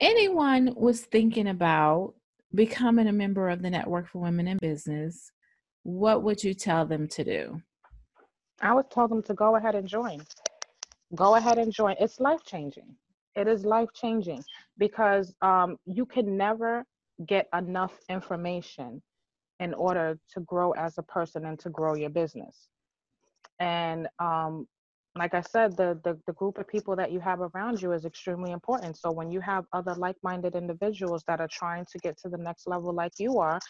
anyone 0.00 0.72
was 0.76 1.00
thinking 1.00 1.48
about 1.48 2.14
becoming 2.54 3.08
a 3.08 3.12
member 3.12 3.48
of 3.48 3.60
the 3.60 3.70
Network 3.70 4.06
for 4.06 4.20
Women 4.20 4.46
in 4.46 4.58
Business, 4.58 5.32
what 5.84 6.22
would 6.22 6.42
you 6.42 6.54
tell 6.54 6.84
them 6.84 7.06
to 7.08 7.24
do? 7.24 7.62
I 8.60 8.74
would 8.74 8.90
tell 8.90 9.06
them 9.06 9.22
to 9.24 9.34
go 9.34 9.56
ahead 9.56 9.74
and 9.74 9.86
join. 9.86 10.20
Go 11.14 11.36
ahead 11.36 11.58
and 11.58 11.72
join. 11.72 11.94
It's 12.00 12.18
life 12.18 12.42
changing. 12.44 12.96
It 13.36 13.46
is 13.46 13.64
life 13.64 13.88
changing 13.94 14.42
because 14.78 15.34
um, 15.42 15.76
you 15.86 16.06
can 16.06 16.36
never 16.36 16.84
get 17.26 17.48
enough 17.56 17.98
information 18.08 19.02
in 19.60 19.74
order 19.74 20.18
to 20.32 20.40
grow 20.40 20.72
as 20.72 20.98
a 20.98 21.02
person 21.02 21.46
and 21.46 21.58
to 21.60 21.70
grow 21.70 21.94
your 21.94 22.10
business. 22.10 22.68
And 23.60 24.08
um, 24.18 24.66
like 25.16 25.34
I 25.34 25.42
said, 25.42 25.76
the, 25.76 25.98
the 26.02 26.18
the 26.26 26.32
group 26.32 26.58
of 26.58 26.66
people 26.66 26.96
that 26.96 27.12
you 27.12 27.20
have 27.20 27.40
around 27.40 27.80
you 27.80 27.92
is 27.92 28.04
extremely 28.04 28.50
important. 28.50 28.96
So 28.96 29.12
when 29.12 29.30
you 29.30 29.40
have 29.40 29.64
other 29.72 29.94
like-minded 29.94 30.56
individuals 30.56 31.22
that 31.28 31.40
are 31.40 31.48
trying 31.50 31.86
to 31.92 31.98
get 31.98 32.18
to 32.22 32.28
the 32.28 32.38
next 32.38 32.66
level 32.66 32.92
like 32.92 33.12
you 33.18 33.38
are, 33.38 33.60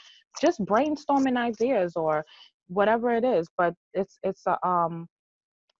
just 0.41 0.65
brainstorming 0.65 1.37
ideas 1.37 1.93
or 1.97 2.25
whatever 2.69 3.15
it 3.15 3.25
is. 3.25 3.47
But 3.59 3.75
it's 3.93 4.19
it's 4.23 4.43
a 4.47 4.57
um 4.67 5.07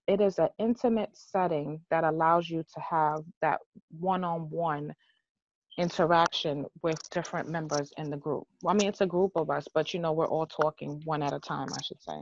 it 0.07 0.21
is 0.21 0.37
an 0.37 0.49
intimate 0.59 1.09
setting 1.13 1.81
that 1.89 2.03
allows 2.03 2.47
you 2.47 2.61
to 2.61 2.79
have 2.79 3.23
that 3.41 3.59
one-on-one 3.99 4.93
interaction 5.79 6.65
with 6.83 6.97
different 7.09 7.49
members 7.49 7.91
in 7.97 8.11
the 8.11 8.17
group. 8.17 8.43
Well, 8.61 8.75
I 8.75 8.77
mean, 8.77 8.87
it's 8.87 9.01
a 9.01 9.07
group 9.07 9.31
of 9.35 9.49
us, 9.49 9.67
but 9.73 9.93
you 9.93 9.99
know, 9.99 10.13
we're 10.13 10.27
all 10.27 10.45
talking 10.45 11.01
one 11.05 11.23
at 11.23 11.33
a 11.33 11.39
time, 11.39 11.67
I 11.73 11.81
should 11.81 12.01
say. 12.03 12.19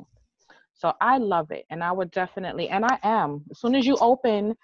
So 0.75 0.93
I 1.01 1.17
love 1.19 1.51
it. 1.51 1.65
And 1.69 1.83
I 1.83 1.91
would 1.91 2.09
definitely, 2.11 2.69
and 2.69 2.83
I 2.85 2.97
am, 3.03 3.43
as 3.51 3.59
soon 3.59 3.75
as 3.75 3.85
you 3.85 3.97
open, 4.01 4.55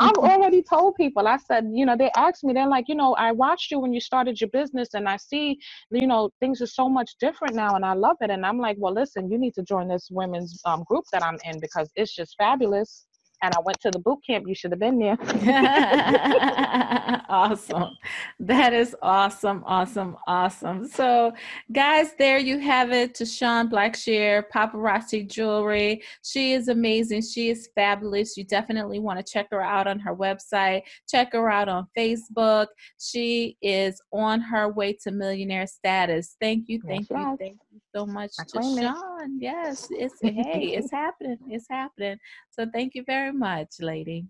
I've 0.00 0.18
already 0.18 0.62
told 0.62 0.96
people, 0.96 1.26
I 1.28 1.36
said, 1.38 1.68
you 1.72 1.86
know, 1.86 1.96
they 1.96 2.10
asked 2.16 2.44
me, 2.44 2.52
they're 2.54 2.66
like, 2.68 2.86
you 2.88 2.94
know, 2.96 3.14
I 3.14 3.32
watched 3.32 3.70
you 3.70 3.78
when 3.80 3.92
you 3.94 4.00
started 4.00 4.40
your 4.40 4.50
business 4.50 4.90
and 4.94 5.08
I 5.08 5.16
see, 5.16 5.58
you 5.90 6.06
know, 6.06 6.30
things 6.40 6.60
are 6.62 6.66
so 6.68 6.88
much 6.88 7.12
different 7.20 7.54
now 7.56 7.74
and 7.76 7.84
I 7.84 7.94
love 7.94 8.16
it. 8.20 8.30
And 8.30 8.44
I'm 8.46 8.58
like, 8.58 8.76
well, 8.78 8.94
listen, 8.94 9.30
you 9.30 9.38
need 9.38 9.54
to 9.54 9.62
join 9.62 9.88
this 9.88 10.08
women's 10.10 10.60
um, 10.66 10.84
group 10.84 11.04
that 11.12 11.24
I'm 11.24 11.38
in 11.44 11.60
because 11.60 11.90
it's 11.96 12.14
just 12.14 12.34
fabulous 12.38 13.06
and 13.42 13.54
I 13.54 13.58
went 13.64 13.80
to 13.82 13.90
the 13.92 13.98
boot 14.00 14.18
camp. 14.26 14.44
You 14.48 14.54
should 14.54 14.72
have 14.72 14.80
been 14.80 14.98
there. 14.98 15.16
awesome. 17.32 17.96
That 18.38 18.72
is 18.74 18.94
awesome, 19.02 19.64
awesome, 19.66 20.16
awesome. 20.26 20.86
So, 20.86 21.32
guys, 21.72 22.14
there 22.18 22.38
you 22.38 22.58
have 22.58 22.92
it. 22.92 23.14
Tashawn 23.14 23.70
Blackshear, 23.70 24.44
Paparazzi 24.54 25.26
Jewelry. 25.26 26.02
She 26.22 26.52
is 26.52 26.68
amazing. 26.68 27.22
She 27.22 27.48
is 27.48 27.70
fabulous. 27.74 28.36
You 28.36 28.44
definitely 28.44 28.98
want 28.98 29.18
to 29.18 29.32
check 29.32 29.48
her 29.50 29.62
out 29.62 29.86
on 29.86 29.98
her 30.00 30.14
website. 30.14 30.82
Check 31.08 31.32
her 31.32 31.50
out 31.50 31.68
on 31.68 31.86
Facebook. 31.96 32.66
She 33.00 33.56
is 33.62 34.00
on 34.12 34.40
her 34.40 34.68
way 34.68 34.92
to 35.02 35.10
millionaire 35.10 35.66
status. 35.66 36.36
Thank 36.40 36.68
you, 36.68 36.80
thank 36.86 37.08
yes, 37.08 37.10
you, 37.10 37.16
yes. 37.16 37.36
thank 37.38 37.58
you 37.72 37.80
so 37.94 38.06
much, 38.06 38.32
Tashawn. 38.54 39.36
Yes, 39.38 39.88
it's 39.90 40.14
hey, 40.22 40.74
it's 40.76 40.90
happening. 40.90 41.38
It's 41.48 41.66
happening. 41.70 42.18
So, 42.50 42.66
thank 42.72 42.94
you 42.94 43.04
very 43.06 43.32
much, 43.32 43.76
lady. 43.80 44.26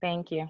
Thank 0.00 0.30
you. 0.30 0.48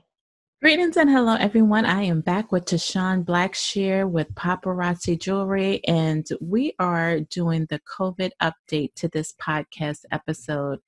Greetings 0.63 0.97
and 0.97 1.11
hello, 1.11 1.35
everyone. 1.35 1.85
I 1.85 2.05
am 2.05 2.23
back 2.23 2.51
with 2.51 2.65
Tashawn 2.65 3.27
Blackshear 3.27 4.09
with 4.09 4.35
Paparazzi 4.35 5.21
Jewelry, 5.21 5.85
and 5.87 6.27
we 6.41 6.73
are 6.79 7.21
doing 7.21 7.67
the 7.69 7.79
COVID 7.81 8.31
update 8.43 8.95
to 8.95 9.09
this 9.09 9.35
podcast 9.35 10.07
episode. 10.13 10.79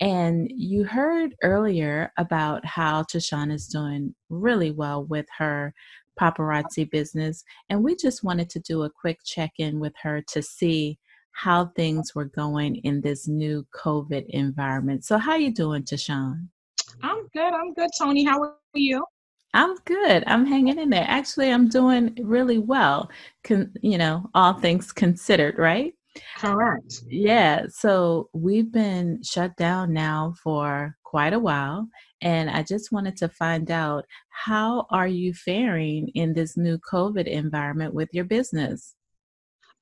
And 0.00 0.48
you 0.54 0.84
heard 0.84 1.34
earlier 1.42 2.12
about 2.18 2.64
how 2.64 3.02
Tashawn 3.02 3.52
is 3.52 3.66
doing 3.66 4.14
really 4.28 4.70
well 4.70 5.04
with 5.04 5.26
her 5.38 5.74
paparazzi 6.18 6.88
business, 6.88 7.42
and 7.68 7.82
we 7.82 7.96
just 7.96 8.22
wanted 8.22 8.48
to 8.50 8.60
do 8.60 8.84
a 8.84 8.90
quick 8.90 9.18
check 9.24 9.54
in 9.58 9.80
with 9.80 9.94
her 10.04 10.22
to 10.28 10.40
see 10.40 11.00
how 11.32 11.66
things 11.74 12.14
were 12.14 12.26
going 12.26 12.76
in 12.76 13.00
this 13.00 13.26
new 13.26 13.66
COVID 13.74 14.26
environment. 14.28 15.04
So, 15.04 15.18
how 15.18 15.32
are 15.32 15.38
you 15.38 15.52
doing, 15.52 15.82
Tashawn? 15.82 16.46
I'm 17.02 17.28
good. 17.28 17.52
I'm 17.52 17.72
good, 17.74 17.90
Tony. 17.98 18.24
How 18.24 18.42
are 18.42 18.56
you? 18.74 19.04
I'm 19.52 19.76
good. 19.84 20.22
I'm 20.26 20.46
hanging 20.46 20.78
in 20.78 20.90
there. 20.90 21.06
Actually, 21.08 21.50
I'm 21.50 21.68
doing 21.68 22.16
really 22.22 22.58
well. 22.58 23.10
Con- 23.44 23.72
you 23.82 23.98
know, 23.98 24.30
all 24.34 24.54
things 24.54 24.92
considered, 24.92 25.58
right? 25.58 25.94
Correct. 26.38 27.02
Yeah. 27.08 27.66
So 27.68 28.28
we've 28.32 28.70
been 28.70 29.22
shut 29.22 29.56
down 29.56 29.92
now 29.92 30.34
for 30.42 30.96
quite 31.04 31.32
a 31.32 31.38
while, 31.38 31.88
and 32.20 32.48
I 32.50 32.62
just 32.62 32.92
wanted 32.92 33.16
to 33.18 33.28
find 33.28 33.70
out 33.70 34.04
how 34.28 34.86
are 34.90 35.08
you 35.08 35.34
faring 35.34 36.08
in 36.14 36.32
this 36.32 36.56
new 36.56 36.78
COVID 36.78 37.26
environment 37.26 37.94
with 37.94 38.08
your 38.12 38.24
business? 38.24 38.94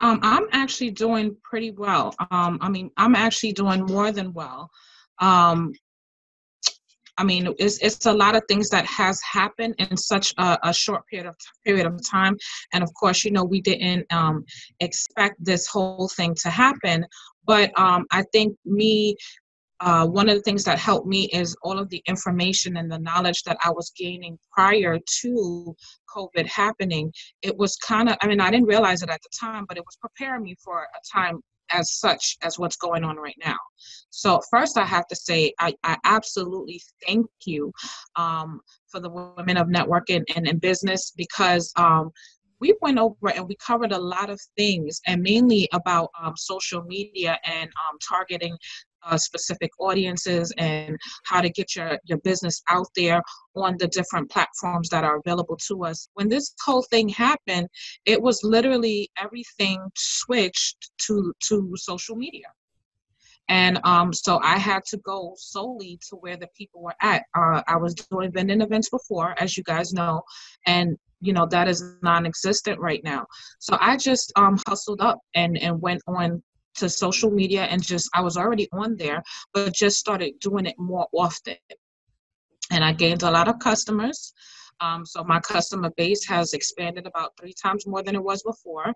Um, 0.00 0.20
I'm 0.22 0.46
actually 0.52 0.90
doing 0.90 1.36
pretty 1.42 1.72
well. 1.72 2.14
Um, 2.30 2.58
I 2.60 2.68
mean, 2.68 2.90
I'm 2.96 3.16
actually 3.16 3.52
doing 3.52 3.84
more 3.84 4.12
than 4.12 4.32
well. 4.32 4.70
Um, 5.18 5.72
I 7.18 7.24
mean, 7.24 7.52
it's, 7.58 7.78
it's 7.78 8.06
a 8.06 8.12
lot 8.12 8.36
of 8.36 8.42
things 8.48 8.70
that 8.70 8.86
has 8.86 9.20
happened 9.30 9.74
in 9.78 9.96
such 9.96 10.32
a, 10.38 10.58
a 10.62 10.72
short 10.72 11.06
period 11.08 11.28
of 11.28 11.36
period 11.66 11.86
of 11.86 12.00
time, 12.08 12.36
and 12.72 12.82
of 12.82 12.90
course, 12.94 13.24
you 13.24 13.32
know, 13.32 13.44
we 13.44 13.60
didn't 13.60 14.06
um, 14.12 14.44
expect 14.80 15.34
this 15.44 15.66
whole 15.66 16.08
thing 16.08 16.34
to 16.42 16.48
happen. 16.48 17.04
But 17.44 17.76
um, 17.78 18.04
I 18.12 18.22
think 18.32 18.56
me 18.64 19.16
uh, 19.80 20.06
one 20.06 20.28
of 20.28 20.34
the 20.34 20.42
things 20.42 20.64
that 20.64 20.78
helped 20.78 21.06
me 21.06 21.28
is 21.32 21.56
all 21.62 21.78
of 21.78 21.88
the 21.88 22.02
information 22.06 22.76
and 22.76 22.90
the 22.90 22.98
knowledge 22.98 23.42
that 23.44 23.56
I 23.64 23.70
was 23.70 23.92
gaining 23.96 24.38
prior 24.52 24.98
to 25.20 25.76
COVID 26.14 26.46
happening. 26.46 27.12
It 27.42 27.56
was 27.56 27.76
kind 27.76 28.08
of, 28.08 28.16
I 28.20 28.26
mean, 28.26 28.40
I 28.40 28.50
didn't 28.50 28.66
realize 28.66 29.02
it 29.02 29.10
at 29.10 29.20
the 29.22 29.28
time, 29.38 29.66
but 29.68 29.76
it 29.76 29.84
was 29.86 29.96
preparing 30.00 30.42
me 30.42 30.56
for 30.64 30.82
a 30.82 31.18
time 31.18 31.40
as 31.70 31.92
such 31.92 32.36
as 32.42 32.58
what's 32.58 32.76
going 32.76 33.04
on 33.04 33.16
right 33.16 33.36
now. 33.44 33.56
So 34.10 34.40
first, 34.50 34.78
I 34.78 34.84
have 34.84 35.06
to 35.08 35.16
say 35.16 35.52
I, 35.58 35.74
I 35.84 35.96
absolutely 36.04 36.80
thank 37.06 37.26
you 37.44 37.72
um, 38.16 38.60
for 38.88 39.00
the 39.00 39.10
women 39.10 39.56
of 39.56 39.68
networking 39.68 40.24
and, 40.34 40.48
and 40.48 40.60
business 40.60 41.12
because 41.16 41.72
um, 41.76 42.10
we 42.60 42.74
went 42.80 42.98
over 42.98 43.30
and 43.34 43.46
we 43.46 43.56
covered 43.56 43.92
a 43.92 43.98
lot 43.98 44.30
of 44.30 44.40
things 44.56 45.00
and 45.06 45.22
mainly 45.22 45.68
about 45.72 46.10
um, 46.20 46.34
social 46.36 46.82
media 46.82 47.38
and 47.44 47.68
um, 47.68 47.98
targeting 48.06 48.56
uh, 49.04 49.16
specific 49.16 49.70
audiences 49.78 50.52
and 50.58 50.96
how 51.24 51.40
to 51.40 51.50
get 51.50 51.76
your, 51.76 51.98
your 52.04 52.18
business 52.18 52.62
out 52.68 52.86
there 52.96 53.22
on 53.56 53.76
the 53.78 53.88
different 53.88 54.30
platforms 54.30 54.88
that 54.88 55.04
are 55.04 55.18
available 55.18 55.56
to 55.68 55.84
us. 55.84 56.08
When 56.14 56.28
this 56.28 56.54
whole 56.64 56.82
thing 56.82 57.08
happened, 57.08 57.68
it 58.04 58.20
was 58.20 58.42
literally 58.42 59.10
everything 59.16 59.80
switched 59.96 60.90
to, 61.06 61.32
to 61.48 61.72
social 61.76 62.16
media. 62.16 62.46
And 63.48 63.80
um, 63.84 64.12
so 64.12 64.38
I 64.42 64.58
had 64.58 64.84
to 64.86 64.98
go 64.98 65.34
solely 65.38 65.98
to 66.10 66.16
where 66.16 66.36
the 66.36 66.48
people 66.56 66.82
were 66.82 66.94
at. 67.00 67.24
Uh, 67.34 67.62
I 67.66 67.76
was 67.76 67.94
doing 67.94 68.30
vending 68.30 68.60
events 68.60 68.90
before, 68.90 69.34
as 69.40 69.56
you 69.56 69.62
guys 69.62 69.92
know, 69.92 70.22
and 70.66 70.96
you 71.20 71.32
know 71.32 71.46
that 71.46 71.66
is 71.66 71.82
non-existent 72.02 72.78
right 72.78 73.02
now. 73.02 73.26
So 73.58 73.76
I 73.80 73.96
just 73.96 74.32
um, 74.36 74.58
hustled 74.68 75.00
up 75.00 75.18
and 75.34 75.56
and 75.58 75.80
went 75.80 76.02
on 76.06 76.42
to 76.78 76.88
social 76.88 77.30
media 77.30 77.62
and 77.64 77.82
just 77.82 78.08
I 78.14 78.20
was 78.22 78.36
already 78.36 78.68
on 78.72 78.96
there, 78.96 79.22
but 79.52 79.72
just 79.72 79.98
started 79.98 80.38
doing 80.40 80.66
it 80.66 80.76
more 80.78 81.06
often. 81.12 81.56
And 82.70 82.84
I 82.84 82.92
gained 82.92 83.22
a 83.22 83.30
lot 83.30 83.48
of 83.48 83.58
customers. 83.58 84.32
Um, 84.80 85.04
so 85.04 85.24
my 85.24 85.40
customer 85.40 85.90
base 85.96 86.24
has 86.26 86.52
expanded 86.52 87.06
about 87.06 87.32
three 87.38 87.52
times 87.52 87.86
more 87.86 88.02
than 88.02 88.14
it 88.14 88.22
was 88.22 88.42
before. 88.42 88.92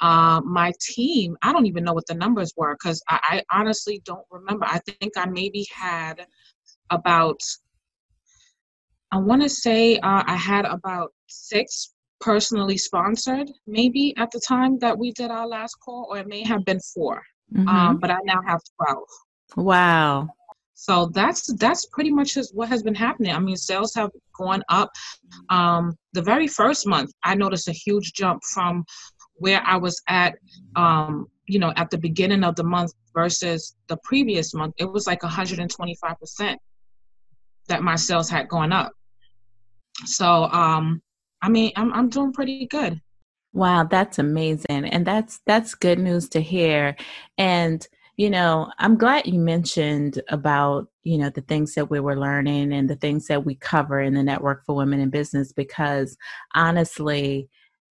Uh, 0.00 0.40
my 0.44 0.72
team, 0.80 1.36
I 1.42 1.52
don't 1.52 1.66
even 1.66 1.84
know 1.84 1.92
what 1.92 2.06
the 2.06 2.14
numbers 2.14 2.52
were 2.56 2.74
because 2.74 3.02
I, 3.08 3.42
I 3.50 3.58
honestly 3.58 4.00
don't 4.04 4.24
remember. 4.30 4.64
I 4.66 4.78
think 4.78 5.12
I 5.16 5.26
maybe 5.26 5.66
had 5.74 6.26
about, 6.90 7.40
I 9.12 9.18
want 9.18 9.42
to 9.42 9.48
say 9.48 9.96
uh, 9.98 10.22
I 10.26 10.36
had 10.36 10.64
about 10.64 11.12
six 11.26 11.92
personally 12.20 12.78
sponsored, 12.78 13.50
maybe 13.66 14.14
at 14.16 14.30
the 14.30 14.40
time 14.46 14.78
that 14.78 14.98
we 14.98 15.12
did 15.12 15.30
our 15.30 15.46
last 15.46 15.76
call, 15.76 16.08
or 16.10 16.18
it 16.18 16.26
may 16.26 16.42
have 16.44 16.64
been 16.64 16.80
4 16.94 17.22
mm-hmm. 17.54 17.68
um, 17.68 17.98
but 17.98 18.10
I 18.10 18.18
now 18.24 18.40
have 18.46 18.60
12. 18.86 19.04
Wow. 19.56 20.28
So 20.80 21.10
that's 21.12 21.52
that's 21.54 21.86
pretty 21.86 22.12
much 22.12 22.38
what 22.52 22.68
has 22.68 22.84
been 22.84 22.94
happening. 22.94 23.32
I 23.34 23.40
mean, 23.40 23.56
sales 23.56 23.94
have 23.96 24.10
gone 24.32 24.62
up. 24.68 24.90
Um, 25.50 25.96
the 26.12 26.22
very 26.22 26.46
first 26.46 26.86
month, 26.86 27.10
I 27.24 27.34
noticed 27.34 27.66
a 27.66 27.72
huge 27.72 28.12
jump 28.12 28.44
from 28.44 28.84
where 29.34 29.60
I 29.66 29.76
was 29.76 30.00
at, 30.08 30.36
um, 30.76 31.26
you 31.48 31.58
know, 31.58 31.72
at 31.74 31.90
the 31.90 31.98
beginning 31.98 32.44
of 32.44 32.54
the 32.54 32.62
month 32.62 32.92
versus 33.12 33.74
the 33.88 33.96
previous 34.04 34.54
month. 34.54 34.74
It 34.78 34.84
was 34.84 35.08
like 35.08 35.24
125 35.24 36.20
percent 36.20 36.60
that 37.66 37.82
my 37.82 37.96
sales 37.96 38.30
had 38.30 38.48
gone 38.48 38.72
up. 38.72 38.92
So 40.04 40.44
um, 40.44 41.02
I 41.42 41.48
mean, 41.48 41.72
I'm 41.76 41.92
I'm 41.92 42.08
doing 42.08 42.32
pretty 42.32 42.66
good. 42.66 43.00
Wow, 43.52 43.84
that's 43.84 44.18
amazing. 44.18 44.84
And 44.86 45.06
that's 45.06 45.40
that's 45.46 45.74
good 45.74 45.98
news 45.98 46.28
to 46.30 46.40
hear. 46.40 46.96
And 47.38 47.86
you 48.16 48.28
know, 48.30 48.70
I'm 48.78 48.98
glad 48.98 49.28
you 49.28 49.38
mentioned 49.38 50.20
about, 50.28 50.88
you 51.04 51.18
know, 51.18 51.30
the 51.30 51.40
things 51.42 51.74
that 51.76 51.88
we 51.88 52.00
were 52.00 52.18
learning 52.18 52.72
and 52.72 52.90
the 52.90 52.96
things 52.96 53.28
that 53.28 53.44
we 53.44 53.54
cover 53.54 54.00
in 54.00 54.14
the 54.14 54.24
Network 54.24 54.66
for 54.66 54.74
Women 54.74 54.98
in 54.98 55.08
Business 55.08 55.52
because 55.52 56.16
honestly, 56.52 57.48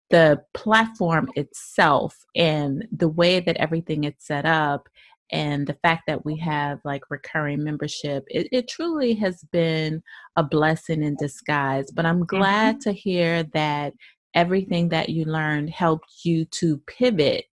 the 0.09 0.41
platform 0.53 1.29
itself 1.35 2.25
and 2.35 2.87
the 2.91 3.07
way 3.07 3.39
that 3.39 3.57
everything 3.57 4.03
is 4.03 4.13
set 4.17 4.45
up 4.45 4.89
and 5.31 5.65
the 5.65 5.77
fact 5.81 6.03
that 6.07 6.23
we 6.25 6.37
have 6.37 6.79
like 6.85 7.01
recurring 7.09 7.63
membership 7.63 8.23
it, 8.27 8.47
it 8.51 8.67
truly 8.67 9.13
has 9.13 9.43
been 9.51 10.01
a 10.35 10.43
blessing 10.43 11.03
in 11.03 11.15
disguise 11.15 11.91
but 11.91 12.05
i'm 12.05 12.25
glad 12.25 12.75
mm-hmm. 12.75 12.89
to 12.89 12.91
hear 12.91 13.43
that 13.53 13.93
everything 14.33 14.89
that 14.89 15.09
you 15.09 15.25
learned 15.25 15.69
helped 15.69 16.23
you 16.23 16.45
to 16.45 16.77
pivot 16.87 17.45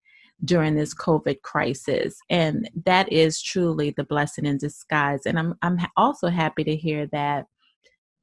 during 0.44 0.74
this 0.74 0.94
covid 0.94 1.40
crisis 1.42 2.16
and 2.28 2.68
that 2.84 3.10
is 3.12 3.40
truly 3.40 3.94
the 3.96 4.04
blessing 4.04 4.44
in 4.44 4.58
disguise 4.58 5.20
and 5.24 5.38
i'm 5.38 5.54
i'm 5.62 5.78
also 5.96 6.28
happy 6.28 6.64
to 6.64 6.76
hear 6.76 7.06
that 7.06 7.46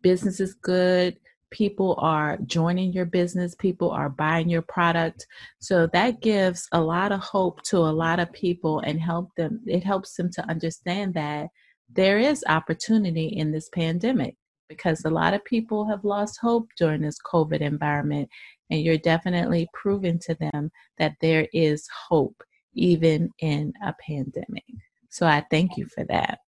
business 0.02 0.40
is 0.40 0.54
good 0.54 1.18
people 1.52 1.96
are 2.00 2.38
joining 2.46 2.94
your 2.94 3.06
business, 3.06 3.56
people 3.56 3.92
are 3.92 4.10
buying 4.10 4.50
your 4.50 4.62
product. 4.62 5.26
So 5.60 5.88
that 5.94 6.22
gives 6.22 6.68
a 6.72 6.82
lot 6.82 7.12
of 7.12 7.20
hope 7.20 7.62
to 7.64 7.78
a 7.78 7.98
lot 8.04 8.20
of 8.20 8.32
people 8.34 8.80
and 8.80 9.00
help 9.00 9.30
them 9.36 9.62
it 9.66 9.84
helps 9.84 10.16
them 10.16 10.32
to 10.32 10.50
understand 10.50 11.14
that 11.16 11.48
there 11.92 12.20
is 12.20 12.44
opportunity 12.48 13.28
in 13.28 13.52
this 13.52 13.70
pandemic 13.70 14.36
because 14.68 15.04
a 15.04 15.10
lot 15.10 15.34
of 15.34 15.44
people 15.46 15.88
have 15.88 16.04
lost 16.04 16.40
hope 16.40 16.68
during 16.78 17.02
this 17.02 17.18
COVID 17.32 17.62
environment 17.62 18.30
and 18.70 18.82
you're 18.82 19.00
definitely 19.00 19.68
proving 19.74 20.20
to 20.20 20.36
them 20.36 20.72
that 21.00 21.16
there 21.22 21.48
is 21.54 21.88
hope 22.08 22.44
even 22.76 23.32
in 23.40 23.74
a 23.84 23.96
pandemic. 24.06 24.64
So 25.10 25.26
I 25.26 25.44
thank 25.50 25.76
you 25.76 25.88
for 25.88 26.04
that 26.06 26.40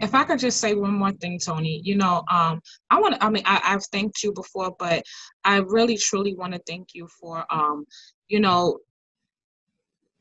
if 0.00 0.14
I 0.14 0.24
could 0.24 0.38
just 0.38 0.60
say 0.60 0.74
one 0.74 0.94
more 0.94 1.12
thing, 1.12 1.38
Tony, 1.38 1.80
you 1.84 1.96
know, 1.96 2.22
um, 2.30 2.60
I 2.90 3.00
want 3.00 3.14
to, 3.14 3.24
I 3.24 3.30
mean, 3.30 3.42
I, 3.46 3.60
have 3.64 3.84
thanked 3.86 4.22
you 4.22 4.32
before, 4.32 4.74
but 4.78 5.02
I 5.44 5.58
really 5.58 5.96
truly 5.96 6.34
want 6.34 6.52
to 6.54 6.60
thank 6.66 6.88
you 6.94 7.08
for, 7.20 7.44
um, 7.50 7.84
you 8.28 8.40
know, 8.40 8.78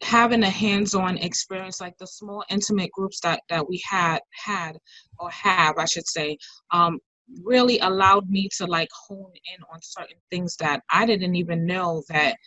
having 0.01 0.43
a 0.43 0.49
hands-on 0.49 1.17
experience 1.17 1.82
like 1.82 1.97
the 1.97 2.05
small 2.07 2.43
intimate 2.49 2.91
groups 2.91 3.19
that 3.21 3.41
that 3.49 3.67
we 3.67 3.82
had 3.84 4.19
had 4.30 4.78
or 5.17 5.28
have 5.32 5.75
i 5.80 5.86
should 5.86 6.07
say 6.07 6.38
um, 6.69 6.99
really 7.43 7.80
allowed 7.80 8.30
me 8.30 8.49
to 8.57 8.65
like 8.65 8.89
hone 9.07 9.32
in 9.55 9.63
on 9.73 9.80
certain 9.82 10.17
things 10.30 10.55
that 10.57 10.82
I 10.89 11.05
didn't 11.05 11.36
even 11.36 11.65
know 11.65 12.03
that 12.09 12.38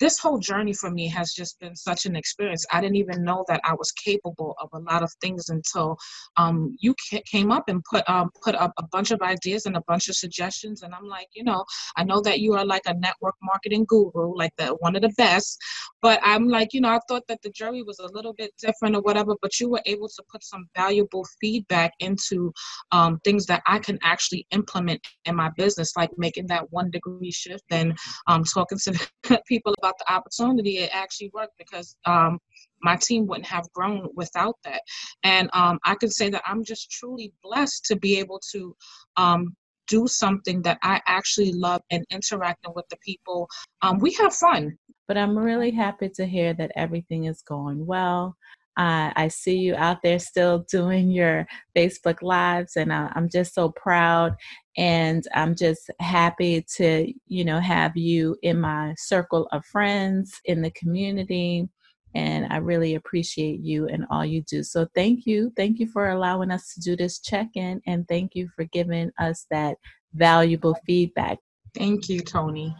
this 0.00 0.18
whole 0.18 0.38
journey 0.38 0.72
for 0.72 0.90
me 0.90 1.06
has 1.08 1.32
just 1.32 1.60
been 1.60 1.76
such 1.76 2.06
an 2.06 2.16
experience. 2.16 2.64
I 2.72 2.80
didn't 2.80 2.96
even 2.96 3.22
know 3.22 3.44
that 3.48 3.60
I 3.64 3.74
was 3.74 3.92
capable 3.92 4.56
of 4.60 4.70
a 4.72 4.78
lot 4.78 5.02
of 5.02 5.12
things 5.20 5.50
until 5.50 5.98
um, 6.36 6.74
you 6.80 6.94
came 7.30 7.52
up 7.52 7.64
and 7.68 7.84
put 7.84 8.08
um, 8.08 8.30
put 8.42 8.54
up 8.54 8.72
a 8.78 8.84
bunch 8.90 9.10
of 9.10 9.20
ideas 9.20 9.66
and 9.66 9.76
a 9.76 9.82
bunch 9.86 10.08
of 10.08 10.16
suggestions. 10.16 10.82
And 10.82 10.94
I'm 10.94 11.06
like, 11.06 11.28
you 11.34 11.44
know, 11.44 11.64
I 11.96 12.04
know 12.04 12.20
that 12.22 12.40
you 12.40 12.54
are 12.54 12.64
like 12.64 12.82
a 12.86 12.94
network 12.94 13.34
marketing 13.42 13.84
guru, 13.86 14.34
like 14.34 14.52
the 14.56 14.68
one 14.80 14.96
of 14.96 15.02
the 15.02 15.12
best. 15.16 15.58
But 16.00 16.18
I'm 16.22 16.48
like, 16.48 16.72
you 16.72 16.80
know, 16.80 16.88
I 16.88 17.00
thought 17.06 17.24
that 17.28 17.42
the 17.42 17.50
jury 17.50 17.82
was 17.82 17.98
a 17.98 18.10
little 18.12 18.32
bit 18.32 18.52
different 18.58 18.96
or 18.96 19.02
whatever. 19.02 19.34
But 19.42 19.60
you 19.60 19.68
were 19.68 19.82
able 19.84 20.08
to 20.08 20.22
put 20.32 20.42
some 20.42 20.66
valuable 20.74 21.26
feedback 21.40 21.92
into 22.00 22.52
um, 22.90 23.20
things 23.22 23.44
that 23.46 23.62
I 23.66 23.78
can 23.78 23.98
actually 24.02 24.46
implement 24.50 25.06
in 25.26 25.36
my 25.36 25.50
business, 25.56 25.92
like 25.96 26.10
making 26.16 26.46
that 26.46 26.72
one 26.72 26.90
degree 26.90 27.30
shift 27.30 27.64
and 27.70 27.98
um, 28.26 28.44
talking 28.44 28.78
to 28.78 29.42
people 29.46 29.74
about 29.78 29.89
about 29.90 29.98
the 29.98 30.12
opportunity, 30.12 30.78
it 30.78 30.90
actually 30.92 31.30
worked 31.34 31.58
because 31.58 31.96
um, 32.06 32.38
my 32.82 32.96
team 32.96 33.26
wouldn't 33.26 33.46
have 33.46 33.70
grown 33.72 34.08
without 34.14 34.56
that. 34.64 34.82
And 35.22 35.50
um, 35.52 35.78
I 35.84 35.94
can 35.94 36.10
say 36.10 36.30
that 36.30 36.42
I'm 36.46 36.64
just 36.64 36.90
truly 36.90 37.32
blessed 37.42 37.84
to 37.86 37.96
be 37.96 38.18
able 38.18 38.40
to 38.52 38.76
um, 39.16 39.56
do 39.88 40.06
something 40.06 40.62
that 40.62 40.78
I 40.82 41.00
actually 41.06 41.52
love 41.52 41.82
and 41.90 42.04
interacting 42.10 42.72
with 42.74 42.88
the 42.90 42.96
people. 43.04 43.48
Um, 43.82 43.98
we 43.98 44.12
have 44.14 44.34
fun. 44.34 44.78
But 45.08 45.18
I'm 45.18 45.36
really 45.36 45.72
happy 45.72 46.08
to 46.14 46.24
hear 46.24 46.54
that 46.54 46.70
everything 46.76 47.24
is 47.24 47.42
going 47.42 47.84
well. 47.84 48.36
Uh, 48.76 49.10
I 49.16 49.26
see 49.28 49.56
you 49.56 49.74
out 49.74 49.98
there 50.04 50.20
still 50.20 50.64
doing 50.70 51.10
your 51.10 51.46
Facebook 51.76 52.22
Lives, 52.22 52.76
and 52.76 52.92
I, 52.92 53.10
I'm 53.16 53.28
just 53.28 53.52
so 53.52 53.70
proud. 53.70 54.36
And 54.76 55.26
I'm 55.34 55.54
just 55.54 55.90
happy 55.98 56.64
to, 56.76 57.12
you 57.26 57.44
know, 57.44 57.58
have 57.58 57.96
you 57.96 58.36
in 58.42 58.60
my 58.60 58.94
circle 58.96 59.48
of 59.52 59.64
friends 59.64 60.40
in 60.44 60.62
the 60.62 60.70
community. 60.70 61.68
And 62.14 62.46
I 62.52 62.56
really 62.56 62.94
appreciate 62.94 63.60
you 63.60 63.86
and 63.86 64.04
all 64.10 64.24
you 64.24 64.42
do. 64.42 64.62
So 64.62 64.86
thank 64.94 65.26
you. 65.26 65.52
Thank 65.56 65.78
you 65.78 65.86
for 65.86 66.10
allowing 66.10 66.50
us 66.50 66.74
to 66.74 66.80
do 66.80 66.96
this 66.96 67.20
check 67.20 67.48
in. 67.54 67.80
And 67.86 68.06
thank 68.08 68.34
you 68.34 68.48
for 68.56 68.64
giving 68.64 69.12
us 69.18 69.46
that 69.50 69.76
valuable 70.14 70.76
feedback. 70.86 71.38
Thank 71.74 72.08
you, 72.08 72.20
Tony. 72.20 72.74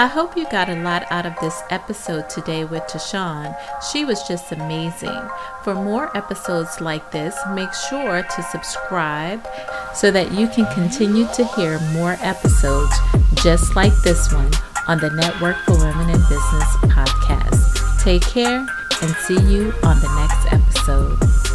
I 0.00 0.06
hope 0.06 0.34
you 0.34 0.48
got 0.48 0.70
a 0.70 0.76
lot 0.76 1.04
out 1.10 1.26
of 1.26 1.34
this 1.42 1.62
episode 1.68 2.30
today 2.30 2.64
with 2.64 2.84
Tashawn. 2.84 3.54
She 3.92 4.06
was 4.06 4.26
just 4.26 4.50
amazing. 4.50 5.20
For 5.62 5.74
more 5.74 6.16
episodes 6.16 6.80
like 6.80 7.10
this, 7.10 7.38
make 7.50 7.70
sure 7.74 8.22
to 8.22 8.42
subscribe 8.44 9.46
so 9.94 10.10
that 10.10 10.32
you 10.32 10.48
can 10.48 10.64
continue 10.72 11.26
to 11.34 11.44
hear 11.48 11.78
more 11.92 12.16
episodes 12.22 12.96
just 13.42 13.76
like 13.76 13.92
this 14.02 14.32
one 14.32 14.50
on 14.88 15.00
the 15.00 15.10
Network 15.10 15.58
for 15.66 15.76
Women 15.76 16.08
in 16.08 16.20
Business 16.30 16.76
podcast. 16.88 18.02
Take 18.02 18.22
care 18.22 18.66
and 19.02 19.10
see 19.26 19.38
you 19.52 19.70
on 19.82 20.00
the 20.00 20.08
next 20.16 20.50
episode. 20.50 21.49